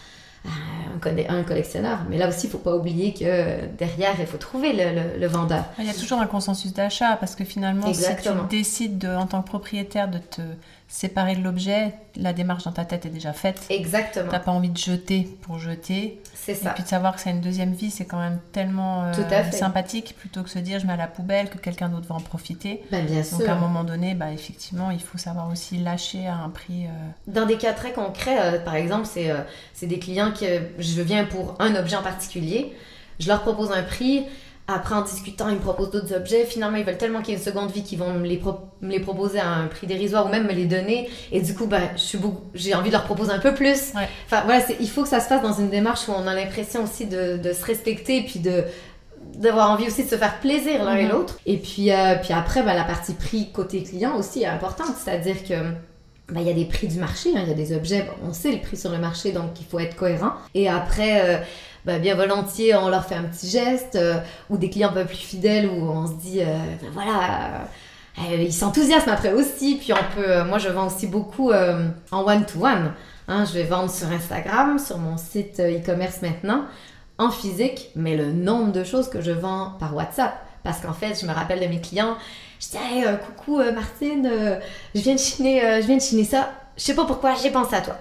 un, 1.29 1.43
collectionneur. 1.43 1.99
Mais 2.09 2.17
là 2.17 2.27
aussi, 2.27 2.47
il 2.47 2.49
faut 2.49 2.57
pas 2.57 2.75
oublier 2.75 3.13
que 3.13 3.65
derrière, 3.77 4.15
il 4.19 4.25
faut 4.25 4.37
trouver 4.37 4.73
le, 4.73 5.27
vendeur. 5.27 5.65
Il 5.77 5.85
y 5.85 5.89
a 5.89 5.93
toujours 5.93 6.19
un 6.19 6.27
consensus 6.27 6.73
d'achat 6.73 7.15
parce 7.17 7.35
que 7.35 7.43
finalement, 7.43 7.93
si 7.93 8.03
tu 8.21 8.29
décides 8.49 8.97
de, 8.97 9.09
en 9.09 9.27
tant 9.27 9.41
que 9.41 9.47
propriétaire 9.47 10.09
de 10.09 10.19
te 10.19 10.41
séparer 10.89 11.35
de 11.35 11.43
l'objet, 11.43 11.93
la 12.15 12.33
démarche 12.33 12.63
dans 12.63 12.71
ta 12.71 12.83
tête 12.83 13.05
est 13.05 13.11
déjà 13.11 13.31
faite. 13.31 13.61
Exactement. 13.69 14.27
T'as 14.31 14.39
pas 14.39 14.51
envie 14.51 14.71
de 14.71 14.77
jeter 14.77 15.29
pour 15.43 15.59
jeter. 15.59 16.19
C'est 16.33 16.55
ça. 16.55 16.71
Et 16.71 16.73
puis 16.73 16.83
de 16.83 16.87
savoir 16.87 17.15
que 17.15 17.21
ça 17.21 17.29
a 17.29 17.33
une 17.33 17.41
deuxième 17.41 17.73
vie, 17.73 17.91
c'est 17.91 18.05
quand 18.05 18.17
même 18.17 18.39
tellement 18.51 19.03
euh, 19.05 19.51
sympathique 19.51 20.15
plutôt 20.17 20.41
que 20.41 20.49
se 20.49 20.57
dire 20.57 20.79
je 20.79 20.87
mets 20.87 20.93
à 20.93 20.97
la 20.97 21.07
poubelle 21.07 21.49
que 21.51 21.59
quelqu'un 21.59 21.89
d'autre 21.89 22.07
va 22.07 22.15
en 22.15 22.19
profiter. 22.19 22.81
Ben, 22.91 23.05
bien 23.05 23.21
Donc 23.21 23.47
à 23.47 23.53
un 23.53 23.59
moment 23.59 23.83
donné, 23.83 24.15
bah, 24.15 24.31
effectivement, 24.31 24.89
il 24.89 24.99
faut 24.99 25.19
savoir 25.19 25.47
aussi 25.51 25.77
lâcher 25.77 26.25
à 26.25 26.37
un 26.37 26.49
prix. 26.49 26.87
Euh, 26.87 26.89
dans 27.27 27.45
des 27.45 27.57
cas 27.57 27.73
très 27.73 27.93
concrets, 27.93 28.39
euh, 28.39 28.59
par 28.59 28.73
exemple, 28.73 29.05
c'est 29.05 29.31
c'est 29.73 29.87
des 29.87 29.99
clients 29.99 30.31
que 30.31 30.45
je 30.79 31.01
viens 31.03 31.23
pour 31.25 31.55
un 31.59 31.75
objet 31.75 31.97
en 31.97 32.01
particulier, 32.01 32.73
je 33.19 33.27
leur 33.27 33.41
propose 33.41 33.71
un 33.71 33.83
prix 33.83 34.25
après, 34.71 34.95
en 34.95 35.01
discutant, 35.01 35.49
ils 35.49 35.55
me 35.55 35.59
proposent 35.59 35.89
d'autres 35.89 36.15
objets. 36.15 36.45
Finalement, 36.45 36.77
ils 36.77 36.85
veulent 36.85 36.97
tellement 36.97 37.21
qu'il 37.21 37.33
y 37.33 37.37
ait 37.37 37.39
une 37.39 37.45
seconde 37.45 37.71
vie 37.71 37.81
qu'ils 37.81 37.97
vont 37.97 38.13
me 38.13 38.27
les, 38.27 38.39
les, 38.81 38.99
proposer 38.99 39.39
à 39.39 39.47
un 39.47 39.67
prix 39.67 39.87
dérisoire 39.87 40.27
ou 40.27 40.29
même 40.29 40.45
me 40.45 40.53
les 40.53 40.65
donner. 40.65 41.09
Et 41.31 41.41
du 41.41 41.55
coup, 41.55 41.65
ben, 41.65 41.89
j'ai 42.53 42.75
envie 42.75 42.89
de 42.89 42.93
leur 42.93 43.03
proposer 43.03 43.31
un 43.31 43.39
peu 43.39 43.53
plus. 43.53 43.93
Enfin, 44.25 44.43
voilà, 44.45 44.63
il 44.79 44.89
faut 44.89 45.03
que 45.03 45.09
ça 45.09 45.19
se 45.19 45.27
fasse 45.27 45.41
dans 45.41 45.53
une 45.53 45.69
démarche 45.69 46.07
où 46.07 46.11
on 46.11 46.27
a 46.27 46.35
l'impression 46.35 46.83
aussi 46.83 47.07
de, 47.07 47.37
de, 47.37 47.53
se 47.53 47.65
respecter 47.65 48.17
et 48.17 48.23
puis 48.23 48.39
de 48.39 48.63
d'avoir 49.35 49.69
envie 49.71 49.87
aussi 49.87 50.03
de 50.03 50.09
se 50.09 50.15
faire 50.15 50.39
plaisir 50.39 50.83
l'un 50.83 50.95
et 50.95 51.05
mhm. 51.05 51.11
l'autre. 51.11 51.39
Et 51.45 51.57
puis, 51.57 51.91
euh, 51.91 52.15
puis 52.21 52.33
après, 52.33 52.61
ben, 52.61 52.73
la 52.73 52.83
partie 52.83 53.13
prix 53.13 53.51
côté 53.51 53.83
client 53.83 54.15
aussi 54.17 54.43
est 54.43 54.47
importante. 54.47 54.95
C'est-à-dire 54.97 55.43
que 55.43 55.55
ben, 56.31 56.41
il 56.41 56.47
y 56.47 56.49
a 56.51 56.53
des 56.53 56.65
prix 56.65 56.87
du 56.87 56.99
marché, 56.99 57.29
hein. 57.35 57.41
il 57.43 57.47
y 57.47 57.51
a 57.51 57.55
des 57.55 57.75
objets, 57.75 58.07
on 58.27 58.33
sait 58.33 58.51
le 58.51 58.59
prix 58.59 58.77
sur 58.77 58.91
le 58.91 58.99
marché, 58.99 59.31
donc 59.31 59.59
il 59.59 59.65
faut 59.65 59.79
être 59.79 59.95
cohérent. 59.95 60.33
Et 60.53 60.69
après, 60.69 61.21
euh, 61.23 61.37
bah, 61.85 61.99
bien 61.99 62.15
volontiers, 62.15 62.75
on 62.75 62.89
leur 62.89 63.05
fait 63.05 63.15
un 63.15 63.23
petit 63.23 63.49
geste, 63.49 63.95
euh, 63.95 64.19
ou 64.49 64.57
des 64.57 64.69
clients 64.69 64.89
un 64.89 64.93
peu 64.93 65.05
plus 65.05 65.17
fidèles, 65.17 65.67
où 65.67 65.89
on 65.89 66.07
se 66.07 66.13
dit, 66.13 66.39
ben 66.39 66.89
voilà, 66.93 67.65
euh, 68.19 68.35
ils 68.35 68.53
s'enthousiasment 68.53 69.13
après 69.13 69.33
aussi. 69.33 69.75
Puis 69.75 69.93
on 69.93 70.15
peut, 70.15 70.43
moi 70.43 70.57
je 70.57 70.69
vends 70.69 70.87
aussi 70.87 71.07
beaucoup 71.07 71.51
en 71.51 72.25
one-to-one. 72.25 72.93
Hein. 73.27 73.45
je 73.45 73.53
vais 73.53 73.63
vendre 73.63 73.91
sur 73.91 74.07
Instagram, 74.11 74.79
sur 74.79 74.97
mon 74.97 75.17
site 75.17 75.59
e-commerce 75.59 76.21
maintenant, 76.21 76.65
en 77.17 77.29
physique, 77.29 77.91
mais 77.95 78.17
le 78.17 78.31
nombre 78.31 78.71
de 78.71 78.83
choses 78.83 79.09
que 79.09 79.21
je 79.21 79.31
vends 79.31 79.73
par 79.79 79.95
WhatsApp. 79.95 80.33
Parce 80.63 80.81
qu'en 80.81 80.93
fait, 80.93 81.19
je 81.19 81.25
me 81.25 81.31
rappelle 81.31 81.61
de 81.61 81.67
mes 81.67 81.79
clients, 81.79 82.17
je 82.59 82.67
dis, 82.67 82.77
hey, 82.77 83.05
coucou 83.25 83.61
Martine, 83.73 84.29
je, 84.93 84.99
viens 84.99 85.15
de 85.15 85.19
chiner, 85.19 85.81
je 85.81 85.87
viens 85.87 85.97
de 85.97 86.01
chiner 86.01 86.25
ça. 86.25 86.49
Je 86.75 86.83
sais 86.83 86.95
pas 86.95 87.05
pourquoi, 87.05 87.35
j'ai 87.35 87.51
pensé 87.51 87.75
à 87.75 87.81
toi. 87.81 87.95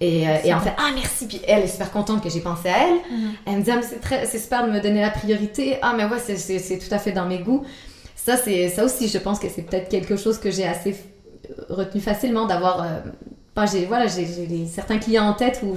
Et, 0.00 0.28
euh, 0.28 0.36
et 0.44 0.54
en 0.54 0.60
fait, 0.60 0.72
ah 0.76 0.90
merci, 0.94 1.26
puis 1.26 1.40
elle 1.46 1.62
est 1.62 1.68
super 1.68 1.90
contente 1.90 2.22
que 2.22 2.28
j'ai 2.28 2.40
pensé 2.40 2.68
à 2.68 2.88
elle. 2.88 2.94
Mhm. 2.94 3.32
Elle 3.46 3.56
me 3.56 3.62
dit, 3.62 3.70
ah, 3.70 3.80
c'est 4.24 4.38
super 4.38 4.66
de 4.66 4.72
me 4.72 4.80
donner 4.80 5.00
la 5.00 5.10
priorité. 5.10 5.78
Ah, 5.82 5.94
mais 5.96 6.04
ouais, 6.04 6.18
c'est 6.18 6.78
tout 6.78 6.94
à 6.94 6.98
fait 6.98 7.12
dans 7.12 7.26
mes 7.26 7.38
goûts. 7.38 7.64
Ça, 8.14 8.36
ça 8.36 8.84
aussi, 8.84 9.08
je 9.08 9.18
pense 9.18 9.38
que 9.38 9.48
c'est 9.48 9.62
peut-être 9.62 9.88
quelque 9.88 10.16
chose 10.16 10.38
que 10.38 10.50
j'ai 10.50 10.66
assez 10.66 10.96
retenu 11.68 12.00
facilement 12.00 12.46
d'avoir. 12.46 12.82
Euh, 12.82 13.66
j'ai 13.72 13.86
voilà, 13.86 14.06
j'ai 14.06 14.26
certains 14.66 14.98
clients 14.98 15.26
en 15.26 15.32
tête 15.32 15.60
où, 15.62 15.74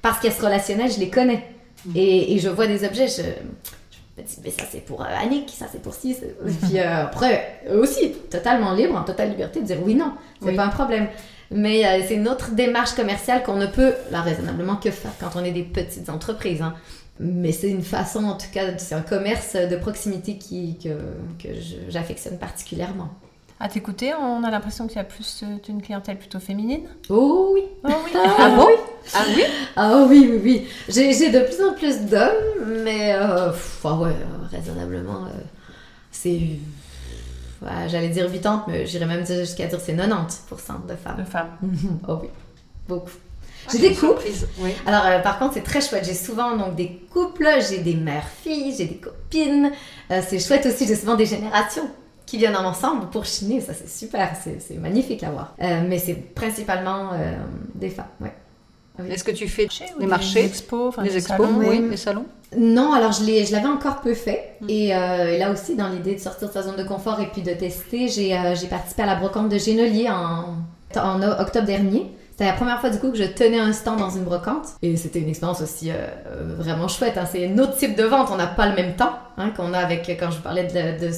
parce 0.00 0.18
qu'elles 0.18 0.32
se 0.32 0.42
relationnelles, 0.42 0.90
je 0.90 0.98
les 0.98 1.10
connais. 1.10 1.44
Mhm. 1.86 1.92
et, 1.96 2.34
et, 2.34 2.38
je 2.38 2.48
vois 2.48 2.66
des 2.66 2.84
objets, 2.84 3.08
je, 3.08 3.22
me 3.22 4.26
dis, 4.26 4.36
mais 4.44 4.50
ça 4.50 4.62
c'est 4.70 4.84
pour 4.84 5.02
euh, 5.02 5.06
Annick, 5.20 5.50
ça 5.50 5.66
c'est 5.70 5.82
pour 5.82 5.94
Cis. 5.94 6.12
Et 6.12 6.66
puis 6.66 6.78
après, 6.78 7.60
eux 7.70 7.78
aussi, 7.78 8.12
totalement 8.30 8.72
libre, 8.72 8.96
en 8.96 9.02
totale 9.02 9.30
liberté 9.30 9.60
de 9.60 9.66
dire 9.66 9.78
oui, 9.84 9.94
non, 9.94 10.12
c'est 10.42 10.54
pas 10.54 10.64
un 10.64 10.70
problème. 10.70 11.08
Mais 11.52 11.86
euh, 11.86 12.02
c'est 12.06 12.14
une 12.14 12.28
autre 12.28 12.52
démarche 12.52 12.94
commerciale 12.94 13.42
qu'on 13.42 13.56
ne 13.56 13.66
peut, 13.66 13.94
là, 14.10 14.22
raisonnablement, 14.22 14.76
que 14.76 14.90
faire 14.90 15.12
quand 15.20 15.30
on 15.36 15.44
est 15.44 15.52
des 15.52 15.62
petites 15.62 16.08
entreprises. 16.08 16.62
Hein. 16.62 16.74
Mais 17.20 17.52
c'est 17.52 17.70
une 17.70 17.82
façon, 17.82 18.24
en 18.24 18.36
tout 18.36 18.50
cas, 18.52 18.78
c'est 18.78 18.94
un 18.94 19.02
commerce 19.02 19.54
de 19.54 19.76
proximité 19.76 20.38
qui, 20.38 20.78
que, 20.78 20.88
que 21.42 21.54
j'affectionne 21.88 22.38
particulièrement. 22.38 23.10
À 23.60 23.68
t'écouter, 23.68 24.12
on 24.14 24.42
a 24.42 24.50
l'impression 24.50 24.88
qu'il 24.88 24.96
y 24.96 25.00
a 25.00 25.04
plus 25.04 25.44
d'une 25.64 25.78
euh, 25.78 25.80
clientèle 25.80 26.18
plutôt 26.18 26.40
féminine. 26.40 26.82
Oh 27.08 27.52
oui. 27.54 27.62
Oh 27.84 27.90
oui. 28.04 28.10
Ah, 28.38 28.50
bon? 28.56 28.68
Ah 29.14 29.24
oui? 29.36 29.42
Ah 29.76 30.06
oui, 30.08 30.28
oui, 30.32 30.40
oui. 30.42 30.68
J'ai 30.88 31.30
de 31.30 31.40
plus 31.40 31.62
en 31.64 31.72
plus 31.74 32.00
d'hommes, 32.10 32.82
mais 32.82 33.14
euh, 33.14 33.52
ouais, 33.84 34.16
raisonnablement, 34.50 35.28
c'est 36.10 36.40
j'allais 37.88 38.08
dire 38.08 38.30
80, 38.30 38.64
mais 38.68 38.86
j'irais 38.86 39.06
même 39.06 39.26
jusqu'à 39.26 39.66
dire 39.66 39.80
c'est 39.80 39.94
90% 39.94 40.86
de 40.86 40.94
femmes. 40.96 41.16
De 41.16 41.24
femmes. 41.24 41.50
oh 42.08 42.18
oui, 42.22 42.28
beaucoup. 42.88 43.10
Ah, 43.66 43.70
j'ai 43.72 43.78
des 43.90 43.94
couples. 43.94 44.22
Alors, 44.86 45.06
euh, 45.06 45.18
par 45.20 45.38
contre, 45.38 45.54
c'est 45.54 45.62
très 45.62 45.80
chouette. 45.80 46.04
J'ai 46.04 46.14
souvent 46.14 46.56
donc 46.56 46.74
des 46.74 47.00
couples, 47.10 47.48
j'ai 47.68 47.78
des 47.78 47.94
mères-filles, 47.94 48.74
j'ai 48.76 48.86
des 48.86 48.96
copines. 48.96 49.70
Euh, 50.10 50.20
c'est 50.26 50.38
chouette 50.38 50.66
aussi, 50.66 50.86
j'ai 50.86 50.96
souvent 50.96 51.14
des 51.14 51.26
générations 51.26 51.88
qui 52.26 52.38
viennent 52.38 52.56
ensemble 52.56 53.08
pour 53.10 53.24
chiner. 53.24 53.60
Ça, 53.60 53.72
c'est 53.74 53.88
super. 53.88 54.32
C'est 54.36 54.78
magnifique 54.78 55.22
à 55.22 55.30
voir. 55.30 55.54
Euh, 55.62 55.82
mais 55.86 55.98
c'est 55.98 56.14
principalement 56.14 57.10
des 57.74 57.90
femmes, 57.90 58.06
ouais. 58.20 58.32
Est-ce 59.08 59.24
que 59.24 59.30
tu 59.30 59.48
fais 59.48 59.68
des 59.98 60.06
marchés, 60.06 60.42
des 60.42 60.48
expos, 60.48 60.94
des 60.98 61.16
expos, 61.16 61.48
oui, 61.56 61.88
des 61.88 61.96
salons 61.96 62.26
Non, 62.56 62.92
alors 62.92 63.12
je 63.12 63.52
l'avais 63.52 63.68
encore 63.68 64.00
peu 64.00 64.14
fait. 64.14 64.56
Mm. 64.60 64.66
Euh, 64.68 65.32
et, 65.32 65.38
là 65.38 65.50
aussi, 65.50 65.76
dans 65.76 65.88
l'idée 65.88 66.14
de 66.14 66.20
sortir 66.20 66.48
de 66.48 66.52
sa 66.52 66.62
zone 66.62 66.76
de 66.76 66.84
confort 66.84 67.20
et 67.20 67.26
puis 67.26 67.42
de 67.42 67.54
tester, 67.54 68.08
j'ai 68.08 68.36
euh, 68.36 68.54
participé 68.68 69.02
à 69.02 69.06
la 69.06 69.16
brocante 69.16 69.48
de 69.48 69.58
Génolier 69.58 70.08
en, 70.10 70.56
en 71.00 71.22
octobre 71.22 71.66
dernier. 71.66 72.06
C'était 72.32 72.46
la 72.46 72.54
première 72.54 72.80
fois 72.80 72.88
du 72.88 72.98
coup 72.98 73.10
que 73.10 73.18
je 73.18 73.24
tenais 73.24 73.58
un 73.58 73.74
stand 73.74 73.98
dans 73.98 74.10
une 74.10 74.24
brocante. 74.24 74.68
Et 74.80 74.96
c'était 74.96 75.20
une 75.20 75.28
expérience 75.28 75.60
aussi 75.60 75.90
euh, 75.90 76.06
vraiment 76.56 76.88
chouette. 76.88 77.18
Hein. 77.18 77.26
C'est 77.30 77.46
un 77.46 77.58
autre 77.58 77.76
type 77.76 77.94
de 77.94 78.04
vente. 78.04 78.28
On 78.32 78.36
n'a 78.36 78.46
pas 78.46 78.68
le 78.68 78.74
même 78.74 78.96
temps 78.96 79.12
hein, 79.36 79.50
qu'on 79.50 79.74
a 79.74 79.78
avec 79.78 80.06
quand 80.18 80.30
je 80.30 80.36
vous 80.36 80.42
parlais 80.42 80.64
de, 80.64 81.06
de, 81.06 81.12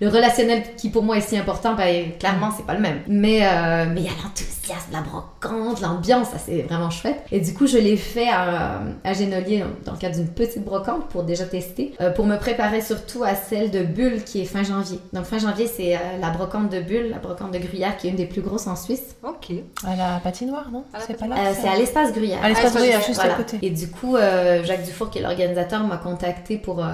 le 0.00 0.08
relationnel 0.08 0.62
qui 0.76 0.90
pour 0.90 1.02
moi 1.02 1.16
est 1.16 1.22
si 1.22 1.36
important, 1.36 1.74
ben, 1.74 2.12
clairement, 2.18 2.50
c'est 2.56 2.66
pas 2.66 2.74
le 2.74 2.80
même. 2.80 3.00
Mais 3.08 3.46
euh, 3.46 3.86
mais 3.92 4.00
il 4.00 4.06
y 4.06 4.08
a 4.08 4.12
l'enthousiasme, 4.22 4.92
la 4.92 5.00
brocante, 5.00 5.80
l'ambiance, 5.80 6.28
ça 6.28 6.38
c'est 6.38 6.62
vraiment 6.62 6.90
chouette. 6.90 7.24
Et 7.32 7.40
du 7.40 7.54
coup, 7.54 7.66
je 7.66 7.78
l'ai 7.78 7.96
fait 7.96 8.28
à, 8.28 8.80
à 9.04 9.12
Génolier 9.12 9.64
dans 9.84 9.92
le 9.92 9.98
cadre 9.98 10.16
d'une 10.16 10.28
petite 10.28 10.64
brocante 10.64 11.08
pour 11.08 11.24
déjà 11.24 11.44
tester, 11.44 11.94
euh, 12.00 12.10
pour 12.10 12.26
me 12.26 12.36
préparer 12.36 12.80
surtout 12.80 13.24
à 13.24 13.34
celle 13.34 13.70
de 13.70 13.82
Bulle 13.82 14.22
qui 14.24 14.40
est 14.40 14.44
fin 14.44 14.62
janvier. 14.62 15.00
Donc 15.12 15.24
fin 15.24 15.38
janvier, 15.38 15.66
c'est 15.66 15.96
euh, 15.96 15.98
la 16.20 16.30
brocante 16.30 16.70
de 16.70 16.80
Bulle, 16.80 17.10
la 17.10 17.18
brocante 17.18 17.52
de 17.52 17.58
Gruyère 17.58 17.96
qui 17.96 18.06
est 18.06 18.10
une 18.10 18.16
des 18.16 18.26
plus 18.26 18.42
grosses 18.42 18.66
en 18.66 18.76
Suisse. 18.76 19.16
Ok. 19.22 19.52
À 19.86 19.96
la 19.96 20.20
patinoire, 20.22 20.70
non? 20.70 20.84
C'est 21.06 21.18
pas 21.18 21.26
là 21.26 21.36
C'est 21.54 21.68
à 21.68 21.76
l'espace 21.76 22.12
Gruyère. 22.12 22.38
À 22.42 22.48
l'espace 22.48 22.74
Gruyère, 22.74 23.00
juste 23.02 23.20
à 23.20 23.30
côté. 23.30 23.58
Et 23.62 23.70
du 23.70 23.88
coup, 23.88 24.16
Jacques 24.16 24.84
Dufour, 24.84 25.10
qui 25.10 25.18
est 25.18 25.22
l'organisateur, 25.22 25.82
m'a 25.84 25.96
contacté 25.96 26.58
pour, 26.58 26.84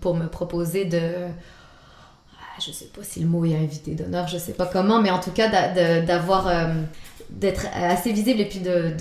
pour 0.00 0.14
me 0.14 0.26
proposer 0.26 0.84
de 0.84 1.00
je 2.64 2.72
sais 2.72 2.86
pas 2.86 3.02
si 3.02 3.20
le 3.20 3.26
mot 3.26 3.44
est 3.44 3.56
invité 3.56 3.92
d'honneur, 3.92 4.28
je 4.28 4.38
sais 4.38 4.52
pas 4.52 4.66
comment, 4.66 5.00
mais 5.00 5.10
en 5.10 5.20
tout 5.20 5.30
cas 5.30 5.48
d'avoir, 6.00 6.48
euh, 6.48 6.72
d'être 7.30 7.66
assez 7.74 8.12
visible 8.12 8.40
et 8.40 8.44
puis 8.46 8.60
de, 8.60 8.92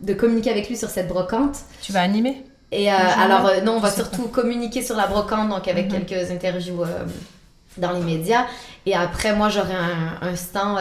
de, 0.00 0.14
communiquer 0.14 0.50
avec 0.50 0.68
lui 0.68 0.76
sur 0.76 0.88
cette 0.88 1.08
brocante. 1.08 1.58
Tu 1.82 1.92
vas 1.92 2.02
animer? 2.02 2.44
Et 2.72 2.90
euh, 2.90 2.96
alors, 2.96 3.46
euh, 3.46 3.60
non, 3.62 3.72
on 3.72 3.80
va 3.80 3.90
surtout 3.90 4.28
communiquer 4.28 4.82
sur 4.82 4.96
la 4.96 5.06
brocante, 5.06 5.48
donc 5.48 5.66
avec 5.68 5.90
mhm. 5.90 6.04
quelques 6.04 6.30
interviews 6.30 6.84
dans 7.76 7.92
les 7.92 8.00
médias. 8.00 8.46
Et 8.86 8.94
après, 8.94 9.34
moi, 9.34 9.48
j'aurai 9.48 9.74
un, 9.74 10.28
un, 10.28 10.36
stand 10.36 10.78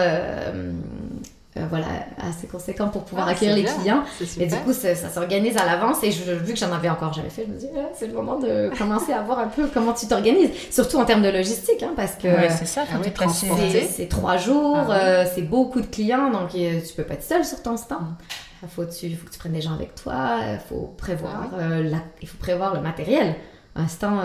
euh, 1.58 1.66
voilà, 1.68 1.88
assez 2.20 2.46
conséquent 2.46 2.90
pour 2.90 3.06
pouvoir 3.06 3.28
ah, 3.28 3.32
accueillir 3.32 3.56
les 3.56 3.64
clients. 3.64 4.04
Et 4.40 4.46
du 4.46 4.56
coup, 4.58 4.72
ça, 4.72 4.94
s'organise 4.96 5.58
à 5.58 5.66
l'avance. 5.66 6.04
Et 6.04 6.12
je, 6.12 6.32
vu 6.32 6.54
que 6.54 6.60
j'en 6.60 6.72
avais 6.72 6.90
encore 6.90 7.12
jamais 7.12 7.32
fait, 7.32 7.46
je 7.48 7.52
me 7.52 7.58
dis, 7.58 7.68
ah, 7.76 7.90
c'est 7.98 8.06
le 8.06 8.14
moment 8.14 8.38
de 8.38 8.70
commencer 8.78 9.14
à 9.14 9.24
voir 9.24 9.40
un 9.40 9.48
peu 9.48 9.68
comment 9.74 9.94
tu 9.94 10.08
t'organises. 10.08 10.52
Surtout 10.70 10.98
en 10.98 11.06
termes 11.06 11.24
de 11.24 11.30
logistique, 11.30 11.82
hein, 11.82 11.94
parce 11.96 12.16
que 12.16 12.28
c'est 12.50 12.68
ça, 12.68 12.84
c'est 13.90 14.08
trois 14.08 14.38
jours, 14.38 14.78
ah 14.78 14.92
euh, 14.92 15.26
c'est 15.34 15.42
beaucoup 15.42 15.82
de 15.82 15.88
clients, 15.88 16.30
donc 16.30 16.54
euh, 16.54 16.80
tu 16.88 16.94
peux 16.94 17.04
pas 17.04 17.16
être 17.16 17.24
seul 17.24 17.44
sur 17.44 17.64
ton 17.64 17.78
stand. 17.78 18.06
Il 18.62 18.70
faut, 18.70 18.86
tu, 18.86 19.16
faut 19.16 19.26
que 19.26 19.32
tu 19.32 19.40
prennes 19.40 19.54
des 19.54 19.62
gens 19.62 19.74
avec 19.74 19.96
toi, 19.96 20.40
il 20.52 20.60
faut 20.60 20.94
prévoir, 20.98 21.50
il 22.22 22.28
faut 22.28 22.38
prévoir 22.38 22.76
le 22.76 22.82
matériel. 22.82 23.36
Un 23.76 23.88
stand, 23.88 24.20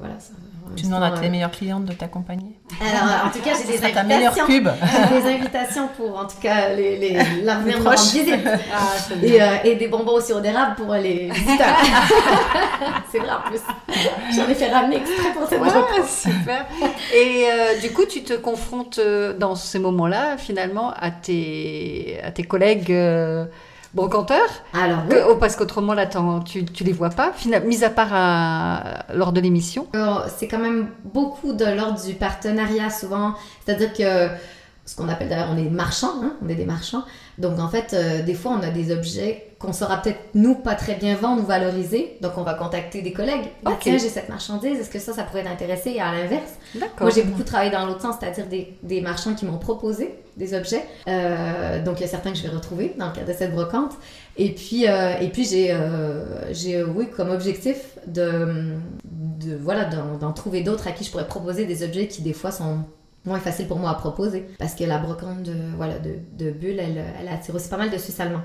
voilà, 0.00 0.18
ça, 0.18 0.32
tu 0.76 0.84
demandes 0.84 1.02
à 1.02 1.10
tes 1.10 1.26
euh, 1.26 1.30
meilleures 1.30 1.50
clientes 1.50 1.84
de 1.84 1.92
t'accompagner. 1.92 2.58
Alors, 2.80 3.26
en 3.26 3.30
tout 3.30 3.40
cas, 3.40 3.52
j'ai 3.58 3.78
des 3.78 3.84
invitations. 3.84 4.46
pub. 4.46 4.68
J'ai 5.10 5.20
des 5.20 5.28
invitations 5.28 5.88
pour, 5.96 6.18
en 6.18 6.26
tout 6.26 6.40
cas, 6.40 6.74
les, 6.74 6.96
les, 6.96 7.14
l'avenir 7.42 7.80
me 7.80 7.90
visite. 7.90 8.34
Ah, 8.72 9.14
et, 9.22 9.42
euh, 9.42 9.46
et, 9.64 9.74
des 9.76 9.88
bonbons 9.88 10.12
au 10.12 10.20
sirop 10.20 10.40
d'érable 10.40 10.76
pour 10.76 10.94
les 10.94 11.30
visiteurs. 11.30 11.76
c'est 13.10 13.18
vrai, 13.18 13.30
en 13.30 13.48
plus. 13.48 13.60
J'en 14.34 14.48
ai 14.48 14.54
fait 14.54 14.70
ramener 14.70 14.96
exprès 14.96 15.32
pour 15.32 15.48
cette 15.48 15.60
ouais, 15.60 15.68
super. 16.06 16.66
Et 17.14 17.46
euh, 17.50 17.80
du 17.80 17.92
coup, 17.92 18.04
tu 18.06 18.22
te 18.22 18.34
confrontes 18.34 19.00
dans 19.38 19.54
ces 19.54 19.78
moments-là, 19.78 20.36
finalement, 20.36 20.92
à 20.98 21.10
tes, 21.10 22.18
à 22.22 22.30
tes 22.30 22.44
collègues 22.44 22.92
brocanteurs 23.94 24.50
Alors, 24.72 25.00
oh, 25.28 25.36
Parce 25.36 25.56
qu'autrement, 25.56 25.94
là, 25.94 26.06
tu, 26.44 26.64
tu 26.64 26.84
les 26.84 26.92
vois 26.92 27.10
pas, 27.10 27.32
mis 27.64 27.84
à 27.84 27.90
part 27.90 28.94
lors 29.14 29.32
de 29.32 29.40
l'émission 29.40 29.86
C'est 30.36 30.48
quand 30.48 30.58
même 30.58 30.88
beaucoup 31.04 31.52
de 31.52 31.64
l'ordre 31.64 32.02
du 32.02 32.14
partenariat, 32.14 32.90
souvent. 32.90 33.34
C'est-à-dire 33.64 33.92
que 33.92 34.28
ce 34.88 34.96
qu'on 34.96 35.08
appelle 35.08 35.28
d'ailleurs, 35.28 35.50
on 35.52 35.58
est 35.58 35.68
marchands, 35.68 36.22
hein, 36.22 36.32
on 36.44 36.48
est 36.48 36.54
des 36.54 36.64
marchands. 36.64 37.04
Donc, 37.36 37.58
en 37.58 37.68
fait, 37.68 37.92
euh, 37.92 38.22
des 38.22 38.34
fois, 38.34 38.52
on 38.58 38.62
a 38.62 38.70
des 38.70 38.90
objets 38.90 39.47
qu'on 39.58 39.72
saura 39.72 40.00
peut-être 40.00 40.20
nous 40.34 40.54
pas 40.54 40.76
très 40.76 40.94
bien 40.94 41.16
vendre 41.16 41.42
ou 41.42 41.46
valoriser. 41.46 42.16
Donc 42.20 42.32
on 42.36 42.42
va 42.42 42.54
contacter 42.54 43.02
des 43.02 43.12
collègues. 43.12 43.46
Ah, 43.64 43.72
tiens, 43.80 43.98
j'ai 43.98 44.08
cette 44.08 44.28
marchandise, 44.28 44.78
est-ce 44.78 44.90
que 44.90 45.00
ça, 45.00 45.12
ça 45.12 45.24
pourrait 45.24 45.42
t'intéresser 45.42 45.90
Et 45.90 46.00
à 46.00 46.12
l'inverse, 46.12 46.52
moi 47.00 47.10
j'ai 47.10 47.24
beaucoup 47.24 47.42
travaillé 47.42 47.70
dans 47.70 47.84
l'autre 47.84 48.02
sens, 48.02 48.16
c'est-à-dire 48.20 48.46
des, 48.46 48.74
des, 48.82 49.00
marchands 49.00 49.34
qui 49.34 49.46
m'ont 49.46 49.58
proposé 49.58 50.14
des 50.36 50.54
objets. 50.54 50.84
Euh, 51.08 51.82
donc 51.82 51.98
il 51.98 52.02
y 52.02 52.04
a 52.04 52.08
certains 52.08 52.30
que 52.30 52.38
je 52.38 52.44
vais 52.44 52.54
retrouver 52.54 52.94
dans 52.98 53.08
le 53.08 53.12
cadre 53.12 53.26
de 53.26 53.32
cette 53.32 53.52
brocante. 53.52 53.94
Et 54.36 54.54
puis, 54.54 54.86
euh, 54.86 55.18
et 55.20 55.28
puis 55.28 55.44
j'ai, 55.44 55.72
euh, 55.72 56.52
j'ai 56.52 56.84
oui, 56.84 57.08
comme 57.10 57.30
objectif 57.30 57.98
de, 58.06 58.74
de 59.04 59.56
voilà, 59.56 59.86
d'en, 59.86 60.32
trouver 60.32 60.62
d'autres 60.62 60.86
à 60.86 60.92
qui 60.92 61.02
je 61.02 61.10
pourrais 61.10 61.26
proposer 61.26 61.66
des 61.66 61.82
objets 61.82 62.06
qui 62.06 62.22
des 62.22 62.32
fois 62.32 62.52
sont 62.52 62.84
moins 63.24 63.40
faciles 63.40 63.66
pour 63.66 63.78
moi 63.78 63.90
à 63.90 63.94
proposer. 63.94 64.46
Parce 64.60 64.76
que 64.76 64.84
la 64.84 64.98
brocante 64.98 65.42
de, 65.42 65.54
voilà, 65.76 65.98
de, 65.98 66.14
de 66.38 66.52
Bulle, 66.52 66.78
elle, 66.78 67.02
elle 67.20 67.28
attire 67.28 67.56
aussi 67.56 67.68
pas 67.68 67.76
mal 67.76 67.90
de 67.90 67.98
Suisses 67.98 68.20
allemands. 68.20 68.44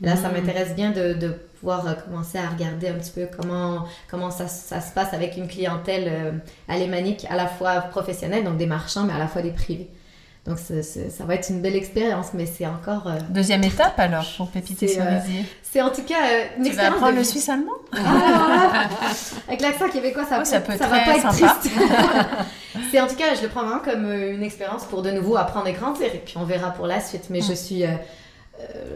Là, 0.00 0.16
ça 0.16 0.28
mm. 0.28 0.32
m'intéresse 0.32 0.74
bien 0.74 0.90
de, 0.90 1.14
de, 1.14 1.28
pouvoir 1.60 1.86
euh, 1.86 1.94
commencer 1.94 2.38
à 2.38 2.48
regarder 2.48 2.88
un 2.88 2.94
petit 2.94 3.12
peu 3.12 3.26
comment, 3.34 3.86
comment 4.10 4.30
ça, 4.30 4.48
ça 4.48 4.80
se 4.80 4.92
passe 4.92 5.14
avec 5.14 5.36
une 5.36 5.48
clientèle 5.48 6.08
euh, 6.08 6.32
alémanique, 6.68 7.26
à 7.30 7.36
la 7.36 7.46
fois 7.46 7.80
professionnelle, 7.80 8.44
donc 8.44 8.56
des 8.56 8.66
marchands, 8.66 9.04
mais 9.04 9.12
à 9.12 9.18
la 9.18 9.28
fois 9.28 9.42
des 9.42 9.52
privés. 9.52 9.88
Donc 10.46 10.58
ça 10.58 11.24
va 11.24 11.36
être 11.36 11.48
une 11.48 11.62
belle 11.62 11.76
expérience, 11.76 12.34
mais 12.34 12.44
c'est 12.44 12.66
encore... 12.66 13.06
Euh, 13.06 13.18
Deuxième 13.30 13.64
étape 13.64 13.98
alors 13.98 14.26
pour 14.36 14.50
Pépite 14.50 14.78
Cerisier. 14.78 15.46
c'est 15.62 15.80
en 15.80 15.88
tout 15.88 16.02
cas 16.02 16.18
une 16.58 16.64
tu 16.64 16.72
vas 16.72 16.88
apprendre 16.88 17.16
le 17.16 17.24
suisse 17.24 17.48
allemand 17.48 17.72
ah, 17.96 18.86
Avec 19.48 19.62
l'accent 19.62 19.88
québécois, 19.88 20.26
ça, 20.26 20.44
ça, 20.44 20.60
peut, 20.60 20.76
ça 20.76 20.86
va 20.86 20.98
pas 21.00 21.16
être 21.16 21.28
triste. 21.30 21.70
c'est 22.90 23.00
en 23.00 23.06
tout 23.06 23.16
cas, 23.16 23.34
je 23.34 23.42
le 23.42 23.48
prends 23.48 23.62
vraiment 23.62 23.80
comme 23.80 24.12
une 24.12 24.42
expérience 24.42 24.84
pour 24.84 25.00
de 25.00 25.10
nouveau 25.12 25.38
apprendre 25.38 25.66
et 25.68 25.72
grandir, 25.72 26.14
et 26.14 26.22
puis 26.22 26.34
on 26.36 26.44
verra 26.44 26.72
pour 26.72 26.86
la 26.86 27.00
suite. 27.00 27.28
Mais 27.30 27.38
mm. 27.38 27.44
je 27.48 27.54
suis... 27.54 27.84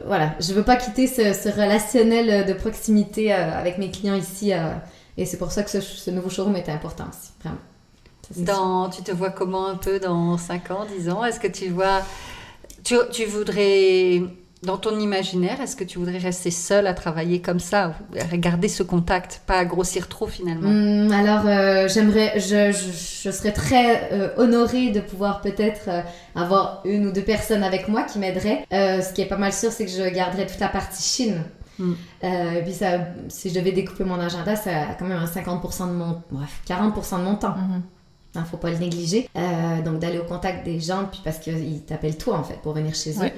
Voilà, 0.06 0.34
je 0.40 0.54
veux 0.54 0.62
pas 0.62 0.76
quitter 0.76 1.06
ce, 1.06 1.48
relationnel 1.48 2.46
de 2.46 2.52
proximité 2.54 3.32
euh, 3.32 3.58
avec 3.58 3.78
mes 3.78 3.90
clients 3.90 4.14
ici. 4.14 4.52
Euh, 4.52 4.72
et 5.16 5.26
c'est 5.26 5.36
pour 5.36 5.52
ça 5.52 5.62
que 5.62 5.70
ce, 5.70 6.10
nouveau 6.10 6.30
showroom 6.30 6.56
était 6.56 6.72
important 6.72 7.04
aussi, 7.08 7.32
vraiment. 7.42 7.58
dans, 8.46 8.88
tu 8.88 9.02
te 9.02 9.12
vois 9.12 9.30
comment 9.30 9.66
un 9.66 9.76
peu 9.76 10.00
dans 10.00 10.38
5 10.38 10.70
ans, 10.70 10.86
10 10.96 11.10
ans? 11.10 11.24
Est-ce 11.24 11.40
que 11.40 11.48
tu 11.48 11.68
vois. 11.68 12.02
Tu, 12.84 12.94
tu 13.12 13.24
voudrais 13.26 14.22
dans 14.62 14.76
ton 14.76 14.98
imaginaire, 14.98 15.60
est-ce 15.60 15.76
que 15.76 15.84
tu 15.84 15.98
voudrais 15.98 16.18
rester 16.18 16.50
seule 16.50 16.88
à 16.88 16.94
travailler 16.94 17.40
comme 17.40 17.60
ça, 17.60 17.94
garder 18.32 18.68
ce 18.68 18.82
contact, 18.82 19.42
pas 19.46 19.64
grossir 19.64 20.08
trop 20.08 20.26
finalement 20.26 20.68
hum, 20.68 21.12
Alors, 21.12 21.46
euh, 21.46 21.86
j'aimerais, 21.88 22.40
je, 22.40 22.72
je, 22.72 23.30
serais 23.30 23.52
très 23.52 24.12
euh, 24.12 24.30
honorée 24.36 24.90
de 24.90 25.00
pouvoir 25.00 25.42
peut-être 25.42 25.88
euh, 25.88 26.00
avoir 26.34 26.82
une 26.84 27.06
ou 27.06 27.12
deux 27.12 27.22
personnes 27.22 27.62
avec 27.62 27.88
moi 27.88 28.02
qui 28.02 28.18
m'aideraient. 28.18 28.64
ce 28.70 29.12
qui 29.12 29.20
est 29.20 29.28
pas 29.28 29.36
mal 29.36 29.52
sûr, 29.52 29.70
c'est 29.70 29.84
que 29.84 29.92
je 29.92 30.08
garderais 30.08 30.46
toute 30.46 30.60
la 30.60 30.68
partie 30.68 31.02
Chine. 31.02 31.42
Hum. 31.80 31.96
et 32.24 32.60
puis 32.64 32.72
ça, 32.72 32.98
si 33.28 33.50
je 33.50 33.54
devais 33.54 33.70
découper 33.70 34.02
mon 34.02 34.18
agenda, 34.18 34.56
ça 34.56 34.70
a 34.70 34.94
quand 34.98 35.06
même 35.06 35.18
un 35.18 35.26
50% 35.26 35.86
de 35.86 35.92
mon, 35.92 36.20
bref, 36.32 36.60
40% 36.68 37.18
de 37.18 37.22
mon 37.22 37.36
temps. 37.36 37.54
Hum, 37.54 37.82
ne 38.34 38.40
hein, 38.40 38.44
faut 38.50 38.58
pas 38.58 38.70
le 38.70 38.76
négliger. 38.76 39.28
Euh, 39.36 39.82
donc 39.82 39.98
d'aller 39.98 40.18
au 40.18 40.24
contact 40.24 40.64
des 40.64 40.80
gens, 40.80 41.08
puis 41.10 41.20
parce 41.24 41.38
qu'ils 41.38 41.82
t'appellent 41.82 42.18
toi 42.18 42.36
en 42.36 42.44
fait 42.44 42.60
pour 42.62 42.74
venir 42.74 42.94
chez 42.94 43.12
eux. 43.12 43.30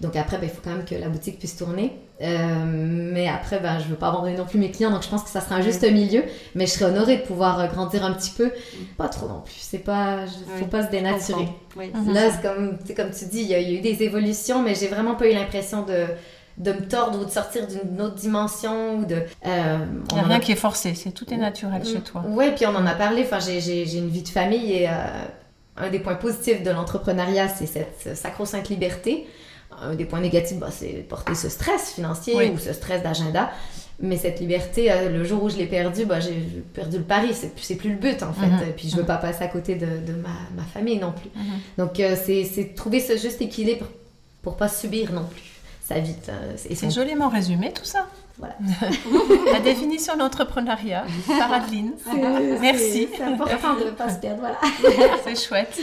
Donc 0.00 0.16
après, 0.16 0.38
ben, 0.38 0.44
il 0.44 0.50
faut 0.50 0.60
quand 0.62 0.70
même 0.70 0.84
que 0.84 0.94
la 0.94 1.08
boutique 1.08 1.38
puisse 1.38 1.56
tourner. 1.56 1.92
Euh, 2.20 2.64
mais 2.66 3.28
après, 3.28 3.58
ben, 3.60 3.78
je 3.78 3.88
veux 3.88 3.96
pas 3.96 4.08
abandonner 4.08 4.36
non 4.36 4.44
plus 4.44 4.58
mes 4.58 4.70
clients, 4.70 4.90
donc 4.90 5.02
je 5.02 5.08
pense 5.08 5.22
que 5.22 5.30
ça 5.30 5.40
sera 5.40 5.56
un 5.56 5.62
juste 5.62 5.82
milieu. 5.82 6.24
Mais 6.54 6.66
je 6.66 6.72
serais 6.72 6.86
honorée 6.86 7.18
de 7.18 7.22
pouvoir 7.22 7.60
euh, 7.60 7.66
grandir 7.66 8.04
un 8.04 8.12
petit 8.12 8.30
peu. 8.30 8.50
Pas 8.96 9.08
trop 9.08 9.28
non 9.28 9.40
plus. 9.44 9.56
C'est 9.58 9.78
pas, 9.78 10.26
faut 10.58 10.66
pas 10.66 10.86
se 10.86 10.90
dénaturer. 10.90 11.48
Là, 11.76 12.30
comme, 12.42 12.78
comme 12.96 13.10
tu 13.10 13.24
dis, 13.26 13.42
il 13.42 13.48
y, 13.48 13.54
a 13.54 13.60
eu 13.60 13.80
des 13.80 14.02
évolutions, 14.02 14.62
mais 14.62 14.74
j'ai 14.74 14.88
vraiment 14.88 15.14
pas 15.14 15.28
eu 15.28 15.34
l'impression 15.34 15.84
de 15.84 16.06
de 16.58 16.72
me 16.72 16.86
tordre 16.86 17.20
ou 17.20 17.24
de 17.24 17.30
sortir 17.30 17.66
d'une 17.66 18.00
autre 18.00 18.14
dimension 18.14 18.98
ou 18.98 19.04
de 19.04 19.22
euh, 19.46 19.78
il 20.10 20.14
n'y 20.14 20.20
a 20.20 20.24
rien 20.24 20.40
qui 20.40 20.52
est 20.52 20.56
forcé 20.56 20.94
c'est 20.94 21.10
tout 21.10 21.32
est 21.32 21.36
naturel 21.36 21.84
chez 21.84 22.00
toi 22.00 22.22
ouais 22.28 22.54
puis 22.54 22.66
on 22.66 22.74
en 22.74 22.86
a 22.86 22.94
parlé 22.94 23.22
enfin 23.22 23.38
j'ai 23.40 23.96
une 23.96 24.08
vie 24.08 24.22
de 24.22 24.28
famille 24.28 24.72
et 24.72 24.88
euh, 24.88 24.92
un 25.76 25.88
des 25.88 25.98
points 25.98 26.14
positifs 26.14 26.62
de 26.62 26.70
l'entrepreneuriat 26.70 27.48
c'est 27.48 27.66
cette 27.66 28.16
sacro-sainte 28.16 28.68
liberté 28.68 29.26
un 29.80 29.94
des 29.94 30.04
points 30.04 30.20
négatifs 30.20 30.58
bah, 30.58 30.68
c'est 30.70 31.06
porter 31.08 31.34
ce 31.34 31.48
stress 31.48 31.92
financier 31.94 32.50
ou 32.50 32.58
ce 32.58 32.72
stress 32.72 33.02
d'agenda 33.02 33.50
mais 34.00 34.16
cette 34.16 34.40
liberté, 34.40 34.90
euh, 34.90 35.10
le 35.10 35.22
jour 35.22 35.44
où 35.44 35.48
je 35.48 35.56
l'ai 35.56 35.66
perdue, 35.66 36.06
bah, 36.06 36.18
j'ai 36.18 36.34
perdu 36.74 36.96
le 36.96 37.04
pari. 37.04 37.28
C'est 37.34 37.76
plus 37.76 37.90
le 37.90 37.96
but, 37.96 38.24
en 38.24 38.32
fait. 38.32 38.46
Mm-hmm. 38.46 38.72
puis 38.76 38.88
je 38.88 38.96
veux 38.96 39.02
mm-hmm. 39.02 39.06
pas 39.06 39.16
passer 39.16 39.44
à 39.44 39.46
côté 39.46 39.76
de, 39.76 39.86
de 39.86 40.12
ma, 40.14 40.30
ma, 40.56 40.64
famille 40.64 40.98
non 40.98 41.12
plus. 41.12 41.28
Mm-hmm. 41.28 41.78
Donc, 41.78 42.16
c'est 42.24 42.74
trouver 42.74 42.98
ce 42.98 43.16
juste 43.16 43.40
équilibre 43.40 43.86
pour 44.42 44.56
pas 44.56 44.68
subir 44.68 45.12
non 45.12 45.24
plus 45.24 45.51
sa 45.92 46.00
vie. 46.00 46.16
C'est 46.56 46.90
joliment 46.90 47.28
résumé 47.28 47.72
tout 47.72 47.84
ça. 47.84 48.06
Voilà. 48.38 48.54
La 49.52 49.60
définition 49.60 50.14
de 50.14 50.20
l'entrepreneuriat 50.20 51.04
par 51.26 51.52
Adeline. 51.52 51.92
Merci. 52.60 53.08
C'est 53.14 53.22
important 53.22 53.74
de 53.78 53.84
ne 53.84 53.90
pas 53.90 54.08
se 54.08 54.18
perdre. 54.18 54.40
Voilà. 54.40 55.16
C'est 55.24 55.46
chouette. 55.46 55.78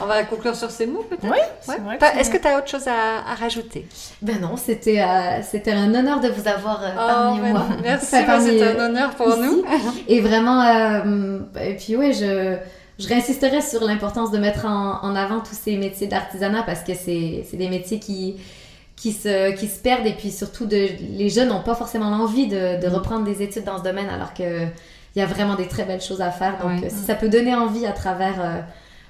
On 0.00 0.06
va 0.06 0.22
conclure 0.24 0.54
sur 0.54 0.70
ces 0.70 0.86
mots 0.86 1.04
peut-être? 1.08 1.34
Oui. 1.68 1.74
Est-ce 2.18 2.30
que 2.30 2.38
tu 2.38 2.46
as 2.46 2.58
autre 2.58 2.68
chose 2.68 2.86
à, 2.86 3.34
rajouter? 3.34 3.86
Ben 4.22 4.40
non, 4.40 4.56
c'était 4.56 5.00
euh, 5.00 5.42
c'était 5.42 5.72
un 5.72 5.92
honneur 5.94 6.20
de 6.20 6.28
vous 6.28 6.46
avoir 6.48 6.82
euh, 6.82 6.94
parmi 6.94 7.40
oh, 7.42 7.48
moi. 7.48 7.66
Merci, 7.82 8.06
c'était 8.06 8.62
un 8.62 8.86
honneur 8.86 9.10
pour 9.10 9.36
nous. 9.36 9.62
Et 10.08 10.20
vraiment, 10.20 10.62
euh, 10.62 11.40
et 11.60 11.74
puis 11.74 11.96
oui, 11.96 12.12
je 12.12 12.56
je 12.98 13.08
réinsisterai 13.08 13.62
sur 13.62 13.82
l'importance 13.82 14.30
de 14.30 14.38
mettre 14.38 14.66
en, 14.66 15.02
en, 15.02 15.16
avant 15.16 15.40
tous 15.40 15.54
ces 15.54 15.78
métiers 15.78 16.06
d'artisanat 16.06 16.62
parce 16.64 16.82
que 16.82 16.92
c'est 16.94 17.46
des 17.54 17.68
métiers 17.70 17.98
qui, 17.98 18.36
qui 19.00 19.12
se, 19.12 19.52
qui 19.52 19.66
se 19.66 19.78
perdent 19.78 20.06
et 20.06 20.12
puis 20.12 20.30
surtout 20.30 20.66
de, 20.66 20.88
les 21.16 21.30
jeunes 21.30 21.48
n'ont 21.48 21.62
pas 21.62 21.74
forcément 21.74 22.10
l'envie 22.10 22.48
de, 22.48 22.78
de, 22.78 22.86
reprendre 22.86 23.24
des 23.24 23.42
études 23.42 23.64
dans 23.64 23.78
ce 23.78 23.82
domaine 23.82 24.10
alors 24.10 24.34
que 24.34 24.66
il 25.16 25.18
y 25.18 25.22
a 25.22 25.26
vraiment 25.26 25.54
des 25.54 25.66
très 25.66 25.84
belles 25.84 26.02
choses 26.02 26.20
à 26.20 26.30
faire. 26.30 26.58
Donc 26.58 26.84
si 26.88 27.04
ça 27.04 27.14
peut 27.14 27.30
donner 27.30 27.54
envie 27.54 27.86
à 27.86 27.92
travers 27.92 28.40
euh, 28.40 28.60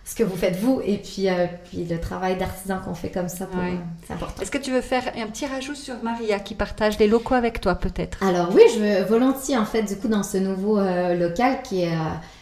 ce 0.05 0.15
que 0.15 0.23
vous 0.23 0.37
faites 0.37 0.57
vous 0.57 0.81
et 0.85 0.97
puis, 0.97 1.29
euh, 1.29 1.47
puis 1.65 1.85
le 1.85 1.99
travail 1.99 2.37
d'artisan 2.37 2.79
qu'on 2.79 2.95
fait 2.95 3.11
comme 3.11 3.29
ça, 3.29 3.45
euh, 3.45 3.75
c'est 4.07 4.15
important. 4.15 4.41
Est-ce 4.41 4.51
que 4.53 4.59
tu 4.59 4.71
veux 4.71 4.81
faire 4.81 5.03
un 5.17 5.27
petit 5.27 5.45
rajout 5.45 5.75
sur 5.75 5.97
Maria 6.05 6.39
qui 6.39 6.55
partage 6.55 6.97
les 6.99 7.09
locaux 7.09 7.35
avec 7.35 7.61
toi 7.61 7.75
peut-être? 7.75 8.23
Alors 8.23 8.49
oui, 8.55 8.63
je 8.75 8.79
veux 8.79 9.03
volontiers 9.03 9.59
en 9.59 9.67
fait 9.67 9.83
du 9.83 9.97
coup 9.97 10.09
dans 10.09 10.23
ce 10.23 10.39
nouveau 10.39 10.79
local 10.79 11.63
qui 11.63 11.83
est 11.83 11.99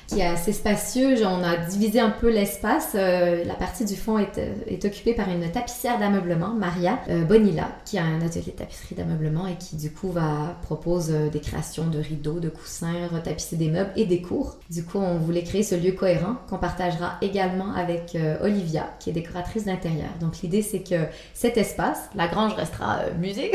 qui 0.08 0.20
est 0.20 0.26
assez 0.26 0.52
spacieux. 0.52 1.14
On 1.26 1.44
a 1.44 1.56
divisé 1.56 2.00
un 2.00 2.08
peu 2.08 2.30
l'espace. 2.30 2.92
Euh, 2.94 3.44
la 3.44 3.54
partie 3.54 3.84
du 3.84 3.94
fond 3.94 4.18
est, 4.18 4.38
euh, 4.38 4.54
est 4.66 4.84
occupée 4.86 5.12
par 5.12 5.28
une 5.28 5.50
tapissière 5.52 5.98
d'ameublement, 5.98 6.48
Maria 6.54 6.98
euh, 7.10 7.24
Bonilla, 7.24 7.68
qui 7.84 7.98
a 7.98 8.04
un 8.04 8.22
atelier 8.22 8.52
de 8.52 8.58
tapisserie 8.58 8.94
d'ameublement 8.94 9.46
et 9.46 9.56
qui 9.56 9.76
du 9.76 9.92
coup 9.92 10.10
va 10.10 10.56
propose 10.62 11.10
des 11.10 11.40
créations 11.40 11.86
de 11.86 11.98
rideaux, 11.98 12.40
de 12.40 12.48
coussins, 12.48 13.06
retapisser 13.12 13.56
des 13.56 13.68
meubles 13.68 13.92
et 13.96 14.06
des 14.06 14.22
cours. 14.22 14.56
Du 14.70 14.82
coup, 14.82 14.98
on 14.98 15.18
voulait 15.18 15.44
créer 15.44 15.62
ce 15.62 15.74
lieu 15.74 15.92
cohérent 15.92 16.36
qu'on 16.48 16.58
partagera 16.58 17.18
également 17.20 17.74
avec 17.74 18.16
Olivia, 18.40 18.88
qui 18.98 19.10
est 19.10 19.12
décoratrice 19.12 19.66
d'intérieur. 19.66 20.08
Donc 20.20 20.38
l'idée 20.42 20.62
c'est 20.62 20.80
que 20.80 21.06
cet 21.34 21.58
espace, 21.58 22.08
la 22.14 22.28
grange 22.28 22.54
restera 22.54 23.00
musée. 23.18 23.52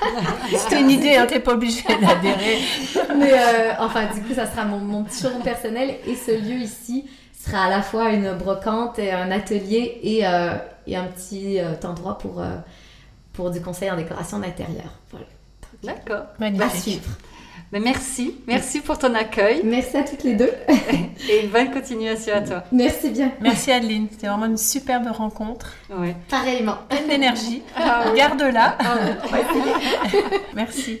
C'était 0.56 0.80
une 0.80 0.90
idée, 0.90 1.14
hein, 1.14 1.26
t'es 1.28 1.40
pas 1.40 1.52
obligée 1.52 1.82
d'adhérer. 1.88 2.58
Mais 3.16 3.32
enfin, 3.78 4.06
du 4.12 4.20
coup, 4.22 4.34
ça 4.34 4.46
sera 4.46 4.64
mon, 4.64 4.78
mon 4.78 5.04
petit 5.04 5.22
showroom 5.22 5.42
personnel 5.42 5.91
et 6.06 6.14
ce 6.14 6.30
lieu 6.30 6.56
ici 6.60 7.08
sera 7.44 7.64
à 7.64 7.70
la 7.70 7.82
fois 7.82 8.10
une 8.10 8.32
brocante 8.34 8.98
et 8.98 9.12
un 9.12 9.30
atelier 9.30 10.00
et, 10.02 10.26
euh, 10.26 10.54
et 10.86 10.96
un 10.96 11.04
petit 11.04 11.58
euh, 11.58 11.74
endroit 11.84 12.18
pour, 12.18 12.40
euh, 12.40 12.56
pour 13.32 13.50
du 13.50 13.60
conseil 13.60 13.90
en 13.90 13.96
décoration 13.96 14.38
d'intérieur. 14.38 14.92
Voilà. 15.10 15.26
D'accord. 15.82 16.26
Magnifique. 16.38 17.02
Mais 17.72 17.80
merci, 17.80 18.36
merci 18.46 18.80
pour 18.80 18.98
ton 18.98 19.14
accueil. 19.14 19.62
Merci 19.64 19.96
à 19.96 20.02
toutes 20.02 20.24
les 20.24 20.34
deux. 20.34 20.52
Et 21.30 21.44
une 21.44 21.50
bonne 21.50 21.70
continuation 21.70 22.34
à 22.34 22.40
toi. 22.42 22.64
Merci 22.70 23.08
bien. 23.08 23.32
Merci 23.40 23.72
Adeline, 23.72 24.08
c'était 24.10 24.26
vraiment 24.26 24.44
une 24.44 24.58
superbe 24.58 25.06
rencontre. 25.06 25.72
Oui. 25.90 26.12
Pareillement. 26.28 26.76
Pleine 26.90 27.08
d'énergie. 27.08 27.62
Ah 27.74 28.04
Garde-la. 28.14 28.76
Ah 28.78 28.96
merci. 30.54 31.00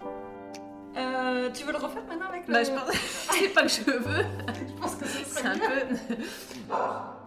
Euh, 0.97 1.49
tu 1.53 1.63
veux 1.63 1.71
le 1.71 1.77
refaire 1.77 2.03
maintenant 2.07 2.27
avec 2.27 2.47
le... 2.47 2.53
Bah, 2.53 2.63
je 2.63 2.71
pense... 2.71 2.95
c'est 3.31 3.49
pas 3.49 3.63
que 3.63 3.69
je 3.69 3.81
veux. 3.83 4.25
je 4.67 4.81
pense 4.81 4.95
que 4.95 5.05
c'est 5.05 5.45
un 5.45 5.57
peu... 5.57 6.15